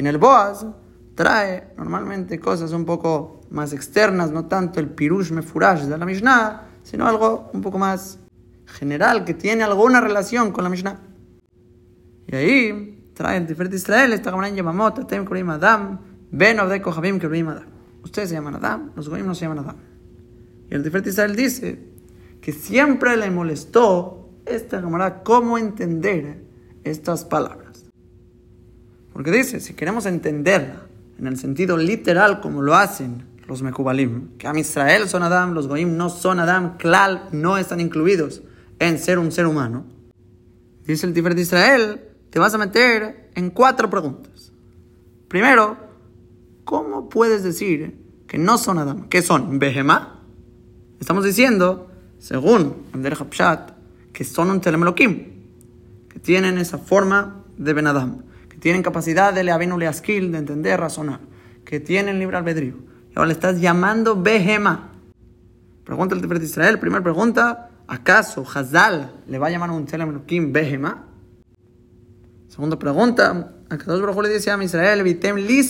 en 0.00 0.06
el 0.06 0.16
Boaz 0.16 0.66
trae 1.14 1.74
normalmente 1.76 2.40
cosas 2.40 2.72
un 2.72 2.86
poco 2.86 3.42
más 3.50 3.74
externas, 3.74 4.30
no 4.30 4.46
tanto 4.46 4.80
el 4.80 4.88
pirush 4.88 5.30
mefurash 5.30 5.82
de 5.82 5.98
la 5.98 6.06
Mishnah, 6.06 6.68
sino 6.82 7.06
algo 7.06 7.50
un 7.52 7.60
poco 7.60 7.78
más 7.78 8.18
general 8.64 9.26
que 9.26 9.34
tiene 9.34 9.62
alguna 9.62 10.00
relación 10.00 10.52
con 10.52 10.64
la 10.64 10.70
Mishnah. 10.70 10.98
Y 12.28 12.34
ahí 12.34 13.10
trae 13.12 13.36
el 13.36 13.46
diferente 13.46 13.76
Israel, 13.76 14.14
esta 14.14 14.30
Gamara 14.30 14.48
Yamamot, 14.48 15.00
Atem 15.00 15.26
Kurim 15.26 15.50
Adam, 15.50 16.00
Ben 16.30 16.58
Obde 16.60 16.80
Kohabim 16.80 17.20
Kurim 17.20 17.48
Adam. 17.48 17.66
Ustedes 18.02 18.30
se 18.30 18.36
llaman 18.36 18.54
Adam, 18.54 18.92
los 18.96 19.06
Goyim 19.10 19.26
no 19.26 19.34
se 19.34 19.42
llaman 19.42 19.58
Adam. 19.58 19.76
Y 20.70 20.74
el 20.74 20.82
diferente 20.82 21.10
Israel 21.10 21.36
dice 21.36 21.89
siempre 22.52 23.16
le 23.16 23.30
molestó 23.30 24.30
esta 24.46 24.80
Gamara 24.80 25.22
cómo 25.22 25.58
entender 25.58 26.42
estas 26.84 27.24
palabras. 27.24 27.84
Porque 29.12 29.30
dice, 29.30 29.60
si 29.60 29.74
queremos 29.74 30.06
entenderla 30.06 30.86
en 31.18 31.26
el 31.26 31.36
sentido 31.38 31.76
literal 31.76 32.40
como 32.40 32.62
lo 32.62 32.74
hacen 32.74 33.26
los 33.46 33.62
Mekubalim, 33.62 34.36
que 34.38 34.46
a 34.46 34.58
Israel 34.58 35.08
son 35.08 35.22
Adam, 35.24 35.54
los 35.54 35.66
Goim 35.66 35.96
no 35.96 36.08
son 36.08 36.38
Adam, 36.38 36.76
Klal 36.76 37.28
no 37.32 37.58
están 37.58 37.80
incluidos 37.80 38.42
en 38.78 38.98
ser 38.98 39.18
un 39.18 39.32
ser 39.32 39.46
humano. 39.46 39.84
Dice 40.86 41.06
el 41.06 41.12
Tiferet 41.12 41.36
de 41.36 41.42
Israel, 41.42 42.00
te 42.30 42.38
vas 42.38 42.54
a 42.54 42.58
meter 42.58 43.30
en 43.34 43.50
cuatro 43.50 43.90
preguntas. 43.90 44.52
Primero, 45.28 45.76
¿cómo 46.64 47.08
puedes 47.08 47.42
decir 47.42 47.98
que 48.26 48.38
no 48.38 48.56
son 48.56 48.78
Adam? 48.78 49.08
¿Qué 49.08 49.20
son? 49.20 49.58
¿Behemá? 49.58 50.22
Estamos 51.00 51.24
diciendo, 51.24 51.89
según 52.20 52.86
el 52.94 53.16
Pshat, 53.30 53.72
que 54.12 54.22
son 54.22 54.52
un 54.52 54.60
Telemelokim, 54.60 55.26
que 56.08 56.20
tienen 56.20 56.58
esa 56.58 56.78
forma 56.78 57.42
de 57.58 57.72
Ben 57.72 57.88
Adam 57.88 58.30
tienen 58.60 58.82
capacidad 58.82 59.32
de 59.32 59.42
leavenu 59.42 59.78
leaskil, 59.78 60.30
de 60.30 60.38
entender, 60.38 60.78
razonar, 60.78 61.20
que 61.64 61.80
tienen 61.80 62.18
libre 62.18 62.36
albedrío. 62.36 62.74
Y 63.10 63.12
ahora 63.16 63.26
le 63.26 63.32
estás 63.32 63.60
llamando 63.60 64.14
Behema. 64.20 64.92
Pregunta 65.84 66.14
el 66.14 66.20
de 66.20 66.44
Israel. 66.44 66.78
Primera 66.78 67.02
pregunta, 67.02 67.70
¿acaso 67.88 68.44
Hazal 68.54 69.22
le 69.26 69.38
va 69.38 69.48
a 69.48 69.50
llamar 69.50 69.70
a 69.70 69.72
un 69.72 69.86
Tzelem 69.86 70.52
Behema? 70.52 71.06
Segunda 72.48 72.78
pregunta, 72.78 73.52
dos 73.86 74.00
Baruj 74.00 74.22
le 74.22 74.28
dice 74.28 74.50
a 74.50 74.62
Israel, 74.62 75.02
Vitem 75.02 75.36
li 75.36 75.66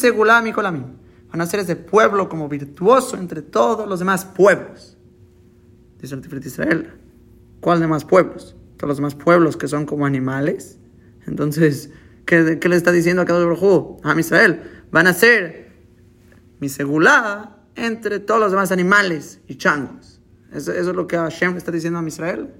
kolamim. 0.52 0.84
Van 1.30 1.40
a 1.40 1.46
ser 1.46 1.60
ese 1.60 1.76
pueblo 1.76 2.28
como 2.28 2.48
virtuoso 2.48 3.16
entre 3.16 3.40
todos 3.40 3.88
los 3.88 4.00
demás 4.00 4.24
pueblos. 4.24 4.96
Dice 6.00 6.14
el 6.14 6.46
Israel. 6.46 6.92
¿Cuál 7.60 7.80
demás 7.80 8.04
pueblos? 8.04 8.56
Todos 8.76 8.88
los 8.88 8.96
demás 8.96 9.14
pueblos 9.14 9.56
que 9.56 9.68
son 9.68 9.84
como 9.84 10.06
animales. 10.06 10.78
Entonces, 11.26 11.90
¿Qué, 12.30 12.68
le 12.68 12.76
está 12.76 12.92
diciendo 12.92 13.22
a 13.22 13.24
cada 13.24 13.44
uno? 13.44 13.96
A 14.04 14.20
Israel. 14.20 14.62
Van 14.92 15.08
a 15.08 15.12
ser 15.12 15.72
mi 16.60 16.68
segulá 16.68 17.56
entre 17.74 18.20
todos 18.20 18.40
los 18.40 18.52
demás 18.52 18.70
animales 18.70 19.40
y 19.48 19.56
changos. 19.56 20.20
Eso, 20.52 20.72
es 20.72 20.86
lo 20.86 21.08
que 21.08 21.16
Hashem 21.16 21.56
está 21.56 21.72
diciendo 21.72 21.98
a 21.98 22.06
Israel. 22.06 22.54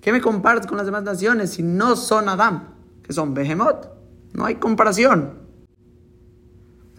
¿Qué 0.00 0.10
me 0.10 0.20
compartes 0.20 0.66
con 0.66 0.76
las 0.76 0.86
demás 0.86 1.04
naciones 1.04 1.50
si 1.50 1.62
no 1.62 1.94
son 1.94 2.28
Adam? 2.28 2.74
Que 3.04 3.12
son 3.12 3.34
Behemoth. 3.34 3.86
No 4.32 4.44
hay 4.44 4.56
comparación. 4.56 5.46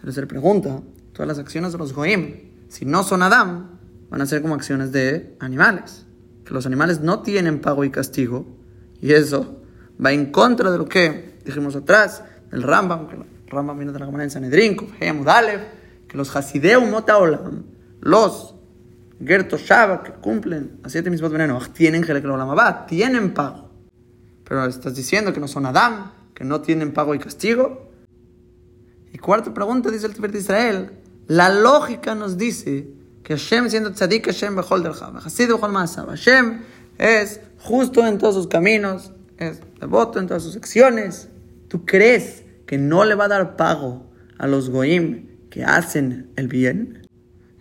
Les 0.02 0.18
pregunta, 0.26 0.80
todas 1.12 1.28
las 1.28 1.38
acciones 1.38 1.72
de 1.72 1.78
los 1.78 1.92
Goim, 1.92 2.34
si 2.68 2.86
no 2.86 3.02
son 3.02 3.22
Adam, 3.22 3.77
van 4.10 4.20
a 4.20 4.26
ser 4.26 4.42
como 4.42 4.54
acciones 4.54 4.92
de 4.92 5.36
animales. 5.40 6.06
Que 6.44 6.54
los 6.54 6.66
animales 6.66 7.00
no 7.00 7.22
tienen 7.22 7.60
pago 7.60 7.84
y 7.84 7.90
castigo. 7.90 8.46
Y 9.00 9.12
eso 9.12 9.62
va 10.04 10.12
en 10.12 10.32
contra 10.32 10.70
de 10.70 10.78
lo 10.78 10.86
que 10.86 11.38
dijimos 11.44 11.76
atrás, 11.76 12.22
del 12.50 12.62
Rambam, 12.62 13.08
que 13.08 13.16
el 13.16 13.24
Rambam 13.46 13.76
viene 13.76 13.92
de 13.92 13.98
la 13.98 14.06
Gemara 14.06 14.24
en 14.24 14.30
Sanedrín, 14.30 14.76
que 14.76 16.16
los 16.16 16.34
Hasideum 16.34 16.94
Olam, 16.94 17.64
los 18.00 18.54
Gerto 19.24 19.56
Shaba, 19.56 20.02
que 20.02 20.12
cumplen 20.12 20.80
a 20.82 20.88
siete 20.88 21.10
mismos 21.10 21.30
venenos, 21.30 21.72
tienen 21.72 22.04
Olam 22.04 22.86
tienen 22.86 23.34
pago. 23.34 23.70
Pero 24.44 24.64
estás 24.66 24.94
diciendo 24.94 25.32
que 25.32 25.40
no 25.40 25.48
son 25.48 25.66
Adam, 25.66 26.12
que 26.34 26.44
no 26.44 26.60
tienen 26.60 26.92
pago 26.92 27.14
y 27.14 27.18
castigo. 27.18 27.90
Y 29.12 29.18
cuarta 29.18 29.52
pregunta, 29.52 29.90
dice 29.90 30.06
el 30.06 30.14
Tifer 30.14 30.32
de 30.32 30.38
Israel, 30.38 30.90
la 31.26 31.50
lógica 31.50 32.14
nos 32.14 32.38
dice 32.38 32.88
que 33.28 33.34
Hashem 33.34 33.68
siendo 33.68 33.92
tzadik, 33.92 34.24
Hashem 34.24 34.56
bechol 34.56 34.82
bechol 34.82 35.12
Hashem 36.06 36.60
es 36.96 37.40
justo 37.58 38.06
en 38.06 38.16
todos 38.16 38.34
sus 38.34 38.46
caminos, 38.46 39.12
es 39.36 39.60
devoto 39.78 40.18
en 40.18 40.26
todas 40.26 40.44
sus 40.44 40.56
acciones. 40.56 41.28
¿Tú 41.68 41.84
crees 41.84 42.44
que 42.64 42.78
no 42.78 43.04
le 43.04 43.14
va 43.14 43.26
a 43.26 43.28
dar 43.28 43.54
pago 43.56 44.10
a 44.38 44.46
los 44.46 44.70
goim 44.70 45.26
que 45.50 45.62
hacen 45.62 46.30
el 46.36 46.48
bien? 46.48 47.06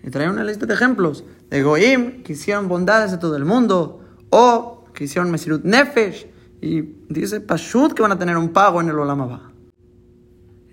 Y 0.04 0.10
trae 0.10 0.30
una 0.30 0.46
lista 0.46 0.66
de 0.66 0.74
ejemplos 0.74 1.26
de 1.50 1.62
goim 1.64 2.24
que 2.24 2.32
hicieron 2.32 2.70
bondades 2.70 3.12
a 3.12 3.20
todo 3.20 3.36
el 3.36 3.44
mundo 3.44 4.06
o 4.30 4.86
que 4.94 5.04
hicieron 5.04 5.30
mesirut 5.32 5.66
nefesh 5.66 6.28
y 6.62 6.82
dice 7.10 7.42
pashut 7.42 7.92
que 7.92 8.02
van 8.02 8.14
a 8.14 8.18
tener 8.18 8.38
un 8.38 8.54
pago 8.54 8.80
en 8.80 8.88
el 8.88 8.98
olamaba. 8.98 9.52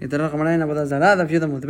Y 0.01 0.07
trae 0.07 0.31
la 0.31 0.55
en 0.55 1.61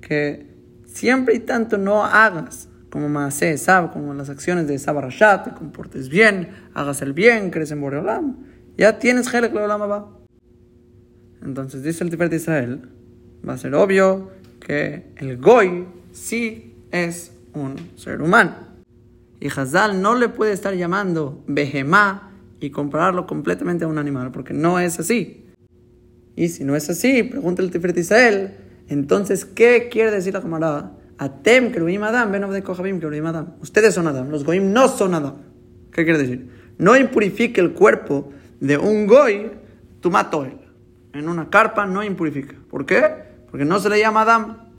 que 0.00 0.51
siempre 0.92 1.34
y 1.34 1.40
tanto 1.40 1.78
no 1.78 2.04
hagas 2.04 2.68
como 2.90 3.08
Maaseh 3.08 3.56
Sab, 3.56 3.92
como 3.92 4.12
las 4.12 4.28
acciones 4.28 4.68
de 4.68 4.78
Sab 4.78 5.00
Rashat, 5.00 5.44
te 5.44 5.50
comportes 5.52 6.10
bien, 6.10 6.50
hagas 6.74 7.00
el 7.00 7.14
bien, 7.14 7.50
crees 7.50 7.70
en 7.70 7.80
Boreolam, 7.80 8.36
ya 8.76 8.98
tienes 8.98 9.32
Helek 9.32 9.54
Olam 9.54 10.04
Entonces 11.42 11.82
dice 11.82 12.04
el 12.04 12.10
Tiferet 12.10 12.30
de 12.30 12.36
Israel, 12.36 12.88
va 13.48 13.54
a 13.54 13.58
ser 13.58 13.74
obvio 13.74 14.30
que 14.60 15.06
el 15.16 15.38
Goy 15.38 15.86
sí 16.12 16.76
es 16.90 17.32
un 17.54 17.76
ser 17.96 18.20
humano. 18.20 18.56
Y 19.40 19.48
Hazal 19.48 20.00
no 20.02 20.14
le 20.14 20.28
puede 20.28 20.52
estar 20.52 20.74
llamando 20.74 21.42
Behemá 21.46 22.30
y 22.60 22.70
compararlo 22.70 23.26
completamente 23.26 23.84
a 23.84 23.88
un 23.88 23.98
animal, 23.98 24.30
porque 24.30 24.52
no 24.52 24.78
es 24.78 25.00
así. 25.00 25.46
Y 26.36 26.48
si 26.48 26.62
no 26.64 26.76
es 26.76 26.88
así, 26.90 27.22
pregunta 27.22 27.62
el 27.62 27.70
Tiferet 27.70 27.96
Israel, 27.96 28.54
entonces, 28.88 29.44
¿qué 29.44 29.88
quiere 29.90 30.10
decir 30.10 30.34
la 30.34 30.42
camarada? 30.42 30.98
Atem, 31.18 31.72
Keruim 31.72 32.02
Adam, 32.02 32.32
Ben 32.32 32.50
de 32.50 32.62
Kohabim, 32.62 32.98
Keruim 32.98 33.26
Adam. 33.26 33.54
Ustedes 33.60 33.94
son 33.94 34.06
Adam, 34.06 34.30
los 34.30 34.44
Goim 34.44 34.72
no 34.72 34.88
son 34.88 35.14
Adam. 35.14 35.36
¿Qué 35.92 36.04
quiere 36.04 36.18
decir? 36.18 36.50
No 36.78 36.96
impurifique 36.96 37.60
el 37.60 37.72
cuerpo 37.72 38.32
de 38.60 38.76
un 38.78 39.06
Goy, 39.06 39.50
tu 40.00 40.10
mato 40.10 40.44
él. 40.44 40.58
En 41.12 41.28
una 41.28 41.48
carpa 41.48 41.86
no 41.86 42.02
impurifica. 42.02 42.56
¿Por 42.70 42.86
qué? 42.86 43.04
Porque 43.50 43.64
no 43.64 43.78
se 43.78 43.90
le 43.90 43.98
llama 43.98 44.22
Adam. 44.22 44.72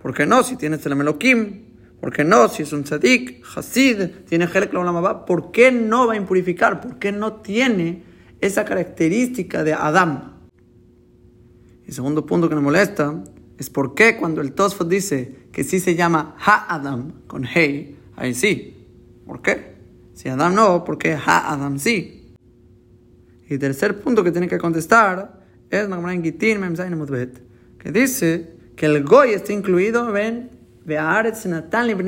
¿Por 0.00 0.14
qué 0.14 0.26
no? 0.26 0.42
Si 0.42 0.56
tiene 0.56 0.78
Selemelokim. 0.78 1.68
¿Por 2.00 2.12
qué 2.12 2.24
no? 2.24 2.48
Si 2.48 2.62
es 2.62 2.72
un 2.72 2.84
tzadik, 2.84 3.44
Hasid, 3.56 4.24
tiene 4.28 4.46
Jerek 4.46 4.70
¿por 5.26 5.50
qué 5.50 5.72
no 5.72 6.06
va 6.06 6.14
a 6.14 6.16
impurificar? 6.16 6.80
¿Por 6.80 6.98
qué 6.98 7.10
no 7.10 7.34
tiene 7.34 8.04
esa 8.40 8.64
característica 8.64 9.64
de 9.64 9.74
Adam? 9.74 10.37
Y 11.88 11.92
segundo 11.92 12.26
punto 12.26 12.50
que 12.50 12.54
me 12.54 12.60
molesta 12.60 13.24
es 13.56 13.70
por 13.70 13.94
qué 13.94 14.18
cuando 14.18 14.42
el 14.42 14.52
Tosfot 14.52 14.86
dice 14.86 15.48
que 15.50 15.64
sí 15.64 15.80
se 15.80 15.94
llama 15.94 16.36
Ha-Adam 16.38 17.22
con 17.26 17.44
Hey, 17.44 17.96
ahí 18.14 18.34
sí. 18.34 18.86
¿Por 19.26 19.40
qué? 19.40 19.74
Si 20.12 20.28
Adam 20.28 20.54
no, 20.54 20.84
¿por 20.84 20.98
qué 20.98 21.14
Ha-Adam 21.14 21.78
sí? 21.78 22.34
Y 23.48 23.56
tercer 23.56 24.02
punto 24.02 24.22
que 24.22 24.32
tiene 24.32 24.48
que 24.48 24.58
contestar 24.58 25.40
es 25.70 25.88
que 27.78 27.90
dice 27.90 28.52
que 28.76 28.84
el 28.84 29.02
Goy 29.02 29.30
está 29.30 29.54
incluido 29.54 30.14
en 30.14 30.50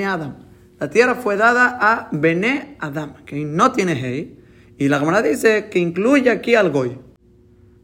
Adam. 0.04 0.34
La 0.78 0.90
tierra 0.90 1.14
fue 1.14 1.38
dada 1.38 1.78
a 1.80 2.10
Bene 2.12 2.76
Adam, 2.80 3.14
que 3.24 3.42
no 3.46 3.72
tiene 3.72 3.94
Hey. 3.94 4.38
Y 4.76 4.88
la 4.88 4.98
Gemara 4.98 5.22
dice 5.22 5.70
que 5.70 5.78
incluye 5.78 6.28
aquí 6.28 6.54
al 6.54 6.70
Goy. 6.70 6.98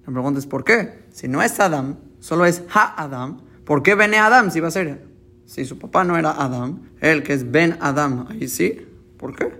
La 0.06 0.12
pregunta 0.12 0.40
¿por 0.46 0.62
qué? 0.62 1.05
Si 1.16 1.28
no 1.28 1.40
es 1.42 1.58
Adam, 1.60 1.96
solo 2.20 2.44
es 2.44 2.62
Ha-Adam, 2.74 3.40
¿Por 3.64 3.82
qué 3.82 3.94
Bene 3.94 4.18
Adam 4.18 4.50
si 4.50 4.60
va 4.60 4.68
a 4.68 4.70
ser? 4.70 5.00
Si 5.46 5.64
su 5.64 5.78
papá 5.78 6.04
no 6.04 6.18
era 6.18 6.30
Adam, 6.30 6.90
él 7.00 7.22
que 7.22 7.32
es 7.32 7.50
Ben 7.50 7.78
Adam, 7.80 8.26
ahí 8.28 8.48
sí. 8.48 8.86
¿Por 9.16 9.34
qué? 9.34 9.50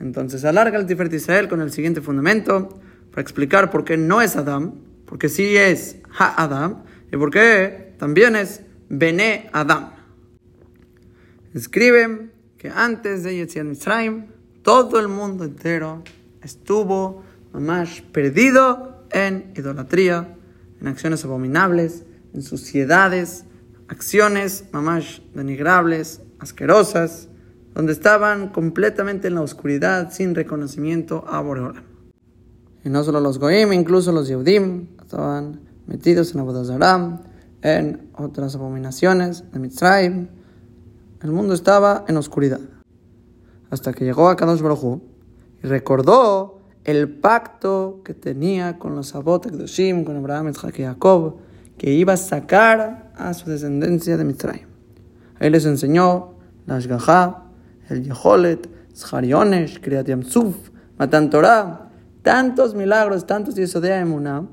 Entonces 0.00 0.44
alarga 0.44 0.78
el 0.78 0.86
Tiferet 0.86 1.12
Israel 1.12 1.48
con 1.48 1.60
el 1.60 1.70
siguiente 1.70 2.00
fundamento 2.00 2.80
para 3.12 3.22
explicar 3.22 3.70
por 3.70 3.84
qué 3.84 3.96
no 3.96 4.20
es 4.20 4.34
Adam, 4.34 4.74
porque 5.06 5.28
sí 5.28 5.56
es 5.56 5.98
Ha 6.18 6.42
Adam 6.42 6.82
y 7.12 7.16
por 7.16 7.30
qué 7.30 7.94
también 7.96 8.34
es 8.34 8.62
Bene 8.88 9.48
Adam. 9.52 9.92
Escriben 11.54 12.32
que 12.58 12.68
antes 12.68 13.22
de 13.22 13.36
Yetziat 13.36 13.64
Mitzrayim, 13.64 14.26
todo 14.62 14.98
el 14.98 15.06
mundo 15.06 15.44
entero 15.44 16.02
estuvo 16.42 17.22
más 17.52 18.00
perdido 18.00 18.93
en 19.14 19.52
idolatría, 19.56 20.36
en 20.80 20.88
acciones 20.88 21.24
abominables, 21.24 22.04
en 22.34 22.42
suciedades, 22.42 23.44
acciones 23.88 24.64
mamash 24.72 25.20
denigrables, 25.34 26.20
asquerosas, 26.40 27.28
donde 27.74 27.92
estaban 27.92 28.50
completamente 28.50 29.28
en 29.28 29.34
la 29.34 29.42
oscuridad, 29.42 30.12
sin 30.12 30.34
reconocimiento 30.34 31.24
a 31.26 31.40
Boreola. 31.40 31.82
Y 32.84 32.90
no 32.90 33.02
solo 33.02 33.20
los 33.20 33.38
Goim, 33.38 33.72
incluso 33.72 34.12
los 34.12 34.28
Yehudim 34.28 34.88
estaban 35.00 35.60
metidos 35.86 36.34
en 36.34 36.40
Abodazaram, 36.40 37.20
en 37.62 38.10
otras 38.14 38.54
abominaciones 38.54 39.50
de 39.52 39.58
Mitzrayim. 39.58 40.28
El 41.22 41.30
mundo 41.30 41.54
estaba 41.54 42.04
en 42.08 42.18
oscuridad. 42.18 42.60
Hasta 43.70 43.92
que 43.94 44.04
llegó 44.04 44.28
a 44.28 44.36
Kadosh 44.36 44.60
Baruj 44.60 45.00
y 45.62 45.66
recordó 45.66 46.60
el 46.84 47.08
pacto 47.08 48.02
que 48.04 48.14
tenía 48.14 48.78
con 48.78 48.94
los 48.94 49.14
Abot 49.14 49.50
Kedoshim, 49.50 50.04
con 50.04 50.16
Abraham, 50.16 50.50
Isaac 50.50 50.78
y 50.78 50.82
Jacob, 50.82 51.36
que 51.78 51.90
iba 51.90 52.12
a 52.12 52.16
sacar 52.16 53.10
a 53.16 53.34
su 53.34 53.50
descendencia 53.50 54.16
de 54.16 54.24
Mitzrayim. 54.24 54.66
Él 55.40 55.52
les 55.52 55.64
enseñó 55.66 56.34
la 56.66 56.76
Ashgaha, 56.76 57.44
el 57.88 58.04
Yeholet, 58.04 58.68
Zharionesh, 58.94 59.80
Kriyat 59.80 60.06
Yamsuf, 60.06 60.70
Matan 60.98 61.30
Torah, 61.30 61.90
tantos 62.22 62.74
milagros, 62.74 63.26
tantos 63.26 63.54
Yesodea 63.54 64.00
Emuná, 64.00 64.46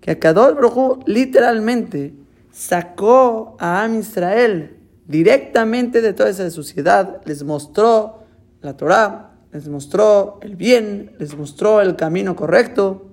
que 0.00 0.12
Akadosh 0.12 0.54
Baruj 0.54 1.04
literalmente 1.06 2.14
sacó 2.50 3.56
a 3.60 3.84
Am 3.84 3.98
Israel 3.98 4.76
directamente 5.06 6.02
de 6.02 6.12
toda 6.12 6.30
esa 6.30 6.50
suciedad, 6.50 7.20
les 7.24 7.44
mostró 7.44 8.24
la 8.60 8.76
Torah, 8.76 9.35
les 9.56 9.68
mostró 9.68 10.38
el 10.42 10.54
bien, 10.54 11.16
les 11.18 11.34
mostró 11.34 11.80
el 11.80 11.96
camino 11.96 12.36
correcto, 12.36 13.06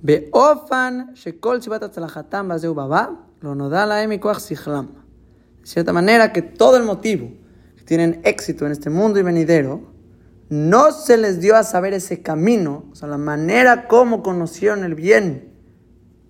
Beofan 0.00 1.12
shekol 1.12 1.60
lo 3.42 3.68
De 5.60 5.66
cierta 5.66 5.92
manera 5.92 6.32
que 6.32 6.40
todo 6.40 6.78
el 6.78 6.84
motivo 6.84 7.32
que 7.76 7.84
tienen 7.84 8.22
éxito 8.24 8.64
en 8.64 8.72
este 8.72 8.88
mundo 8.88 9.20
y 9.20 9.22
venidero, 9.22 9.92
no 10.48 10.90
se 10.90 11.18
les 11.18 11.38
dio 11.38 11.54
a 11.54 11.64
saber 11.64 11.92
ese 11.92 12.22
camino, 12.22 12.86
o 12.90 12.94
sea, 12.94 13.06
la 13.06 13.18
manera 13.18 13.88
como 13.88 14.22
conocieron 14.22 14.84
el 14.84 14.94
bien 14.94 15.52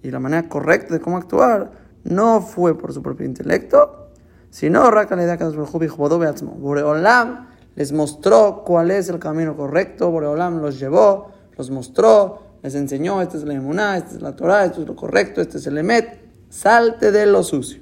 y 0.02 0.10
la 0.10 0.18
manera 0.18 0.48
correcta 0.48 0.94
de 0.94 1.00
cómo 1.00 1.16
actuar, 1.16 1.70
no 2.02 2.40
fue 2.40 2.76
por 2.76 2.92
su 2.92 3.02
propio 3.02 3.24
intelecto, 3.24 4.10
sino 4.50 4.90
Boreolam 6.58 7.49
les 7.80 7.92
mostró 7.92 8.62
cuál 8.62 8.90
es 8.90 9.08
el 9.08 9.18
camino 9.18 9.56
correcto, 9.56 10.10
Boreolam 10.10 10.60
los 10.60 10.78
llevó, 10.78 11.30
los 11.56 11.70
mostró, 11.70 12.58
les 12.62 12.74
enseñó, 12.74 13.22
esta 13.22 13.38
es 13.38 13.44
la 13.44 13.54
emuná, 13.54 13.96
esta 13.96 14.16
es 14.16 14.20
la 14.20 14.36
Torah, 14.36 14.66
esto 14.66 14.82
es 14.82 14.86
lo 14.86 14.94
correcto, 14.94 15.40
este 15.40 15.56
es 15.56 15.66
el 15.66 15.78
emet, 15.78 16.20
salte 16.50 17.10
de 17.10 17.24
lo 17.24 17.42
sucio. 17.42 17.80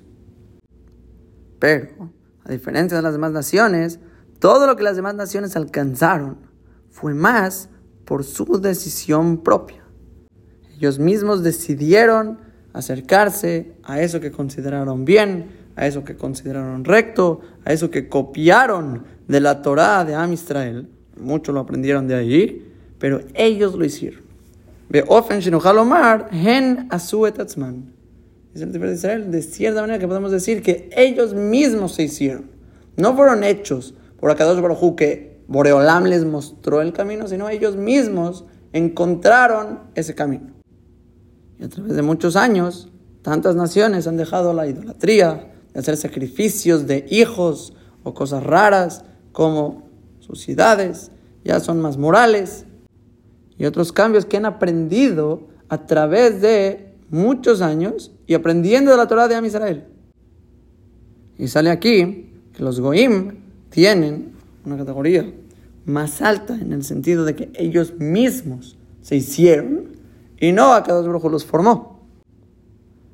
Pero, 1.58 2.12
a 2.44 2.52
diferencia 2.52 2.96
de 2.96 3.02
las 3.02 3.12
demás 3.12 3.32
naciones, 3.32 3.98
todo 4.38 4.68
lo 4.68 4.76
que 4.76 4.84
las 4.84 4.94
demás 4.94 5.16
naciones 5.16 5.56
alcanzaron 5.56 6.36
fue 6.90 7.12
más 7.12 7.68
por 8.04 8.22
su 8.22 8.60
decisión 8.60 9.38
propia. 9.38 9.82
Ellos 10.76 11.00
mismos 11.00 11.42
decidieron 11.42 12.38
acercarse 12.72 13.74
a 13.82 14.00
eso 14.00 14.20
que 14.20 14.30
consideraron 14.30 15.04
bien, 15.04 15.50
a 15.74 15.88
eso 15.88 16.04
que 16.04 16.16
consideraron 16.16 16.84
recto, 16.84 17.40
a 17.64 17.72
eso 17.72 17.90
que 17.90 18.08
copiaron 18.08 19.17
de 19.28 19.40
la 19.40 19.62
Torah 19.62 20.04
de 20.04 20.14
Am 20.14 20.32
Israel, 20.32 20.88
muchos 21.16 21.54
lo 21.54 21.60
aprendieron 21.60 22.08
de 22.08 22.14
allí, 22.14 22.66
pero 22.98 23.20
ellos 23.34 23.74
lo 23.74 23.84
hicieron. 23.84 24.22
Ve 24.88 25.04
ofen 25.06 25.40
Omar, 25.54 26.28
hen 26.32 26.88
asuetatzman. 26.90 27.92
Es 28.54 28.62
el 28.62 28.72
de 28.72 28.92
Israel, 28.92 29.30
de 29.30 29.42
cierta 29.42 29.82
manera 29.82 29.98
que 29.98 30.08
podemos 30.08 30.32
decir 30.32 30.62
que 30.62 30.88
ellos 30.96 31.34
mismos 31.34 31.94
se 31.94 32.04
hicieron. 32.04 32.46
No 32.96 33.14
fueron 33.14 33.44
hechos 33.44 33.94
por 34.18 34.30
Akadosh 34.30 34.60
Baruj 34.60 34.96
que 34.96 35.38
Boreolam 35.46 36.04
les 36.04 36.24
mostró 36.24 36.80
el 36.80 36.92
camino, 36.92 37.28
sino 37.28 37.48
ellos 37.48 37.76
mismos 37.76 38.46
encontraron 38.72 39.80
ese 39.94 40.14
camino. 40.14 40.52
Y 41.58 41.64
a 41.64 41.68
través 41.68 41.94
de 41.94 42.02
muchos 42.02 42.36
años, 42.36 42.88
tantas 43.22 43.54
naciones 43.54 44.06
han 44.06 44.16
dejado 44.16 44.54
la 44.54 44.66
idolatría, 44.66 45.52
de 45.72 45.80
hacer 45.80 45.96
sacrificios 45.98 46.86
de 46.86 47.06
hijos 47.10 47.74
o 48.02 48.14
cosas 48.14 48.42
raras 48.42 49.04
como 49.32 49.88
suciedades, 50.20 51.10
ya 51.44 51.60
son 51.60 51.80
más 51.80 51.96
morales, 51.96 52.64
y 53.56 53.64
otros 53.64 53.92
cambios 53.92 54.24
que 54.24 54.36
han 54.36 54.46
aprendido 54.46 55.48
a 55.68 55.86
través 55.86 56.40
de 56.40 56.94
muchos 57.10 57.60
años 57.60 58.12
y 58.26 58.34
aprendiendo 58.34 58.90
de 58.90 58.96
la 58.96 59.08
Torah 59.08 59.28
de 59.28 59.34
Am 59.34 59.44
Israel. 59.44 59.84
Y 61.36 61.48
sale 61.48 61.70
aquí 61.70 62.30
que 62.52 62.62
los 62.62 62.80
Goim 62.80 63.36
tienen 63.70 64.32
una 64.64 64.76
categoría 64.76 65.32
más 65.84 66.20
alta 66.22 66.54
en 66.54 66.72
el 66.72 66.84
sentido 66.84 67.24
de 67.24 67.34
que 67.34 67.50
ellos 67.54 67.94
mismos 67.98 68.76
se 69.02 69.16
hicieron 69.16 69.96
y 70.38 70.52
no 70.52 70.74
a 70.74 70.82
cada 70.82 71.00
brujo 71.02 71.28
los 71.28 71.44
formó. 71.44 72.06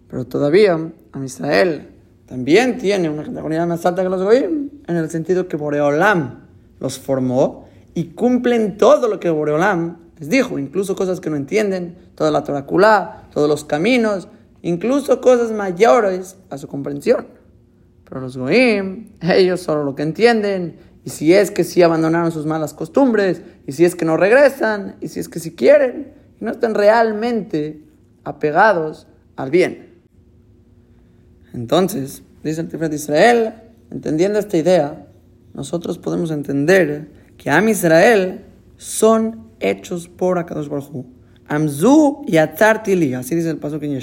Pero 0.08 0.26
todavía 0.26 0.72
Am 0.72 1.24
Israel 1.24 1.88
también 2.26 2.78
tiene 2.78 3.08
una 3.08 3.24
categoría 3.24 3.66
más 3.66 3.84
alta 3.86 4.02
que 4.02 4.08
los 4.08 4.22
Goim 4.22 4.63
en 4.86 4.96
el 4.96 5.10
sentido 5.10 5.48
que 5.48 5.56
Boreolam 5.56 6.40
los 6.80 6.98
formó 6.98 7.68
y 7.94 8.08
cumplen 8.08 8.76
todo 8.76 9.08
lo 9.08 9.20
que 9.20 9.30
Boreolam 9.30 9.98
les 10.18 10.28
dijo, 10.28 10.58
incluso 10.58 10.94
cosas 10.94 11.20
que 11.20 11.30
no 11.30 11.36
entienden, 11.36 11.96
toda 12.14 12.30
la 12.30 12.44
Toraculá, 12.44 13.28
todos 13.32 13.48
los 13.48 13.64
caminos, 13.64 14.28
incluso 14.62 15.20
cosas 15.20 15.50
mayores 15.52 16.36
a 16.50 16.58
su 16.58 16.68
comprensión. 16.68 17.26
Pero 18.08 18.20
los 18.20 18.36
Goim, 18.36 19.10
ellos 19.20 19.60
solo 19.60 19.84
lo 19.84 19.94
que 19.94 20.02
entienden, 20.02 20.76
y 21.04 21.10
si 21.10 21.34
es 21.34 21.50
que 21.50 21.64
sí 21.64 21.82
abandonaron 21.82 22.32
sus 22.32 22.46
malas 22.46 22.74
costumbres, 22.74 23.42
y 23.66 23.72
si 23.72 23.84
es 23.84 23.94
que 23.94 24.04
no 24.04 24.16
regresan, 24.16 24.96
y 25.00 25.08
si 25.08 25.20
es 25.20 25.28
que 25.28 25.40
sí 25.40 25.54
quieren, 25.54 26.12
no 26.40 26.52
están 26.52 26.74
realmente 26.74 27.82
apegados 28.22 29.06
al 29.36 29.50
bien. 29.50 30.02
Entonces, 31.52 32.22
dice 32.42 32.62
el 32.62 32.68
Tiferet 32.68 32.90
de 32.90 32.96
Israel, 32.96 33.54
entendiendo 33.90 34.38
esta 34.38 34.56
idea, 34.56 35.06
nosotros 35.52 35.98
podemos 35.98 36.30
entender 36.30 37.10
que 37.36 37.50
Am 37.50 37.68
Israel 37.68 38.44
son 38.76 39.50
hechos 39.60 40.08
por 40.08 40.38
Akadosh 40.38 40.68
Baruj 40.68 41.06
Amzu 41.46 42.22
y 42.26 42.38
Atzartili, 42.38 43.14
así 43.14 43.34
dice 43.34 43.50
el 43.50 43.58
paso 43.58 43.78
que 43.78 43.86
en 43.86 44.00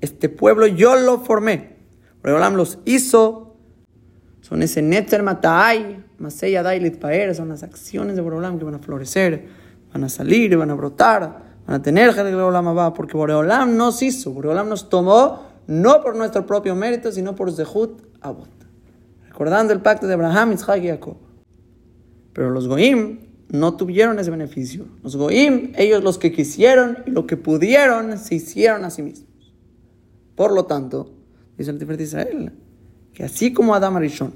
este 0.00 0.28
pueblo 0.28 0.66
yo 0.66 0.96
lo 0.96 1.20
formé. 1.20 1.76
Boreolam 2.22 2.54
los 2.54 2.78
hizo, 2.84 3.56
son 4.40 4.62
ese 4.62 4.80
Netzer 4.80 5.22
Matai, 5.22 6.04
Maseya 6.18 6.62
Dailit 6.62 6.98
Paer, 6.98 7.34
son 7.34 7.48
las 7.48 7.62
acciones 7.62 8.14
de 8.14 8.22
Boreolam 8.22 8.58
que 8.58 8.64
van 8.64 8.74
a 8.74 8.78
florecer, 8.78 9.46
van 9.92 10.04
a 10.04 10.08
salir, 10.08 10.56
van 10.56 10.70
a 10.70 10.74
brotar, 10.74 11.20
van 11.66 11.76
a 11.76 11.82
tener 11.82 12.12
Boreolam 12.14 12.76
va, 12.76 12.92
porque 12.94 13.16
Boreolam 13.16 13.76
nos 13.76 14.02
hizo, 14.02 14.32
Boreolam 14.32 14.68
nos 14.68 14.88
tomó 14.88 15.50
no 15.66 16.00
por 16.00 16.16
nuestro 16.16 16.46
propio 16.46 16.74
mérito, 16.74 17.10
sino 17.10 17.34
por 17.34 17.52
Zehut 17.52 18.02
Abot. 18.20 18.61
Recordando 19.32 19.72
el 19.72 19.80
pacto 19.80 20.06
de 20.06 20.12
Abraham, 20.12 20.52
Isaac 20.52 20.82
y 20.84 20.88
Jacob. 20.88 21.16
Pero 22.34 22.50
los 22.50 22.68
Goim 22.68 23.20
no 23.48 23.78
tuvieron 23.78 24.18
ese 24.18 24.30
beneficio. 24.30 24.84
Los 25.02 25.16
Goim, 25.16 25.72
ellos 25.74 26.04
los 26.04 26.18
que 26.18 26.32
quisieron 26.32 26.98
y 27.06 27.12
lo 27.12 27.26
que 27.26 27.38
pudieron, 27.38 28.18
se 28.18 28.34
hicieron 28.34 28.84
a 28.84 28.90
sí 28.90 29.00
mismos. 29.00 29.54
Por 30.36 30.52
lo 30.52 30.66
tanto, 30.66 31.14
dice 31.56 31.70
el 31.70 31.78
Tiferet 31.78 32.02
Israel, 32.02 32.52
que 33.14 33.24
así 33.24 33.54
como 33.54 33.74
Adam 33.74 33.96
Arishon, 33.96 34.34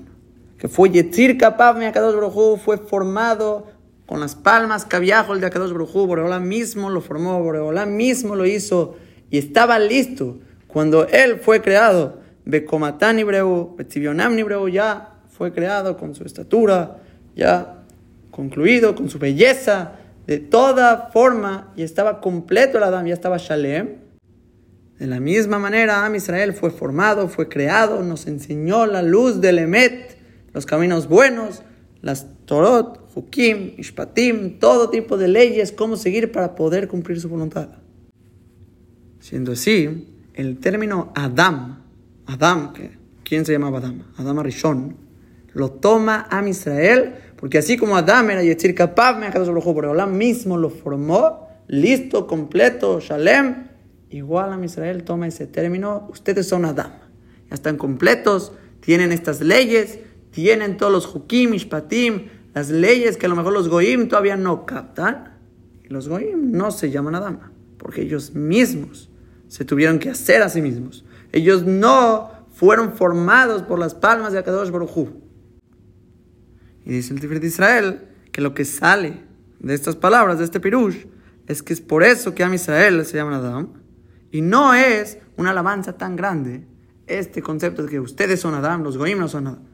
que 0.56 0.66
fue 0.66 0.88
Yetzir 0.88 1.36
Kapab 1.36 1.76
Akadosh 1.76 2.16
Brojú, 2.16 2.56
fue 2.56 2.78
formado 2.78 3.66
con 4.06 4.18
las 4.20 4.34
palmas 4.34 4.86
cabiajol 4.86 5.42
de 5.42 5.48
Akadosh 5.48 5.74
Brojú, 5.74 6.06
Boreola 6.06 6.40
mismo 6.40 6.88
lo 6.88 7.02
formó, 7.02 7.42
Boreola 7.42 7.84
mismo 7.84 8.34
lo 8.34 8.46
hizo 8.46 8.96
y 9.28 9.36
estaba 9.36 9.78
listo 9.78 10.38
cuando 10.68 11.06
él 11.06 11.38
fue 11.38 11.60
creado. 11.60 12.24
Bekomatán 12.46 13.18
Ibreu, 13.18 13.74
Betzivionam 13.76 14.38
Ibreu 14.38 14.68
ya 14.68 15.14
fue 15.28 15.52
creado 15.52 15.96
con 15.96 16.14
su 16.14 16.24
estatura, 16.24 17.02
ya 17.34 17.82
concluido, 18.30 18.94
con 18.94 19.10
su 19.10 19.18
belleza, 19.18 19.92
de 20.26 20.38
toda 20.38 21.10
forma, 21.12 21.72
y 21.76 21.82
estaba 21.82 22.20
completo 22.20 22.78
el 22.78 22.84
Adam, 22.84 23.06
ya 23.06 23.14
estaba 23.14 23.36
Shalem. 23.36 23.96
De 24.98 25.06
la 25.06 25.20
misma 25.20 25.58
manera, 25.58 26.06
Am 26.06 26.14
Israel 26.14 26.54
fue 26.54 26.70
formado, 26.70 27.28
fue 27.28 27.48
creado, 27.48 28.02
nos 28.02 28.26
enseñó 28.26 28.86
la 28.86 29.02
luz 29.02 29.40
del 29.40 29.58
Emet, 29.58 30.16
los 30.52 30.64
caminos 30.66 31.08
buenos, 31.08 31.62
las 32.00 32.26
Torot, 32.46 33.10
Hukim, 33.14 33.74
Ishpatim, 33.76 34.58
todo 34.58 34.88
tipo 34.88 35.18
de 35.18 35.28
leyes, 35.28 35.72
cómo 35.72 35.96
seguir 35.96 36.30
para 36.30 36.54
poder 36.54 36.88
cumplir 36.88 37.20
su 37.20 37.28
voluntad. 37.28 37.68
Siendo 39.18 39.52
así, 39.52 40.08
el 40.34 40.58
término 40.58 41.12
Adam, 41.14 41.85
Adam, 42.26 42.72
¿quién 43.24 43.44
se 43.44 43.52
llamaba 43.52 43.78
Adam? 43.78 44.02
Adam 44.16 44.38
Arishon, 44.38 44.96
lo 45.52 45.70
toma 45.70 46.26
Am 46.30 46.48
Israel 46.48 47.14
porque 47.36 47.58
así 47.58 47.76
como 47.76 47.96
Adam 47.96 48.30
era 48.30 48.42
Yetzir 48.42 48.74
Kapab, 48.74 49.20
pero 49.20 49.90
Olam 49.90 50.16
mismo 50.16 50.56
lo 50.56 50.70
formó, 50.70 51.48
listo, 51.68 52.26
completo, 52.26 52.98
Shalem, 53.00 53.68
igual 54.10 54.52
a 54.52 54.64
Israel 54.64 55.04
toma 55.04 55.28
ese 55.28 55.46
término, 55.46 56.08
ustedes 56.10 56.48
son 56.48 56.64
Adam. 56.64 56.92
Ya 57.48 57.54
están 57.54 57.76
completos, 57.76 58.52
tienen 58.80 59.12
estas 59.12 59.40
leyes, 59.42 59.98
tienen 60.30 60.76
todos 60.76 60.92
los 60.92 61.14
Hukim, 61.14 61.54
Ishpatim, 61.54 62.28
las 62.54 62.70
leyes 62.70 63.18
que 63.18 63.26
a 63.26 63.28
lo 63.28 63.36
mejor 63.36 63.52
los 63.52 63.68
Goim 63.68 64.08
todavía 64.08 64.36
no 64.36 64.64
captan. 64.64 65.34
Y 65.84 65.88
los 65.92 66.08
Goim 66.08 66.52
no 66.52 66.70
se 66.70 66.90
llaman 66.90 67.14
Adam, 67.14 67.38
porque 67.76 68.02
ellos 68.02 68.34
mismos 68.34 69.10
se 69.48 69.64
tuvieron 69.64 69.98
que 69.98 70.10
hacer 70.10 70.42
a 70.42 70.48
sí 70.48 70.62
mismos. 70.62 71.04
Ellos 71.32 71.64
no 71.64 72.30
fueron 72.52 72.94
formados 72.94 73.62
por 73.62 73.78
las 73.78 73.94
palmas 73.94 74.32
de 74.32 74.38
Akadosh 74.38 74.70
Baruj 74.70 75.08
y 76.86 76.92
dice 76.92 77.12
el 77.12 77.20
Tiferet 77.20 77.42
de 77.42 77.48
Israel 77.48 78.08
que 78.30 78.40
lo 78.40 78.54
que 78.54 78.64
sale 78.64 79.24
de 79.58 79.74
estas 79.74 79.96
palabras, 79.96 80.38
de 80.38 80.44
este 80.44 80.60
pirush, 80.60 81.06
es 81.48 81.62
que 81.62 81.72
es 81.72 81.80
por 81.80 82.04
eso 82.04 82.34
que 82.34 82.44
a 82.44 82.54
Israel 82.54 83.04
se 83.04 83.16
llama 83.16 83.36
Adam. 83.36 83.72
Y 84.30 84.40
no 84.40 84.72
es 84.72 85.18
una 85.36 85.50
alabanza 85.50 85.94
tan 85.94 86.14
grande 86.14 86.64
este 87.08 87.42
concepto 87.42 87.82
de 87.82 87.88
que 87.88 88.00
ustedes 88.00 88.40
son 88.40 88.54
Adam, 88.54 88.84
los 88.84 88.96
Goim 88.96 89.18
no 89.18 89.28
son 89.28 89.48
Adam. 89.48 89.64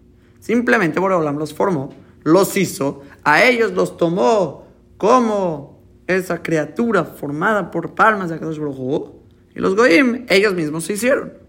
Simplemente 0.41 1.01
Boreolam 1.01 1.37
los 1.37 1.53
formó, 1.53 1.95
los 2.25 2.57
hizo, 2.57 3.03
a 3.25 3.45
ellos 3.45 3.73
los 3.73 3.97
tomó 3.97 4.67
como 4.97 5.83
esa 6.07 6.43
criatura 6.43 7.05
formada 7.05 7.71
por 7.71 7.95
palmas 7.95 8.31
de 8.31 8.37
Akadosh 8.37 8.59
Baruj 8.59 9.13
y 9.55 9.61
los 9.61 9.77
Goim, 9.77 10.25
ellos 10.31 10.55
mismos 10.55 10.85
se 10.85 10.95
hicieron. 10.95 11.42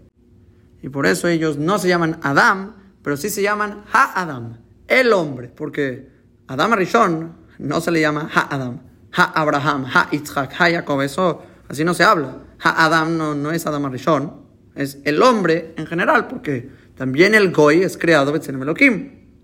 Y 0.84 0.90
por 0.90 1.06
eso 1.06 1.28
ellos 1.28 1.56
no 1.56 1.78
se 1.78 1.88
llaman 1.88 2.18
Adam, 2.20 2.74
pero 3.02 3.16
sí 3.16 3.30
se 3.30 3.40
llaman 3.40 3.84
Ha-Adam 3.90 4.58
el 4.86 5.14
hombre, 5.14 5.48
porque 5.48 6.10
Adam 6.46 6.74
Arishon 6.74 7.36
no 7.58 7.80
se 7.80 7.90
le 7.90 8.02
llama 8.02 8.28
Ha-Adam, 8.30 8.82
Ha-Abraham, 9.10 9.86
Ha-Itzhak, 9.86 10.52
Ha-Jacob, 10.52 11.00
eso 11.00 11.42
así 11.68 11.86
no 11.86 11.94
se 11.94 12.04
habla. 12.04 12.36
Ha-Adam 12.62 13.16
no, 13.16 13.34
no 13.34 13.50
es 13.50 13.66
Adam 13.66 13.86
Arishon, 13.86 14.42
es 14.74 14.98
el 15.04 15.22
hombre 15.22 15.72
en 15.78 15.86
general, 15.86 16.28
porque 16.28 16.70
también 16.98 17.34
el 17.34 17.50
Goy 17.50 17.82
es 17.82 17.96
creado 17.96 18.30
Betzelem 18.30 18.60
Elohim. 18.60 19.38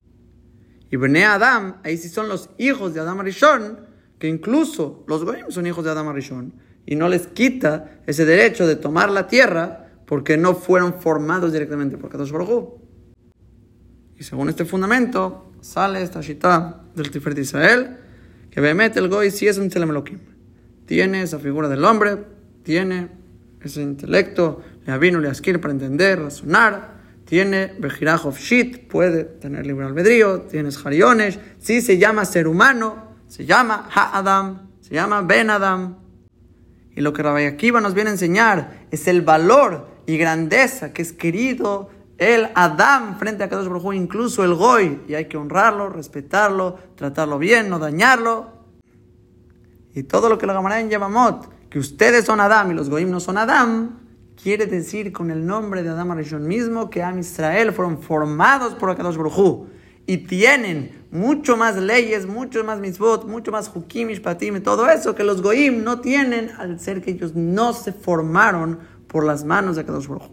Y 0.91 0.97
Bene 0.97 1.24
Adam, 1.24 1.76
ahí 1.84 1.97
sí 1.97 2.11
son 2.11 2.28
los 2.28 2.51
hijos 2.59 2.93
de 2.93 3.01
Adam 3.01 3.18
Arishon, 3.18 3.80
que 4.18 4.28
incluso 4.28 5.07
los 5.09 5.24
Goyim 5.24 5.47
son 5.49 5.66
hijos 5.66 5.86
de 5.86 5.91
Adam 5.91 6.07
Arishon, 6.09 6.53
y 6.84 6.97
no 6.97 7.09
les 7.09 7.28
quita 7.28 8.03
ese 8.07 8.26
derecho 8.26 8.66
de 8.66 8.76
tomar 8.76 9.11
la 9.11 9.26
tierra 9.26 9.86
porque 10.11 10.37
no 10.37 10.57
fueron 10.57 10.95
formados 10.95 11.53
directamente 11.53 11.97
por 11.97 12.11
Kadosh 12.11 12.33
Baruj 12.33 12.81
y 14.19 14.25
según 14.25 14.49
este 14.49 14.65
fundamento, 14.65 15.53
sale 15.61 16.03
esta 16.03 16.21
shita 16.21 16.83
del 16.97 17.13
Tiferet 17.13 17.37
de 17.37 17.43
Israel, 17.43 17.97
que 18.51 18.61
Behemet 18.61 18.97
el 18.97 19.09
Goy 19.09 19.31
sí 19.31 19.47
es 19.47 19.57
un 19.57 19.69
Tzelem 19.69 20.03
Tiene 20.85 21.23
esa 21.23 21.39
figura 21.39 21.69
del 21.69 21.85
hombre, 21.85 22.19
tiene 22.65 23.09
ese 23.63 23.83
intelecto, 23.83 24.61
le 24.85 24.93
avino, 24.93 25.21
le 25.21 25.29
askir 25.29 25.61
para 25.61 25.73
entender, 25.73 26.21
razonar, 26.21 26.97
tiene 27.25 27.73
Bejiraj 27.79 28.37
Shit, 28.37 28.89
puede 28.89 29.23
tener 29.23 29.65
libre 29.65 29.87
albedrío, 29.87 30.41
tiene 30.41 30.73
Jariones, 30.73 31.39
sí 31.61 31.81
se 31.81 31.99
llama 31.99 32.25
ser 32.25 32.49
humano, 32.49 33.15
se 33.29 33.47
llama 33.47 33.89
Ha-Adam, 33.95 34.71
se 34.81 34.93
llama 34.93 35.23
Ben 35.23 35.51
Adam. 35.51 35.99
Y 36.97 37.01
lo 37.01 37.13
que 37.13 37.23
Rabbi 37.23 37.45
Akiva 37.45 37.81
nos 37.81 37.95
viene 37.95 38.11
a 38.11 38.15
enseñar 38.15 38.87
es 38.91 39.07
el 39.07 39.23
valor 39.23 39.99
y 40.11 40.19
grandeza 40.19 40.93
que 40.93 41.03
es 41.03 41.13
querido 41.13 41.89
el 42.19 42.49
Adam 42.55 43.17
frente 43.19 43.45
a 43.45 43.49
Kadosh 43.49 43.69
Baruj 43.69 43.95
incluso 43.95 44.43
el 44.45 44.55
Goy, 44.55 45.03
y 45.07 45.15
hay 45.15 45.27
que 45.27 45.37
honrarlo, 45.37 45.89
respetarlo, 45.89 46.79
tratarlo 46.97 47.39
bien, 47.39 47.71
no 47.71 47.79
dañarlo. 47.79 48.53
Y 49.95 50.03
todo 50.03 50.29
lo 50.29 50.37
que 50.37 50.47
la 50.47 50.53
Gamará 50.53 50.81
en 50.81 50.91
Yamamot, 50.91 51.49
que 51.71 51.79
ustedes 51.79 52.25
son 52.25 52.41
Adam 52.41 52.73
y 52.73 52.75
los 52.75 52.91
Goyim 52.91 53.11
no 53.11 53.21
son 53.21 53.39
Adam, 53.39 54.01
quiere 54.41 54.67
decir 54.67 55.13
con 55.13 55.31
el 55.31 55.47
nombre 55.47 55.83
de 55.85 55.91
Adam 55.91 56.11
Arishon 56.11 56.47
mismo 56.47 56.91
que 56.91 57.03
Am 57.03 57.19
Israel 57.21 57.73
fueron 57.73 58.03
formados 58.03 58.75
por 58.75 58.95
Kadosh 58.97 59.17
Baruj 59.17 59.69
y 60.07 60.19
tienen 60.19 61.05
mucho 61.13 61.57
más 61.57 61.77
leyes, 61.77 62.27
mucho 62.27 62.65
más 62.65 62.81
mitzvot, 62.81 63.27
mucho 63.27 63.53
más 63.53 63.71
hukim, 63.73 64.09
mishpatim, 64.09 64.61
todo 64.61 64.89
eso 64.91 65.15
que 65.15 65.23
los 65.23 65.41
goim 65.41 65.85
no 65.85 66.01
tienen 66.01 66.51
al 66.59 66.81
ser 66.81 67.01
que 67.01 67.13
ellos 67.13 67.35
no 67.37 67.73
se 67.73 67.93
formaron 67.93 68.81
por 69.11 69.25
las 69.25 69.45
manos 69.45 69.75
de 69.77 69.85
Kadosh 69.85 70.07
Baruj 70.07 70.31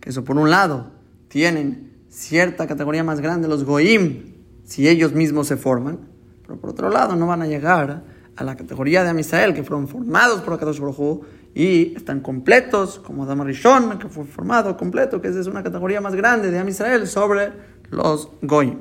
que 0.00 0.10
eso 0.10 0.22
por 0.22 0.36
un 0.36 0.50
lado 0.50 0.90
tienen 1.28 1.94
cierta 2.10 2.66
categoría 2.66 3.02
más 3.02 3.20
grande 3.20 3.48
los 3.48 3.64
goim 3.64 4.34
si 4.64 4.86
ellos 4.86 5.14
mismos 5.14 5.46
se 5.46 5.56
forman, 5.56 5.98
pero 6.42 6.58
por 6.60 6.70
otro 6.70 6.90
lado 6.90 7.16
no 7.16 7.26
van 7.26 7.40
a 7.40 7.46
llegar 7.46 8.04
a 8.36 8.44
la 8.44 8.56
categoría 8.56 9.02
de 9.02 9.10
Amisael 9.10 9.54
que 9.54 9.62
fueron 9.62 9.88
formados 9.88 10.42
por 10.42 10.58
Kadosh 10.58 10.78
Baruj 10.78 11.22
y 11.54 11.94
están 11.94 12.20
completos, 12.20 12.98
como 12.98 13.22
Adam 13.22 13.42
Rishon, 13.42 13.98
que 13.98 14.08
fue 14.08 14.24
formado 14.24 14.76
completo, 14.76 15.20
que 15.20 15.28
es 15.28 15.46
una 15.46 15.62
categoría 15.62 16.00
más 16.00 16.14
grande 16.14 16.50
de 16.50 16.58
Amisael 16.58 17.06
sobre 17.06 17.52
los 17.90 18.28
goim. 18.42 18.78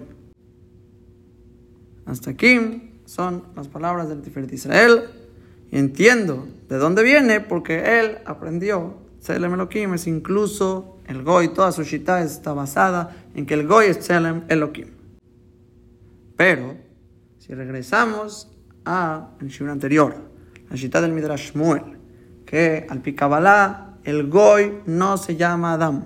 Hasta 2.06 2.32
aquí 2.32 3.00
son 3.06 3.44
las 3.56 3.68
palabras 3.68 4.10
del 4.10 4.22
Tiferet 4.22 4.52
Israel 4.52 5.04
entiendo 5.78 6.48
de 6.70 6.78
dónde 6.78 7.04
viene 7.04 7.40
porque 7.40 8.00
él 8.00 8.18
aprendió 8.26 9.04
Tselem 9.24 9.54
Elohim 9.54 9.94
es 9.94 10.06
incluso 10.06 10.98
el 11.08 11.24
Goy, 11.24 11.54
toda 11.54 11.72
su 11.72 11.84
shita 11.84 12.22
está 12.24 12.52
basada 12.52 13.16
en 13.36 13.46
que 13.46 13.54
el 13.54 13.66
Goy 13.66 13.86
es 13.86 14.00
Tselem 14.00 14.44
Elohim. 14.50 14.90
Pero, 16.36 16.76
si 17.40 17.54
regresamos 17.54 18.52
a 18.84 19.30
el 19.40 19.48
shur 19.48 19.70
anterior, 19.70 20.14
la 20.70 20.76
shita 20.76 21.00
del 21.00 21.14
Midrash 21.14 21.54
Shmuel, 21.54 21.84
que 22.46 22.86
al 22.90 23.02
Pikabalá 23.02 23.98
el 24.04 24.30
Goy 24.30 24.80
no 24.88 25.16
se 25.16 25.38
llama 25.38 25.74
Adam 25.74 26.04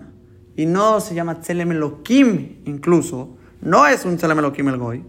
y 0.55 0.67
no 0.67 0.99
se 0.99 1.15
llama 1.15 1.39
Tselem 1.39 1.71
Elohim 1.71 2.61
incluso, 2.65 3.35
no 3.61 3.87
es 3.87 4.05
un 4.05 4.17
Tselem 4.17 4.37
Elohim 4.37 4.67
el 4.67 4.77
Goy, 4.77 5.03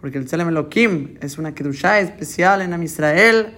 porque 0.00 0.18
el 0.18 0.24
Tselem 0.26 0.48
Elohim 0.48 1.16
es 1.20 1.38
una 1.38 1.54
Kedushá 1.54 2.00
especial 2.00 2.62
en 2.62 2.72
Am 2.72 2.82
Israel 2.82 3.54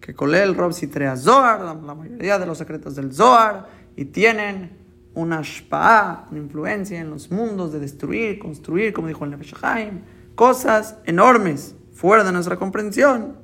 que 0.00 0.14
colel 0.14 0.54
Rob 0.54 0.72
Sitrea 0.72 1.16
Zohar, 1.16 1.60
la, 1.60 1.94
mayoría 1.94 2.38
de 2.38 2.46
los 2.46 2.58
secretos 2.58 2.94
del 2.96 3.12
Zohar, 3.12 3.68
y 3.96 4.06
tienen 4.06 4.70
una 5.14 5.42
shpa'a, 5.42 6.28
una 6.30 6.38
influencia 6.38 7.00
en 7.00 7.10
los 7.10 7.30
mundos 7.30 7.72
de 7.72 7.80
destruir, 7.80 8.38
construir, 8.38 8.92
como 8.92 9.08
dijo 9.08 9.24
el 9.24 9.32
Nefesh 9.32 9.54
cosas 10.34 10.96
enormes, 11.04 11.74
fuera 11.92 12.22
de 12.24 12.32
nuestra 12.32 12.56
comprensión. 12.56 13.36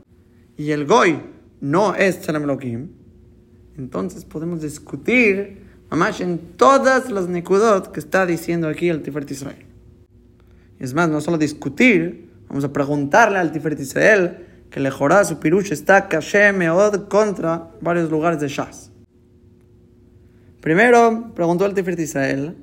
Y 0.56 0.70
el 0.70 0.86
Goy 0.86 1.20
no 1.60 1.94
es 1.94 2.20
Tzelem 2.20 2.44
Elohim. 2.44 2.88
Entonces 3.76 4.24
podemos 4.24 4.62
discutir, 4.62 5.66
mamás, 5.90 6.20
en 6.20 6.38
todas 6.56 7.10
las 7.10 7.28
nekudot 7.28 7.90
que 7.90 7.98
está 7.98 8.24
diciendo 8.24 8.68
aquí 8.68 8.88
el 8.88 9.02
Tiferet 9.02 9.30
Israel. 9.32 9.73
Es 10.78 10.94
más, 10.94 11.08
no 11.08 11.20
solo 11.20 11.38
discutir, 11.38 12.30
vamos 12.48 12.64
a 12.64 12.72
preguntarle 12.72 13.38
al 13.38 13.52
Tiferet 13.52 13.80
Israel 13.80 14.46
que 14.70 14.80
le 14.80 14.90
su 14.90 15.38
pirush 15.38 15.72
está 15.72 16.08
caché 16.08 16.52
meod 16.52 17.08
contra 17.08 17.70
varios 17.80 18.10
lugares 18.10 18.40
de 18.40 18.48
Shas. 18.48 18.90
Primero, 20.60 21.32
preguntó 21.34 21.64
el 21.66 21.74
Tiferet 21.74 22.00
Israel 22.00 22.56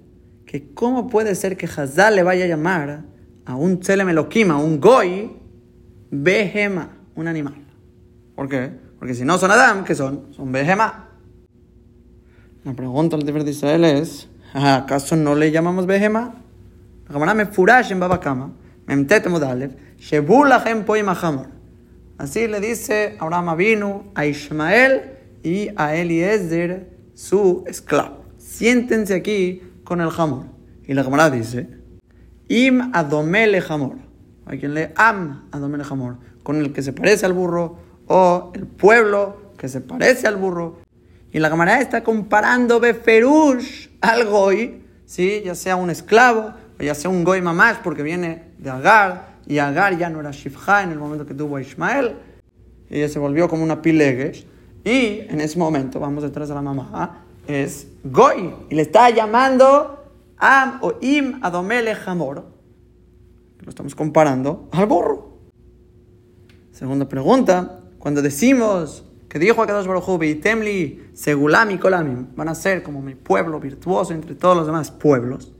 que 0.45 0.73
cómo 0.73 1.07
puede 1.07 1.35
ser 1.35 1.55
que 1.55 1.67
Hazal 1.67 2.15
le 2.15 2.23
vaya 2.23 2.43
a 2.43 2.47
llamar 2.49 3.05
a 3.45 3.55
un 3.55 3.79
Elohim, 3.87 4.51
a 4.51 4.57
un 4.57 4.81
Goy, 4.81 5.31
Behema, 6.09 6.97
un 7.15 7.27
animal. 7.27 7.63
¿Por 8.35 8.49
qué? 8.49 8.71
Porque 8.99 9.13
si 9.13 9.23
no 9.23 9.37
son 9.37 9.51
Adam, 9.51 9.85
¿qué 9.85 9.95
son? 9.95 10.33
Son 10.33 10.51
Behema. 10.51 11.09
La 12.65 12.73
pregunta 12.73 13.15
al 13.15 13.23
Tiferet 13.23 13.47
Israel 13.47 13.85
es, 13.85 14.27
¿acaso 14.53 15.15
no 15.15 15.35
le 15.35 15.51
llamamos 15.51 15.85
Behema? 15.85 16.40
La 17.11 17.15
cámara 17.15 17.33
me 17.33 17.45
furash 17.45 17.91
en 17.91 17.99
Babakama, 17.99 18.53
memtet 18.87 19.27
mudalev, 19.27 19.75
shebulachem 19.99 20.85
poim 20.85 21.09
achamor. 21.09 21.47
Así 22.17 22.47
le 22.47 22.61
dice 22.61 23.17
Abraham 23.19 23.57
vino 23.57 24.05
a 24.15 24.25
Ismael 24.25 25.17
y 25.43 25.71
a 25.75 25.93
Eliezer, 25.93 26.87
su 27.13 27.65
esclavo. 27.67 28.23
Siéntense 28.37 29.13
aquí 29.13 29.61
con 29.83 29.99
el 29.99 30.09
jamor. 30.09 30.45
Y 30.87 30.93
la 30.93 31.03
camarada 31.03 31.31
dice, 31.31 31.67
Im 32.47 32.91
adomele 32.93 33.59
jamor. 33.59 33.97
Hay 34.45 34.59
quien 34.59 34.73
lee 34.73 34.87
Am 34.95 35.49
adomele 35.51 35.83
jamor. 35.83 36.15
Con 36.43 36.61
el 36.61 36.71
que 36.71 36.81
se 36.81 36.93
parece 36.93 37.25
al 37.25 37.33
burro 37.33 37.75
o 38.07 38.53
el 38.55 38.65
pueblo 38.67 39.51
que 39.57 39.67
se 39.67 39.81
parece 39.81 40.27
al 40.27 40.37
burro. 40.37 40.77
Y 41.33 41.39
la 41.39 41.49
camarada 41.49 41.81
está 41.81 42.05
comparando 42.05 42.79
Beferush 42.79 43.89
al 43.99 44.23
goy, 44.27 44.83
¿sí? 45.05 45.41
ya 45.43 45.55
sea 45.55 45.75
un 45.75 45.89
esclavo 45.89 46.53
ya 46.81 46.95
sea 46.95 47.09
un 47.09 47.23
goy 47.23 47.41
mamás 47.41 47.77
porque 47.83 48.03
viene 48.03 48.53
de 48.57 48.69
Agar 48.69 49.37
y 49.45 49.57
Agar 49.59 49.97
ya 49.97 50.09
no 50.09 50.19
era 50.19 50.31
Shifha 50.31 50.83
en 50.83 50.91
el 50.91 50.99
momento 50.99 51.25
que 51.25 51.33
tuvo 51.33 51.57
a 51.57 51.61
Ismael, 51.61 52.15
ella 52.89 53.07
se 53.07 53.19
volvió 53.19 53.47
como 53.47 53.63
una 53.63 53.81
pilegues, 53.81 54.45
y 54.83 55.19
en 55.29 55.41
ese 55.41 55.59
momento, 55.59 55.99
vamos 55.99 56.23
detrás 56.23 56.49
de 56.49 56.55
la 56.55 56.61
mamá, 56.61 57.25
es 57.47 57.87
Goy, 58.03 58.53
y 58.69 58.75
le 58.75 58.81
está 58.81 59.09
llamando 59.09 60.05
Am 60.37 60.79
o 60.81 60.93
Im 61.01 61.39
Adomele 61.41 61.95
Hamor, 62.05 62.43
lo 63.59 63.69
estamos 63.69 63.93
comparando 63.95 64.69
al 64.71 64.87
burro. 64.87 65.37
Segunda 66.71 67.07
pregunta, 67.07 67.81
cuando 67.99 68.21
decimos 68.21 69.05
que 69.29 69.37
dijo 69.39 69.61
a 69.61 69.67
Kadosh 69.67 69.85
Baruj 69.85 70.23
y 70.23 70.35
Temli, 70.35 71.11
Segulami 71.13 71.77
Kolamim, 71.77 72.27
van 72.35 72.49
a 72.49 72.55
ser 72.55 72.81
como 72.81 73.01
mi 73.01 73.15
pueblo 73.15 73.59
virtuoso 73.59 74.13
entre 74.13 74.35
todos 74.35 74.57
los 74.57 74.65
demás 74.65 74.91
pueblos, 74.91 75.53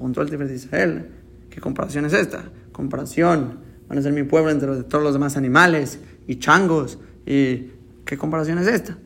preguntó 0.00 0.22
el 0.22 0.30
Tiferet 0.30 0.48
de 0.48 0.56
Israel, 0.56 1.10
¿qué 1.50 1.60
comparación 1.60 2.06
es 2.06 2.14
esta? 2.14 2.42
comparación. 2.72 3.58
Van 3.88 3.98
a 3.98 4.02
ser 4.02 4.12
mi 4.12 4.22
pueblo 4.22 4.50
entre 4.50 4.84
todos 4.84 5.04
los 5.04 5.12
demás 5.12 5.36
animales 5.36 5.98
y 6.26 6.36
changos. 6.36 6.98
¿Y 7.26 7.72
qué 8.06 8.16
comparación 8.16 8.58
es 8.58 8.66
esta? 8.66 8.96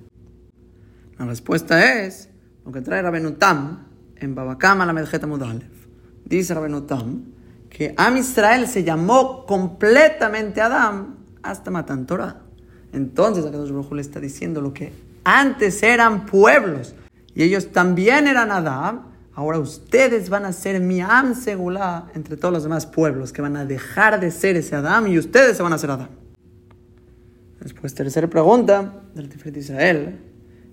La 1.19 1.27
respuesta 1.27 2.05
es 2.05 2.29
lo 2.65 2.71
que 2.71 2.81
trae 2.83 3.03
Rabenutam 3.03 3.87
en 4.17 4.35
Babakama 4.37 4.87
la 4.87 4.93
Medjeta 4.93 5.27
Mudalev. 5.27 5.71
Dice 6.25 6.55
Rabenutam 6.55 7.25
que 7.69 7.95
Am 7.97 8.17
Israel 8.17 8.69
se 8.69 8.85
llamó 8.85 9.45
completamente 9.47 10.61
Adam 10.61 11.17
hasta 11.43 11.73
Matan 11.73 12.07
Torah. 12.07 12.43
Entonces, 12.93 13.45
Akadosh 13.45 13.71
Baruj 13.71 13.93
le 13.95 14.03
está 14.03 14.21
diciendo 14.21 14.61
lo 14.61 14.73
que 14.73 14.93
antes 15.25 15.83
eran 15.83 16.27
pueblos 16.27 16.95
y 17.35 17.43
ellos 17.43 17.73
también 17.73 18.29
eran 18.29 18.53
Adam 18.53 19.14
Ahora 19.35 19.59
ustedes 19.59 20.31
van 20.31 20.45
a 20.45 20.53
ser 20.53 20.81
mi 20.81 21.01
Am 21.01 21.35
Segulá 21.35 22.09
entre 22.15 22.37
todos 22.37 22.55
los 22.55 22.63
demás 22.63 22.87
pueblos 22.87 23.33
que 23.33 23.43
van 23.43 23.57
a 23.57 23.65
dejar 23.65 24.21
de 24.21 24.31
ser 24.31 24.57
ese 24.57 24.77
Adam 24.77 25.09
y 25.09 25.19
ustedes 25.19 25.57
se 25.57 25.63
van 25.63 25.73
a 25.73 25.79
ser 25.79 25.91
Adam. 25.91 26.09
Después, 27.61 27.95
tercera 27.95 28.29
pregunta 28.29 29.03
del 29.15 29.29
Tiferet 29.29 29.57
Israel 29.57 30.19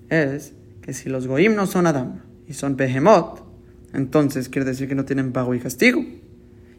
es 0.09 0.53
que 0.81 0.93
si 0.93 1.09
los 1.09 1.25
Goim 1.25 1.55
no 1.55 1.65
son 1.65 1.87
Adam 1.87 2.19
y 2.47 2.53
son 2.53 2.75
Behemoth, 2.75 3.39
entonces 3.93 4.49
quiere 4.49 4.65
decir 4.65 4.87
que 4.87 4.95
no 4.95 5.05
tienen 5.05 5.31
pago 5.31 5.55
y 5.55 5.59
castigo. 5.59 6.03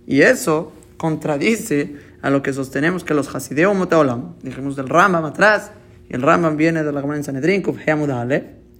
Y 0.06 0.20
eso 0.20 0.72
contradice 0.96 1.96
a 2.20 2.30
lo 2.30 2.42
que 2.42 2.52
sostenemos 2.52 3.02
que 3.04 3.14
los 3.14 3.34
Hasideo 3.34 3.74
Moteolam, 3.74 4.34
dijimos 4.42 4.76
del 4.76 4.88
Rambam 4.88 5.24
atrás, 5.24 5.72
y 6.08 6.14
el 6.14 6.22
Rambam 6.22 6.56
viene 6.56 6.84
de 6.84 6.92
la 6.92 7.00
Gemara 7.00 7.18
en 7.18 7.24
Sanedrin, 7.24 7.62
Kuf 7.62 7.78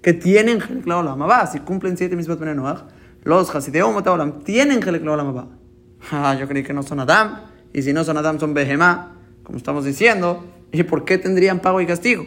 que 0.03 0.13
tienen 0.13 0.61
Helek 0.61 0.87
Olam 0.87 1.23
Si 1.51 1.61
cumplen 1.61 1.97
siete 1.97 2.17
mismos 2.17 2.39
Benenoach, 2.39 2.83
los 3.23 3.55
Hasideo 3.55 3.89
Olam 3.89 4.43
tienen 4.43 4.83
Helek 4.83 5.07
Olam 5.07 5.49
Ah, 6.11 6.37
yo 6.39 6.49
creí 6.49 6.65
que 6.65 6.73
no 6.73 6.83
son 6.83 7.01
Adam. 7.01 7.43
Y 7.73 7.83
si 7.83 7.93
no 7.93 8.05
son 8.05 8.19
Adam, 8.19 8.39
son 8.39 8.53
Behemá, 8.53 9.17
como 9.45 9.57
estamos 9.57 9.85
diciendo. 9.85 10.45
¿Y 10.73 10.83
por 10.83 11.05
qué 11.05 11.19
tendrían 11.19 11.61
pago 11.61 11.81
y 11.81 11.87
castigo? 11.87 12.27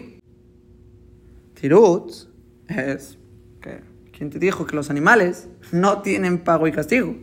Tirut 1.59 2.11
es 2.67 3.17
que 3.61 3.81
quien 4.15 4.29
te 4.29 4.39
dijo 4.39 4.65
que 4.65 4.75
los 4.75 4.89
animales 4.89 5.49
no 5.71 6.01
tienen 6.01 6.39
pago 6.39 6.67
y 6.67 6.71
castigo. 6.71 7.15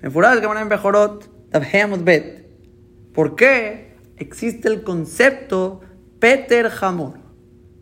Me 0.00 0.10
furas 0.10 0.38
que 0.38 0.46
en 0.46 0.68
Bejorot, 0.68 1.28
Bet. 2.04 2.46
¿Por 3.12 3.34
qué 3.34 3.96
existe 4.18 4.68
el 4.68 4.82
concepto 4.82 5.80
Peter 6.20 6.70
Hamor? 6.80 7.25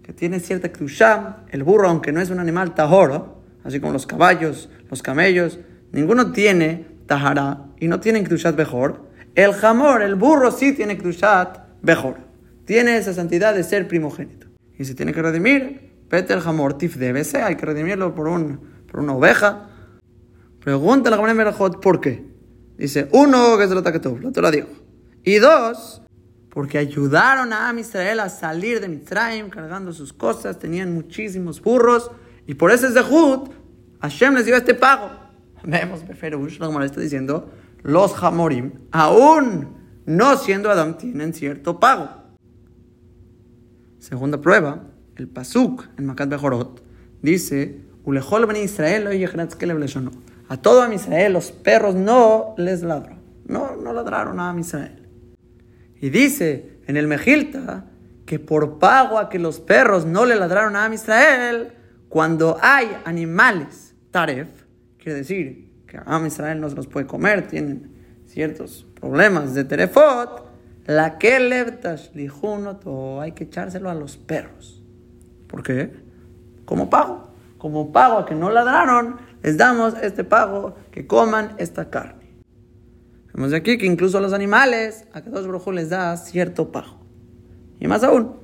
Que 0.05 0.13
tiene 0.13 0.39
cierta 0.39 0.71
krusham, 0.71 1.37
el 1.49 1.65
burro, 1.65 1.89
aunque 1.89 2.13
no 2.13 2.21
es 2.21 2.31
un 2.31 2.39
animal 2.39 2.75
tahoro, 2.75 3.43
así 3.65 3.81
como 3.81 3.93
los 3.93 4.07
caballos, 4.07 4.69
los 4.91 5.03
camellos, 5.03 5.59
ninguno 5.93 6.31
tiene 6.31 6.87
tahara 7.07 7.65
y 7.81 7.89
no 7.89 7.99
tienen 7.99 8.25
krushat 8.25 8.57
mejor. 8.57 9.09
El 9.35 9.53
jamor, 9.55 10.03
el 10.03 10.15
burro, 10.15 10.53
sí 10.53 10.73
tiene 10.73 10.99
krushat 10.99 11.59
mejor. 11.83 12.19
Tiene 12.67 12.97
esa 12.99 13.15
santidad 13.15 13.55
de 13.55 13.65
ser 13.65 13.89
primogénito. 13.89 14.47
Y 14.79 14.85
se 14.85 14.95
tiene 14.95 15.13
que 15.13 15.23
redimir, 15.23 15.95
pete 16.09 16.35
el 16.35 16.41
jamor 16.41 16.79
tif 16.79 16.97
debe 16.97 17.25
ser, 17.25 17.43
hay 17.43 17.57
que 17.57 17.67
redimirlo 17.67 18.15
por, 18.15 18.29
un, 18.29 18.61
por 18.87 19.01
una 19.01 19.15
oveja 19.15 19.71
Pregunta 20.65 21.11
la 21.11 21.17
Gemara 21.17 21.35
Berajot, 21.35 21.79
¿por 21.79 22.01
qué? 22.01 22.25
Dice, 22.79 23.07
uno, 23.13 23.59
que 23.59 23.65
es 23.65 23.71
el 23.71 23.77
ataque 23.77 24.01
todo, 24.01 24.17
lo 24.17 24.33
te 24.33 24.41
lo 24.41 24.51
digo. 24.51 24.69
Y 25.23 25.37
dos, 25.37 26.01
porque 26.55 26.79
ayudaron 26.79 27.53
a 27.53 27.69
Am 27.69 27.81
Israel 27.81 28.21
a 28.21 28.29
salir 28.29 28.81
de 28.81 28.89
Mitzrayim 28.89 29.51
cargando 29.51 29.93
sus 29.93 30.13
cosas, 30.13 30.61
tenían 30.61 30.95
muchísimos 30.95 31.61
burros, 31.61 32.13
y 32.47 32.55
por 32.55 32.71
ese 32.71 32.93
Zehut, 32.93 33.51
Hashem 34.01 34.35
les 34.35 34.47
dio 34.47 34.55
este 34.55 34.75
pago. 34.75 35.11
Vemos, 35.65 36.07
Beferush, 36.07 36.61
la 36.61 36.69
Gemara 36.69 36.87
está 36.87 37.01
diciendo, 37.01 37.51
los 37.83 38.23
Hamorim, 38.23 38.73
aún 38.93 39.77
no 40.07 40.37
siendo 40.37 40.71
Adam, 40.71 40.97
tienen 40.97 41.35
cierto 41.35 41.81
pago. 41.81 42.09
Segunda 43.99 44.41
prueba, 44.41 44.85
el 45.17 45.27
Pasuk 45.27 45.89
en 45.99 46.07
Makat 46.07 46.29
Bejorot 46.29 46.83
dice, 47.21 47.81
Ulejol 48.05 48.47
ben 48.47 48.57
Israel 48.57 49.09
a 50.49 50.57
todo 50.59 50.83
a 50.83 50.95
Israel 50.95 51.33
los 51.33 51.51
perros 51.51 51.95
no 51.95 52.55
les 52.59 52.83
ladró. 52.83 53.17
No, 53.47 53.77
no 53.77 53.93
ladraron 53.93 54.39
a 54.39 54.55
Israel. 54.59 55.04
Y 56.05 56.11
dice 56.11 56.81
en 56.87 56.99
el 56.99 57.07
Mejilta 57.07 57.87
que 58.27 58.39
por 58.39 58.79
pago 58.79 59.19
a 59.19 59.31
que 59.31 59.39
los 59.39 59.59
perros 59.59 60.05
no 60.05 60.27
le 60.27 60.37
ladraron 60.37 60.77
a 60.77 60.93
Israel, 60.93 61.73
cuando 62.11 62.59
hay 62.61 62.95
animales, 63.07 63.95
taref, 64.11 64.49
quiere 64.99 65.21
decir 65.21 65.71
que 65.87 65.97
a 65.97 66.27
Israel 66.27 66.61
no 66.61 66.69
se 66.69 66.77
los 66.77 66.89
puede 66.89 67.07
comer, 67.07 67.49
tienen 67.49 67.91
ciertos 68.27 68.87
problemas 69.01 69.55
de 69.55 69.65
terefot, 69.65 70.47
la 70.85 71.17
que 71.17 71.39
o 72.85 73.21
hay 73.23 73.33
que 73.33 73.45
echárselo 73.45 73.89
a 73.89 73.95
los 73.95 74.19
perros. 74.19 74.83
¿Por 75.49 75.63
qué? 75.63 75.91
Como 76.67 76.91
pago. 76.91 77.33
Como 77.57 77.93
pago 77.93 78.19
a 78.19 78.27
que 78.27 78.35
no 78.35 78.51
ladraron, 78.51 79.17
les 79.43 79.57
damos 79.57 79.95
este 80.03 80.23
pago, 80.23 80.77
que 80.91 81.07
coman 81.07 81.55
esta 81.57 81.89
carne. 81.89 82.24
Vemos 83.35 83.53
aquí 83.53 83.79
que 83.79 83.87
incluso 83.87 84.19
a 84.19 84.21
los 84.21 84.33
animales, 84.33 85.07
a 85.13 85.21
dos 85.21 85.49
Brojú 85.49 85.73
les 85.73 85.91
da 85.91 86.17
cierto 86.17 86.71
pago. 86.71 87.01
Y 87.81 87.89
más 87.89 88.05
aún, 88.05 88.37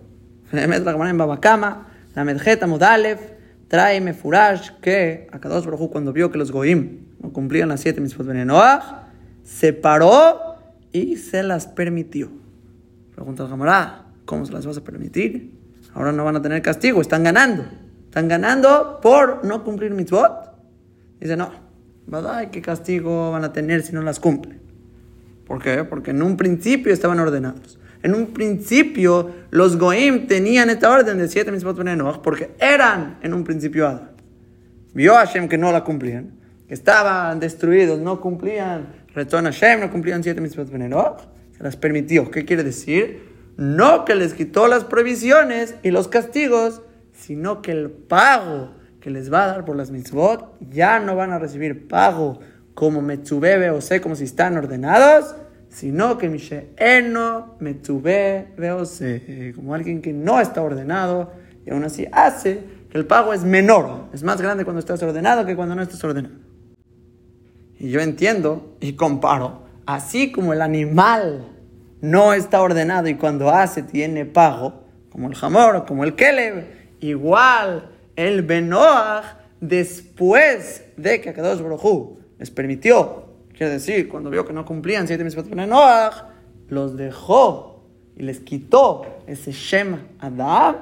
en 0.51 1.19
Babacama, 1.19 1.87
la 2.17 2.25
Medjeta 2.25 2.67
Modalef, 2.67 3.21
trae 3.69 4.01
Mefurash 4.01 4.73
que 4.81 5.29
a 5.31 5.39
dos 5.39 5.65
Brojú 5.65 5.91
cuando 5.91 6.13
vio 6.13 6.33
que 6.33 6.39
los 6.39 6.51
Goim 6.51 7.07
no 7.21 7.33
cumplían 7.33 7.69
las 7.69 7.83
siete 7.83 8.01
mitzvot 8.01 8.27
Benenoach, 8.27 8.83
se 9.45 9.73
paró 9.73 10.57
y 10.91 11.17
se 11.19 11.45
las 11.45 11.69
permitió. 11.69 12.33
Pregunta 13.15 13.45
el 13.45 13.49
Gamará, 13.49 14.07
¿cómo 14.25 14.45
se 14.45 14.53
las 14.53 14.67
vas 14.67 14.79
a 14.79 14.83
permitir? 14.83 15.57
Ahora 15.95 16.11
no 16.11 16.25
van 16.25 16.35
a 16.35 16.43
tener 16.43 16.63
castigo, 16.63 17.01
están 17.01 17.23
ganando. 17.23 17.65
Están 18.07 18.27
ganando 18.27 18.99
por 19.01 19.45
no 19.45 19.63
cumplir 19.63 19.93
mitzvot. 19.93 20.53
Dice, 21.21 21.37
no, 21.37 21.53
¿verdad? 22.09 22.51
¿Qué 22.51 22.61
castigo 22.61 23.31
van 23.31 23.45
a 23.45 23.53
tener 23.53 23.83
si 23.83 23.93
no 23.93 24.03
las 24.03 24.19
cumplen? 24.19 24.60
¿Por 25.51 25.61
qué? 25.61 25.83
Porque 25.83 26.13
en 26.13 26.23
un 26.23 26.37
principio 26.37 26.93
estaban 26.93 27.19
ordenados. 27.19 27.77
En 28.05 28.15
un 28.15 28.29
principio 28.29 29.33
los 29.51 29.79
Goim 29.79 30.29
tenían 30.29 30.71
esta 30.71 30.89
orden 30.89 31.19
de 31.19 31.27
siete 31.27 31.51
mitzvot 31.51 31.77
porque 32.23 32.53
eran 32.61 33.19
en 33.21 33.35
un 33.35 33.43
principio 33.43 33.89
Adam. 33.89 34.11
Vio 34.95 35.17
a 35.17 35.27
Hashem 35.27 35.49
que 35.49 35.59
no 35.59 35.73
la 35.73 35.83
cumplían, 35.83 36.31
que 36.69 36.75
estaban 36.75 37.41
destruidos, 37.41 37.99
no 37.99 38.21
cumplían, 38.21 38.93
retorno 39.13 39.49
a 39.49 39.53
Hashem, 39.53 39.81
no 39.81 39.91
cumplían 39.91 40.23
siete 40.23 40.41
mitzvot 40.41 40.69
se 40.71 41.63
las 41.65 41.77
permitió. 41.77 42.31
¿Qué 42.31 42.45
quiere 42.45 42.63
decir? 42.63 43.21
No 43.57 44.05
que 44.05 44.15
les 44.15 44.35
quitó 44.35 44.69
las 44.69 44.85
provisiones 44.85 45.75
y 45.83 45.91
los 45.91 46.07
castigos, 46.07 46.81
sino 47.13 47.61
que 47.61 47.73
el 47.73 47.91
pago 47.91 48.71
que 49.01 49.11
les 49.11 49.33
va 49.33 49.43
a 49.43 49.47
dar 49.49 49.65
por 49.65 49.75
las 49.75 49.91
mitzvot 49.91 50.57
ya 50.71 51.01
no 51.01 51.17
van 51.17 51.33
a 51.33 51.41
recibir 51.41 51.89
pago 51.89 52.39
como 52.81 53.03
metzubebe 53.03 53.69
o 53.69 53.83
sé, 53.83 54.01
como 54.01 54.17
si 54.17 54.25
están 54.25 54.57
ordenados, 54.57 55.35
sino 55.69 56.17
que 56.17 56.71
eno 56.79 57.57
metzube 57.61 58.55
o 58.73 58.87
sé, 58.87 59.53
como 59.55 59.75
alguien 59.75 60.01
que 60.01 60.15
no 60.15 60.41
está 60.41 60.63
ordenado 60.63 61.31
y 61.67 61.73
aún 61.73 61.85
así 61.85 62.07
hace 62.11 62.65
que 62.91 62.97
el 62.97 63.05
pago 63.05 63.35
es 63.35 63.45
menor, 63.45 64.07
es 64.15 64.23
más 64.23 64.41
grande 64.41 64.65
cuando 64.65 64.81
estás 64.81 65.03
ordenado 65.03 65.45
que 65.45 65.57
cuando 65.57 65.75
no 65.75 65.83
estás 65.83 66.03
ordenado. 66.03 66.37
Y 67.79 67.91
yo 67.91 68.01
entiendo 68.01 68.79
y 68.81 68.95
comparo, 68.95 69.67
así 69.85 70.33
como 70.33 70.55
el 70.55 70.63
animal 70.63 71.49
no 72.01 72.33
está 72.33 72.63
ordenado 72.63 73.09
y 73.09 73.17
cuando 73.17 73.51
hace 73.51 73.83
tiene 73.83 74.25
pago, 74.25 74.85
como 75.11 75.29
el 75.29 75.35
jamor 75.35 75.85
como 75.85 76.03
el 76.03 76.15
keleb, 76.15 76.65
igual 77.01 77.91
el 78.17 78.41
Benoach, 78.41 79.27
después 79.61 80.83
de 80.97 81.21
que 81.21 81.29
Akadosh 81.29 81.61
Baruj 81.61 82.20
les 82.41 82.51
permitió, 82.51 83.27
quiere 83.57 83.75
decir, 83.75 84.09
cuando 84.09 84.31
vio 84.31 84.47
que 84.47 84.55
no 84.55 84.65
cumplían 84.65 85.07
siete 85.07 85.23
mitzvot 85.23 85.45
de 85.45 85.67
Noach, 85.67 86.25
los 86.69 86.97
dejó 86.97 87.85
y 88.17 88.23
les 88.23 88.41
quitó 88.41 89.03
ese 89.27 89.53
Shem 89.53 89.99
Adam. 90.19 90.77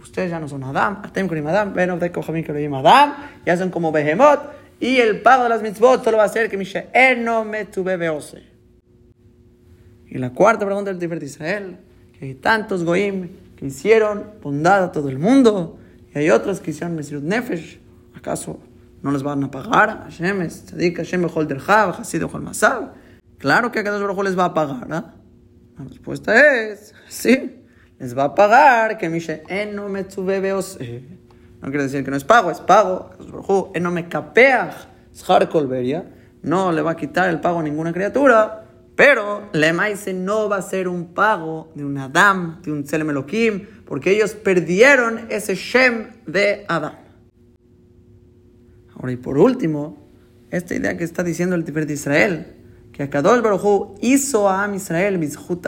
Ustedes 0.00 0.30
ya 0.30 0.40
no 0.40 0.48
son 0.48 0.64
Adam, 0.64 1.02
Atem 1.04 1.28
Kurim 1.28 1.46
Adam, 1.48 1.74
Ben 1.74 1.98
de 1.98 2.10
Kohamim 2.10 2.44
Kurim 2.44 2.72
Adam, 2.74 3.14
ya 3.44 3.58
son 3.58 3.70
como 3.70 3.92
Behemoth, 3.92 4.40
y 4.80 4.96
el 4.96 5.20
pago 5.20 5.42
de 5.42 5.50
las 5.50 5.60
mitzvot 5.60 6.02
solo 6.02 6.16
va 6.16 6.24
a 6.24 6.28
ser 6.28 6.48
que 6.48 6.56
Mishe 6.56 6.86
Eno 6.94 7.44
Metube 7.44 7.98
Beose. 7.98 8.42
Y 10.08 10.16
la 10.16 10.30
cuarta 10.30 10.64
pregunta 10.64 10.90
del 10.90 10.98
Tiferet 10.98 11.22
Israel, 11.22 11.76
que 12.18 12.24
hay 12.24 12.34
tantos 12.34 12.84
Goim 12.84 13.28
que 13.56 13.66
hicieron 13.66 14.30
bondad 14.42 14.82
a 14.82 14.92
todo 14.92 15.10
el 15.10 15.18
mundo, 15.18 15.78
y 16.14 16.18
hay 16.18 16.30
otros 16.30 16.60
que 16.60 16.70
hicieron 16.70 16.96
Mesirut 16.96 17.24
Nefesh, 17.24 17.80
¿acaso 18.14 18.60
no 19.02 19.10
les 19.10 19.22
van 19.22 19.44
a 19.44 19.50
pagar? 19.50 20.04
Hashem 20.04 20.42
es 20.42 20.66
Tzadik, 20.66 20.98
Hashem 20.98 21.22
Bechol 21.22 21.46
Derjav, 21.46 22.00
Hasid 22.00 22.24
Ojol 22.24 22.42
Masab. 22.42 22.94
Claro 23.38 23.70
que 23.70 23.80
a 23.80 23.84
cada 23.84 23.98
uno 23.98 24.22
les 24.22 24.38
va 24.38 24.46
a 24.46 24.54
pagar, 24.54 24.88
¿ah? 24.90 25.14
La 25.78 25.84
respuesta 25.84 26.62
es, 26.62 26.94
sí, 27.08 27.62
les 27.98 28.16
va 28.16 28.24
a 28.24 28.34
pagar 28.34 28.96
que 28.96 29.08
Mishe 29.08 29.42
Eno 29.48 29.88
Metzube 29.88 30.40
Beose. 30.40 31.04
No 31.60 31.68
quiere 31.68 31.84
decir 31.84 32.04
que 32.04 32.10
no 32.10 32.16
es 32.16 32.24
pago, 32.24 32.50
es 32.50 32.60
pago. 32.60 33.10
Eno 33.74 33.90
me 33.90 34.08
capeach. 34.08 34.74
No 36.42 36.72
le 36.72 36.82
va 36.82 36.90
a 36.90 36.96
quitar 36.96 37.28
el 37.30 37.40
pago 37.40 37.60
a 37.60 37.62
ninguna 37.62 37.92
criatura. 37.92 38.66
Pero 38.94 39.50
le 39.52 39.72
maise 39.74 40.14
no 40.14 40.48
va 40.48 40.56
a 40.56 40.62
ser 40.62 40.88
un 40.88 41.12
pago 41.12 41.70
de 41.74 41.84
un 41.84 41.98
Adam, 41.98 42.62
de 42.62 42.72
un 42.72 42.84
Elohim, 42.90 43.66
porque 43.84 44.10
ellos 44.12 44.32
perdieron 44.32 45.26
ese 45.28 45.54
Shem 45.54 46.08
de 46.26 46.64
Adam. 46.66 46.92
Ahora, 48.98 49.12
y 49.12 49.16
por 49.16 49.38
último, 49.38 49.96
esta 50.50 50.74
idea 50.74 50.96
que 50.96 51.04
está 51.04 51.22
diciendo 51.22 51.54
el 51.54 51.64
Tiferet 51.64 51.88
de 51.88 51.94
Israel, 51.94 52.56
que 52.92 53.02
Akadosh 53.02 53.42
Baruj 53.42 53.96
hizo 54.00 54.48
a 54.48 54.64
Am 54.64 54.74
Israel 54.74 55.18
Bizhut 55.18 55.66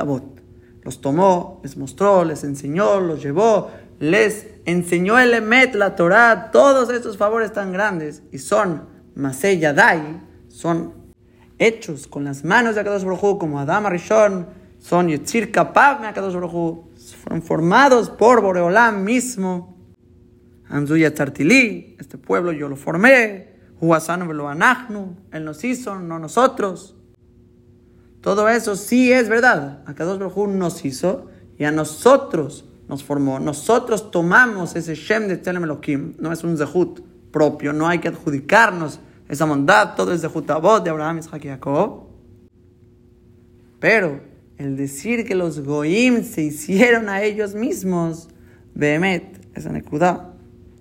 Los 0.82 1.00
tomó, 1.00 1.60
les 1.62 1.76
mostró, 1.76 2.24
les 2.24 2.42
enseñó, 2.44 3.00
los 3.00 3.22
llevó, 3.22 3.70
les 3.98 4.46
enseñó 4.64 5.18
el 5.18 5.34
Emet, 5.34 5.74
la 5.74 5.94
Torah, 5.94 6.50
todos 6.50 6.88
estos 6.90 7.18
favores 7.18 7.52
tan 7.52 7.72
grandes, 7.72 8.22
y 8.32 8.38
son 8.38 8.84
Masei 9.14 9.58
Yadai, 9.58 10.20
son 10.48 10.94
hechos 11.58 12.06
con 12.06 12.24
las 12.24 12.44
manos 12.44 12.76
de 12.76 12.80
Akadosh 12.80 13.04
Baruj 13.04 13.38
como 13.38 13.60
Adam 13.60 13.86
Arishon, 13.86 14.46
son 14.78 15.08
Yetzir 15.08 15.52
Kapav 15.52 16.00
de 16.00 16.06
Akadosh 16.06 16.34
Baruj 16.34 16.88
fueron 17.22 17.42
formados 17.42 18.10
por 18.10 18.40
Boreolam 18.40 19.02
mismo. 19.04 19.77
Amzuya 20.68 21.14
Tartili, 21.14 21.96
este 21.98 22.18
pueblo 22.18 22.52
yo 22.52 22.68
lo 22.68 22.76
formé, 22.76 23.48
Huasano 23.80 24.48
Anachnu, 24.48 25.16
él 25.32 25.44
nos 25.44 25.64
hizo, 25.64 25.98
no 25.98 26.18
nosotros. 26.18 26.96
Todo 28.20 28.48
eso 28.48 28.76
sí 28.76 29.12
es 29.12 29.28
verdad. 29.28 29.82
Akadosh 29.86 30.18
Baruj 30.18 30.48
nos 30.48 30.84
hizo 30.84 31.28
y 31.58 31.64
a 31.64 31.70
nosotros 31.70 32.64
nos 32.88 33.04
formó. 33.04 33.38
Nosotros 33.38 34.10
tomamos 34.10 34.74
ese 34.76 34.94
Shem 34.94 35.28
de 35.28 35.36
Telem 35.36 35.64
Elohim, 35.64 36.14
no 36.18 36.32
es 36.32 36.42
un 36.42 36.56
Zehut 36.56 37.00
propio, 37.30 37.72
no 37.72 37.86
hay 37.86 38.00
que 38.00 38.08
adjudicarnos 38.08 39.00
esa 39.28 39.44
bondad, 39.44 39.94
todo 39.94 40.12
es 40.12 40.22
de 40.22 40.28
Jutabot, 40.28 40.82
de 40.82 40.90
Abraham, 40.90 41.18
Isaac 41.18 41.44
y 41.44 41.48
Jacob. 41.48 42.08
Pero 43.78 44.20
el 44.56 44.76
decir 44.76 45.24
que 45.24 45.34
los 45.34 45.60
Goim 45.60 46.24
se 46.24 46.42
hicieron 46.42 47.08
a 47.08 47.22
ellos 47.22 47.54
mismos, 47.54 48.28
Behemet, 48.74 49.46
esa 49.54 49.70
nekudá, 49.70 50.34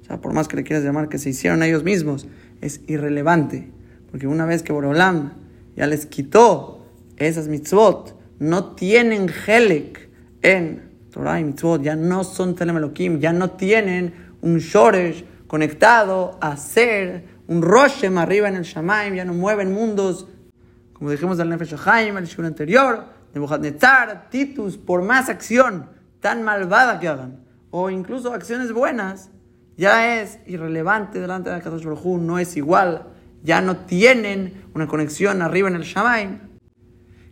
o 0.08 0.12
sea, 0.12 0.22
por 0.22 0.32
más 0.32 0.48
que 0.48 0.56
le 0.56 0.64
quieras 0.64 0.86
llamar 0.86 1.10
que 1.10 1.18
se 1.18 1.32
hicieron 1.32 1.64
ellos 1.64 1.84
mismos, 1.84 2.28
es 2.62 2.80
irrelevante. 2.88 3.70
Porque 4.10 4.26
una 4.26 4.46
vez 4.46 4.64
que 4.64 4.72
Borolam 4.72 5.34
ya 5.76 5.86
les 5.86 6.06
quitó 6.06 6.86
esas 7.18 7.50
mitzvot, 7.50 8.18
no 8.40 8.76
tienen 8.76 9.30
Helek 9.46 10.08
en 10.44 10.90
Torah 11.12 11.42
y 11.42 11.44
mitzvot, 11.44 11.82
ya 11.82 11.98
no 11.98 12.24
son 12.24 12.56
Telem 12.56 13.20
ya 13.20 13.34
no 13.34 13.52
tienen 13.52 14.14
un 14.42 14.60
Shoresh 14.60 15.26
conectado 15.48 16.38
a 16.40 16.56
ser 16.56 17.26
un 17.48 17.62
Roshem 17.62 18.18
arriba 18.18 18.48
en 18.48 18.56
el 18.56 18.64
Shamaim, 18.64 19.14
ya 19.14 19.26
no 19.26 19.34
mueven 19.34 19.74
mundos, 19.74 20.30
como 20.94 21.12
dijimos 21.12 21.38
del 21.38 21.50
Nefesh 21.50 21.76
Haim, 21.86 22.16
el 22.18 22.28
Shur 22.28 22.46
anterior, 22.46 23.04
Nebuchadnezzar, 23.34 24.30
Titus, 24.30 24.78
por 24.78 25.02
más 25.02 25.28
acción 25.28 25.90
tan 26.22 26.44
malvada 26.44 26.98
que 26.98 27.10
hagan, 27.10 27.42
o 27.72 27.90
incluso 27.90 28.34
acciones 28.34 28.72
buenas, 28.72 29.32
ya 29.78 30.20
es 30.22 30.40
irrelevante 30.48 31.20
delante 31.20 31.50
de 31.50 31.62
Kadosh 31.62 31.86
Baruj 31.86 32.20
no 32.20 32.40
es 32.40 32.58
igual 32.58 33.06
ya 33.44 33.62
no 33.62 33.78
tienen 33.78 34.66
una 34.74 34.88
conexión 34.88 35.42
arriba 35.42 35.70
en 35.70 35.76
el 35.76 35.84
Shamaim. 35.84 36.40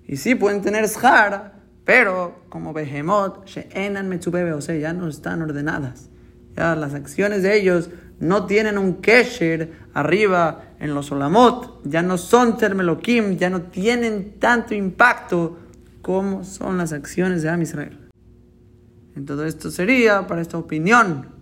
Y 0.07 0.17
sí 0.17 0.35
pueden 0.35 0.61
tener 0.61 0.87
Shar, 0.87 1.55
pero 1.83 2.43
como 2.49 2.73
Behemoth, 2.73 3.45
She'enan 3.45 4.07
Metsubebe, 4.07 4.53
o 4.53 4.61
sea, 4.61 4.75
ya 4.75 4.93
no 4.93 5.07
están 5.07 5.41
ordenadas. 5.41 6.09
Ya 6.55 6.75
las 6.75 6.93
acciones 6.93 7.43
de 7.43 7.57
ellos 7.57 7.89
no 8.19 8.45
tienen 8.45 8.77
un 8.77 9.01
Kesher 9.01 9.73
arriba 9.93 10.63
en 10.79 10.93
los 10.93 11.11
Olamot, 11.11 11.81
ya 11.83 12.01
no 12.01 12.17
son 12.17 12.57
Termelokim, 12.57 13.37
ya 13.37 13.49
no 13.49 13.63
tienen 13.63 14.39
tanto 14.39 14.73
impacto 14.73 15.57
como 16.01 16.45
son 16.45 16.77
las 16.77 16.93
acciones 16.93 17.41
de 17.41 17.49
Am 17.49 17.61
Israel. 17.61 17.99
En 19.17 19.25
todo 19.25 19.45
esto 19.45 19.69
sería 19.71 20.27
para 20.27 20.41
esta 20.41 20.57
opinión, 20.57 21.34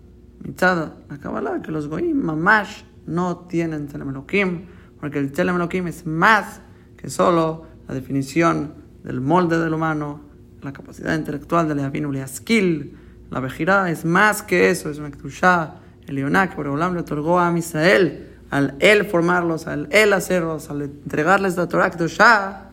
mitzada, 0.44 0.96
la 1.10 1.18
Kabbalah, 1.18 1.62
que 1.62 1.72
los 1.72 1.88
Goim 1.88 2.22
Mamash 2.22 2.84
no 3.06 3.38
tienen 3.50 3.88
Telemelokim, 3.88 4.66
porque 5.00 5.20
el 5.20 5.32
Telemelokim 5.32 5.88
es 5.88 6.06
más 6.06 6.62
que 6.98 7.10
solo 7.10 7.66
la 7.88 7.94
definición 7.96 8.74
del 9.04 9.22
molde 9.22 9.60
del 9.60 9.74
humano, 9.74 10.22
la 10.62 10.72
capacidad 10.72 11.16
intelectual 11.16 11.68
de 11.68 11.76
la 11.76 12.28
skill, 12.28 12.98
la 13.30 13.40
vejirá 13.40 13.90
es 13.90 14.06
más 14.06 14.44
que 14.44 14.70
eso, 14.70 14.90
es 14.90 15.00
una 15.00 15.12
Ketushah, 15.12 15.76
el 16.08 16.20
Ioná 16.20 16.50
que 16.50 16.56
por 16.56 16.68
le 16.68 17.00
otorgó 17.00 17.40
a 17.40 17.58
Israel, 17.58 18.30
al 18.50 18.76
él 18.80 19.06
formarlos, 19.06 19.68
al 19.68 19.88
él 19.92 20.14
hacerlos, 20.14 20.70
al 20.70 20.84
entregarles 20.84 21.58
la 21.58 21.68
Torah 21.68 21.90
Ketushah, 21.90 22.70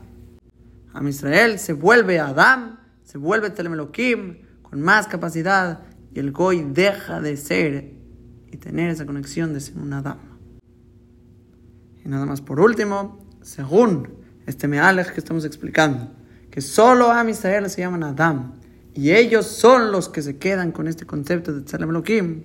a 0.93 1.09
Israel 1.09 1.59
se 1.59 1.73
vuelve 1.73 2.21
Adam, 2.21 2.79
se 3.05 3.19
vuelve 3.19 3.51
Telemelokim, 3.51 4.39
con 4.63 4.83
más 4.83 5.07
capacidad 5.09 5.81
y 6.13 6.19
el 6.19 6.33
Goy 6.33 6.65
deja 6.65 7.21
de 7.21 7.37
ser 7.37 7.95
y 8.51 8.57
tener 8.57 8.91
esa 8.91 9.07
conexión 9.07 9.53
de 9.53 9.61
ser 9.61 9.79
un 9.79 9.93
Adam. 9.93 10.19
Y 12.05 12.09
nada 12.09 12.27
más 12.27 12.41
por 12.41 12.61
último, 12.61 13.27
según 13.43 14.15
este 14.47 14.69
Mealech 14.69 15.13
que 15.13 15.21
estamos 15.21 15.45
explicando, 15.45 16.13
que 16.51 16.61
solo 16.61 17.13
a 17.13 17.29
Israel 17.29 17.71
se 17.71 17.83
llaman 17.83 18.03
Adam 18.03 18.55
y 18.95 19.13
ellos 19.13 19.47
son 19.47 19.93
los 19.93 20.09
que 20.09 20.23
se 20.23 20.39
quedan 20.39 20.73
con 20.73 20.89
este 20.89 21.07
concepto 21.07 21.53
de 21.53 21.63
Tzalem 21.63 22.43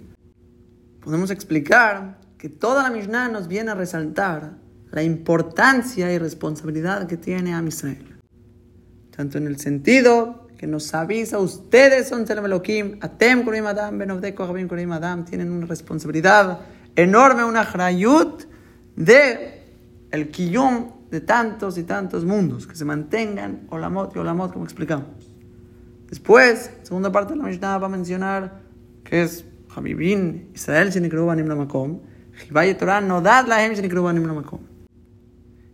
podemos 0.99 1.31
explicar 1.31 2.19
que 2.37 2.49
toda 2.49 2.83
la 2.83 2.89
Mishnah 2.91 3.29
nos 3.29 3.47
viene 3.47 3.71
a 3.71 3.75
resaltar 3.75 4.57
la 4.91 5.03
importancia 5.03 6.11
y 6.13 6.17
responsabilidad 6.17 7.07
que 7.07 7.17
tiene 7.17 7.53
a 7.53 7.63
Israel. 7.63 8.19
Tanto 9.15 9.37
en 9.37 9.47
el 9.47 9.57
sentido 9.57 10.44
que 10.57 10.67
nos 10.67 10.93
avisa, 10.93 11.39
ustedes 11.39 12.07
son 12.07 12.25
Tzelem 12.25 12.45
Elohim, 12.45 12.97
Atem 13.01 13.43
Kurim 13.43 13.65
Adam, 13.67 13.97
Benovdeko 13.97 14.45
Rabim 14.47 14.67
Kurim 14.67 14.91
Adam, 14.91 15.25
tienen 15.25 15.51
una 15.51 15.65
responsabilidad 15.65 16.59
enorme, 16.95 17.43
una 17.43 17.63
hrayut 17.63 18.43
de 18.95 19.61
el 20.11 20.31
kiyum 20.31 20.91
de 21.11 21.21
tantos 21.21 21.77
y 21.77 21.83
tantos 21.83 22.25
mundos, 22.25 22.67
que 22.67 22.75
se 22.75 22.85
mantengan. 22.85 23.67
Olamot 23.69 24.15
y 24.15 24.19
olamot, 24.19 24.53
como 24.53 24.65
explicamos. 24.65 25.07
Después, 26.09 26.71
segunda 26.83 27.11
parte 27.11 27.33
de 27.33 27.39
la 27.39 27.45
Mishnah 27.45 27.77
va 27.77 27.87
a 27.87 27.89
mencionar 27.89 28.61
que 29.03 29.23
es 29.23 29.45
Habibin, 29.75 30.51
Israel 30.53 30.89
Shenikru 30.89 31.25
Banim 31.25 31.47
Lamakom, 31.47 31.99
Jibaye 32.33 32.75
Torah 32.75 33.01
Nodad 33.01 33.47
Lahem 33.47 33.73
Shenikru 33.73 34.03
Banim 34.03 34.25
Lamakom. 34.25 34.61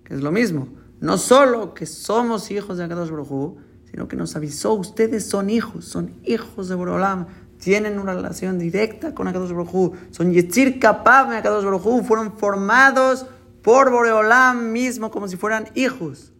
Que 0.03 0.15
es 0.15 0.21
lo 0.21 0.32
mismo, 0.32 0.69
no 0.99 1.17
solo 1.17 1.73
que 1.73 1.86
somos 1.86 2.49
hijos 2.51 2.77
de 2.77 2.86
Akadosh 2.86 3.09
Baruch 3.09 3.57
sino 3.92 4.08
que 4.08 4.16
nos 4.16 4.36
avisó, 4.36 4.74
ustedes 4.74 5.28
son 5.28 5.50
hijos, 5.50 5.86
son 5.86 6.14
hijos 6.24 6.70
de 6.70 6.76
Borolam, 6.76 7.28
tienen 7.62 8.00
una 8.00 8.14
relación 8.14 8.58
directa 8.58 9.14
con 9.14 9.28
Akadosh 9.28 9.52
Baruj 9.52 9.94
son 10.10 10.34
Yetzir 10.34 10.80
Kapab 10.80 11.30
Akadosh 11.32 11.64
Baruj 11.64 12.04
fueron 12.04 12.34
formados 12.34 13.28
por 13.62 13.92
Boreolam 13.92 14.72
mismo 14.72 15.12
como 15.12 15.28
si 15.28 15.38
fueran 15.38 15.68
hijos. 15.76 16.34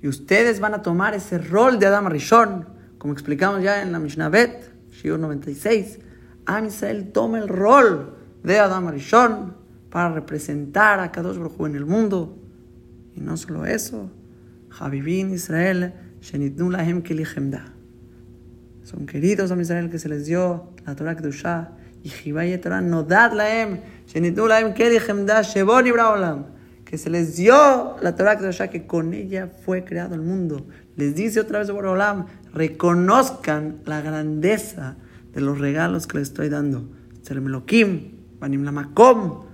Y 0.00 0.06
ustedes 0.06 0.60
van 0.60 0.74
a 0.74 0.82
tomar 0.82 1.14
ese 1.14 1.38
rol 1.38 1.80
de 1.80 1.86
Adam 1.86 2.06
Rishon, 2.06 2.68
como 2.98 3.12
explicamos 3.12 3.62
ya 3.62 3.82
en 3.82 3.90
la 3.90 3.98
Mishnah 3.98 4.28
Bet, 4.28 4.70
Shiur 4.92 5.18
96. 5.18 5.98
Am 6.46 6.66
Israel 6.66 7.10
toma 7.12 7.38
el 7.38 7.48
rol 7.48 8.14
de 8.44 8.60
Adam 8.60 8.88
Rishon 8.88 9.56
para 9.90 10.12
representar 10.12 11.00
a 11.00 11.10
Kadosh 11.10 11.38
Baruj 11.38 11.66
en 11.66 11.74
el 11.74 11.86
mundo. 11.86 12.38
Y 13.16 13.20
no 13.20 13.36
solo 13.36 13.66
eso, 13.66 14.10
Javivin 14.68 15.32
Israel 15.32 15.94
son 18.82 19.06
queridos 19.06 19.52
a 19.52 19.60
Israel 19.60 19.90
que 19.90 19.98
se 20.00 20.08
les 20.08 20.26
dio 20.26 20.72
la 20.84 20.96
Torah 20.96 21.14
Kedusha 21.14 21.70
y 22.02 22.08
Jibaye 22.08 22.58
Torah 22.58 22.80
Nodad 22.80 23.32
Lahem 23.32 23.80
Shenitnu 24.08 24.48
Lahem 24.48 24.74
Keli 24.74 24.98
Chemda 24.98 25.42
Shebon 25.42 25.86
Olam 25.88 26.46
que 26.84 26.98
se 26.98 27.10
les 27.10 27.36
dio 27.36 27.96
la 28.02 28.16
Torah 28.16 28.36
Kedusha 28.36 28.68
que 28.68 28.88
con 28.88 29.14
ella 29.14 29.46
fue 29.64 29.84
creado 29.84 30.16
el 30.16 30.22
mundo. 30.22 30.66
Les 30.96 31.14
dice 31.14 31.38
otra 31.38 31.60
vez 31.60 31.70
Olam, 31.70 32.26
reconozcan 32.52 33.82
la 33.84 34.00
grandeza 34.00 34.96
de 35.32 35.40
los 35.40 35.60
regalos 35.60 36.08
que 36.08 36.18
les 36.18 36.28
estoy 36.28 36.48
dando. 36.48 36.88
Sermelokim, 37.22 38.38
Banim 38.40 38.64
Lamakom, 38.64 39.44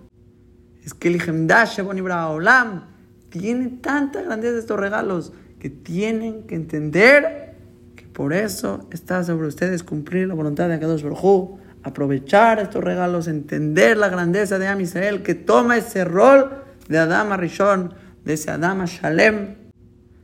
es 0.83 0.95
que 0.95 1.09
el 1.09 1.19
Shebon 1.19 2.01
Olam 2.01 2.85
tiene 3.29 3.69
tanta 3.83 4.23
grandeza 4.23 4.59
estos 4.59 4.79
regalos 4.79 5.33
que 5.63 5.71
tienen 5.71 6.43
que 6.49 6.57
entender 6.57 7.55
que 7.95 8.09
por 8.09 8.33
eso 8.33 8.89
está 8.91 9.23
sobre 9.23 9.47
ustedes 9.47 9.85
cumplir 9.85 10.27
la 10.27 10.35
voluntad 10.35 10.67
de 10.67 10.75
Akadosh 10.75 11.05
Baruj 11.05 11.61
aprovechar 11.85 12.59
estos 12.59 12.83
regalos, 12.83 13.29
entender 13.29 13.97
la 13.97 14.09
grandeza 14.09 14.59
de 14.59 14.67
Am 14.67 14.81
Israel, 14.81 15.23
que 15.23 15.37
toma 15.37 15.77
ese 15.77 16.05
rol 16.05 16.51
de 16.89 16.99
Adam 16.99 17.39
Rishon, 17.39 17.95
de 18.25 18.33
ese 18.33 18.51
Adam 18.51 18.87
Shalem, 18.87 19.55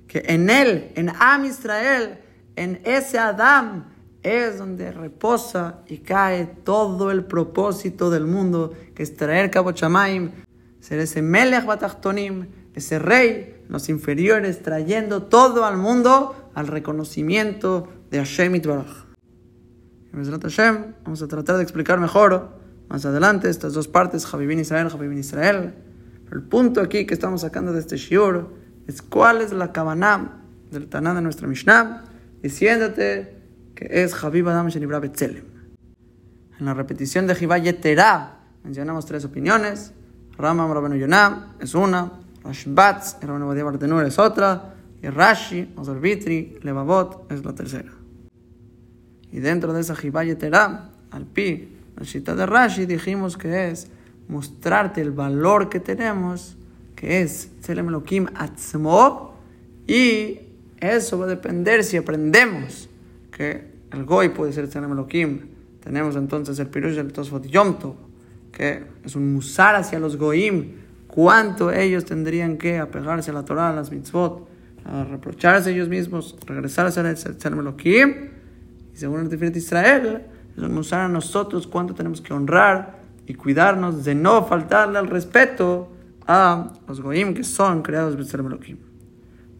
que 0.09 0.24
en 0.26 0.51
él, 0.51 0.91
en 0.97 1.09
Am 1.20 1.45
Israel, 1.45 2.18
en 2.57 2.80
ese 2.82 3.20
Adam, 3.20 3.84
es 4.24 4.59
donde 4.59 4.91
reposa 4.91 5.82
y 5.86 5.99
cae 5.99 6.47
todo 6.64 7.12
el 7.12 7.22
propósito 7.22 8.11
del 8.11 8.24
mundo, 8.24 8.74
que 8.93 9.05
es 9.05 9.14
traer 9.14 9.53
Cabo 9.53 9.70
Chamaim, 9.70 10.32
ser 10.80 10.99
ese 10.99 11.22
Melech 11.22 11.64
Batachtonim, 11.64 12.49
ese 12.74 12.99
rey 12.99 13.58
los 13.69 13.89
inferiores, 13.89 14.62
trayendo 14.62 15.25
todo 15.25 15.64
al 15.64 15.77
mundo 15.77 16.51
al 16.55 16.66
reconocimiento 16.66 17.89
de 18.11 18.19
Hashem 18.19 18.55
Itbaraj. 18.55 19.07
Hashem, 20.12 20.95
vamos 21.05 21.23
a 21.23 21.29
tratar 21.29 21.57
de 21.57 21.62
explicar 21.62 22.01
mejor 22.01 22.59
más 22.89 23.05
adelante 23.05 23.51
estas 23.51 23.75
dos 23.75 23.89
partes, 23.89 24.27
Javivin 24.27 24.59
Israel, 24.61 24.89
Javivin 24.89 25.19
Israel. 25.19 25.74
El 26.32 26.43
punto 26.43 26.81
aquí 26.81 27.07
que 27.07 27.15
estamos 27.15 27.43
sacando 27.43 27.73
de 27.73 27.81
este 27.81 27.97
shiur 27.97 28.49
es 28.86 29.03
cuál 29.03 29.43
es 29.43 29.53
la 29.53 29.73
kavanah 29.73 30.43
del 30.70 30.89
Taná 30.89 31.15
de 31.15 31.20
nuestra 31.20 31.47
Mishnah, 31.47 32.05
diciéndote 32.43 33.36
que 33.74 34.03
es 34.03 34.15
Javib 34.15 34.49
Adam 34.49 34.69
Shenibra 34.69 34.99
Betzelem. 34.99 35.45
En 36.59 36.66
la 36.66 36.74
repetición 36.74 37.27
de 37.27 37.35
Jibá 37.35 37.59
Yetera 37.59 38.40
mencionamos 38.65 39.07
tres 39.07 39.24
opiniones. 39.24 39.93
Rama 40.36 40.73
Rabenu 40.73 40.97
Yonah 40.97 41.55
es 41.61 41.74
una, 41.74 42.12
Rashbatz, 42.43 43.16
hermano 43.23 43.47
Badia 43.47 43.65
Bartenur 43.65 44.05
es 44.05 44.19
otra, 44.19 44.74
y 45.02 45.09
Rashi, 45.09 45.73
Ozorbitri, 45.77 46.59
Levavot 46.62 47.31
es 47.31 47.44
la 47.44 47.55
tercera. 47.55 47.93
Y 49.31 49.40
dentro 49.40 49.73
de 49.73 49.81
esa 49.81 49.94
Jibaye 49.94 50.35
Terá, 50.35 50.90
al 51.10 51.27
pi, 51.27 51.77
la 51.97 52.05
cita 52.05 52.35
de 52.35 52.47
Rashi, 52.47 52.86
dijimos 52.86 53.36
que 53.36 53.69
es 53.69 53.89
mostrarte 54.28 55.01
el 55.01 55.10
valor 55.10 55.69
que 55.69 55.81
tenemos, 55.81 56.56
que 56.97 57.23
es 57.23 57.51
Tzelem 57.60 57.89
Elohim 57.89 58.27
Atzmo, 58.35 59.35
y 59.86 60.40
eso 60.81 61.19
va 61.19 61.27
a 61.27 61.28
depender 61.28 61.85
si 61.85 61.97
aprendemos 61.97 62.89
que 63.31 63.78
el 63.93 64.05
Goy 64.05 64.31
puede 64.31 64.52
ser 64.52 64.69
Tzelem 64.69 64.93
Elohim. 64.93 65.40
Tenemos 65.82 66.16
entonces 66.16 66.59
el 66.59 66.66
Pirush 66.66 66.97
del 66.97 67.12
Tosfot 67.12 67.47
Yom 67.47 67.77
que 68.52 68.82
es 69.05 69.15
un 69.15 69.32
musar 69.32 69.77
hacia 69.77 69.98
los 69.98 70.16
Goim, 70.16 70.73
cuánto 71.09 71.72
ellos 71.72 72.05
tendrían 72.05 72.56
que 72.56 72.78
apegarse 72.78 73.32
a 73.32 73.35
la 73.35 73.44
Torah, 73.44 73.70
a 73.70 73.72
las 73.72 73.90
mitzvot, 73.90 74.47
a 74.85 75.05
reprocharse 75.05 75.72
ellos 75.72 75.89
mismos, 75.89 76.36
regresarse 76.47 77.01
al 77.01 77.16
ser 77.16 77.56
Meloquim. 77.56 78.30
Y 78.94 78.97
según 78.97 79.20
el 79.20 79.28
de 79.28 79.59
Israel, 79.59 80.22
nos 80.56 80.70
mostrar 80.70 81.02
a 81.02 81.09
nosotros 81.09 81.66
cuánto 81.66 81.94
tenemos 81.94 82.20
que 82.20 82.32
honrar 82.32 82.98
y 83.26 83.35
cuidarnos 83.35 84.05
de 84.05 84.14
no 84.14 84.44
faltarle 84.44 84.98
al 84.98 85.09
respeto 85.09 85.90
a 86.26 86.72
los 86.86 87.01
goyim 87.01 87.35
que 87.35 87.44
son 87.44 87.82
creados 87.82 88.14
por 88.14 88.24
ser 88.24 88.43
Meloquim. 88.43 88.76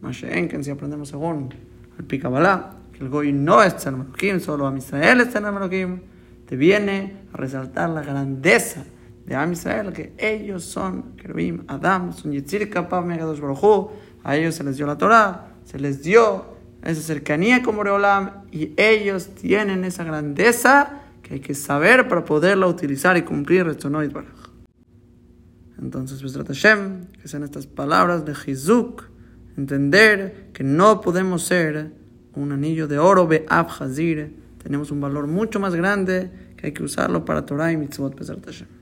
que 0.01 0.63
si 0.63 0.71
aprendemos 0.71 1.09
según 1.09 1.53
el 1.97 2.05
Pikabalá, 2.05 2.75
que 2.93 3.03
el 3.03 3.09
goy 3.09 3.33
no 3.33 3.61
es 3.61 3.73
ser 3.73 3.93
Meloquim, 3.93 4.39
solo 4.39 4.67
a 4.67 4.77
Israel 4.77 5.21
es 5.21 5.31
ser 5.31 5.41
Meloquim, 5.41 5.99
te 6.47 6.55
viene 6.55 7.23
a 7.33 7.37
resaltar 7.37 7.89
la 7.89 8.01
grandeza 8.01 8.83
de 9.29 9.35
Am 9.35 9.51
Israel, 9.51 9.93
que 9.93 10.11
ellos 10.17 10.63
son 10.63 11.15
Kerubim, 11.15 11.63
Adam, 11.67 12.13
son 12.13 12.31
Yitzir 12.31 12.67
Kapab 12.67 13.05
Megados 13.05 13.39
Baruchu, 13.39 13.91
a 14.23 14.35
ellos 14.35 14.55
se 14.55 14.63
les 14.63 14.75
dio 14.75 14.87
la 14.87 14.97
Torah, 14.97 15.53
se 15.65 15.77
les 15.77 16.01
dio 16.01 16.45
esa 16.81 16.99
cercanía 16.99 17.61
como 17.61 17.83
Reolam, 17.83 18.45
y 18.51 18.73
ellos 18.75 19.35
tienen 19.35 19.85
esa 19.85 20.03
grandeza 20.03 21.01
que 21.21 21.35
hay 21.35 21.39
que 21.41 21.53
saber 21.53 22.07
para 22.07 22.25
poderla 22.25 22.65
utilizar 22.65 23.17
y 23.17 23.21
cumplir 23.21 23.65
Baraj. 23.65 24.25
Entonces, 25.79 26.23
Besrat 26.23 26.47
Hashem, 26.47 27.05
que 27.21 27.27
sean 27.27 27.43
estas 27.43 27.67
palabras 27.67 28.25
de 28.25 28.33
Hizuk, 28.33 29.03
entender 29.55 30.49
que 30.53 30.63
no 30.63 31.01
podemos 31.01 31.43
ser 31.43 31.91
un 32.33 32.51
anillo 32.51 32.87
de 32.87 32.97
oro, 32.97 33.27
Be'ab 33.27 33.67
Hazir, 33.79 34.35
tenemos 34.63 34.89
un 34.89 34.99
valor 34.99 35.27
mucho 35.27 35.59
más 35.59 35.75
grande 35.75 36.31
que 36.57 36.67
hay 36.67 36.73
que 36.73 36.81
usarlo 36.81 37.25
para 37.25 37.45
Torah 37.45 37.71
y 37.71 37.77
Mitzvot 37.77 38.17
Besrat 38.17 38.43
Hashem. 38.43 38.78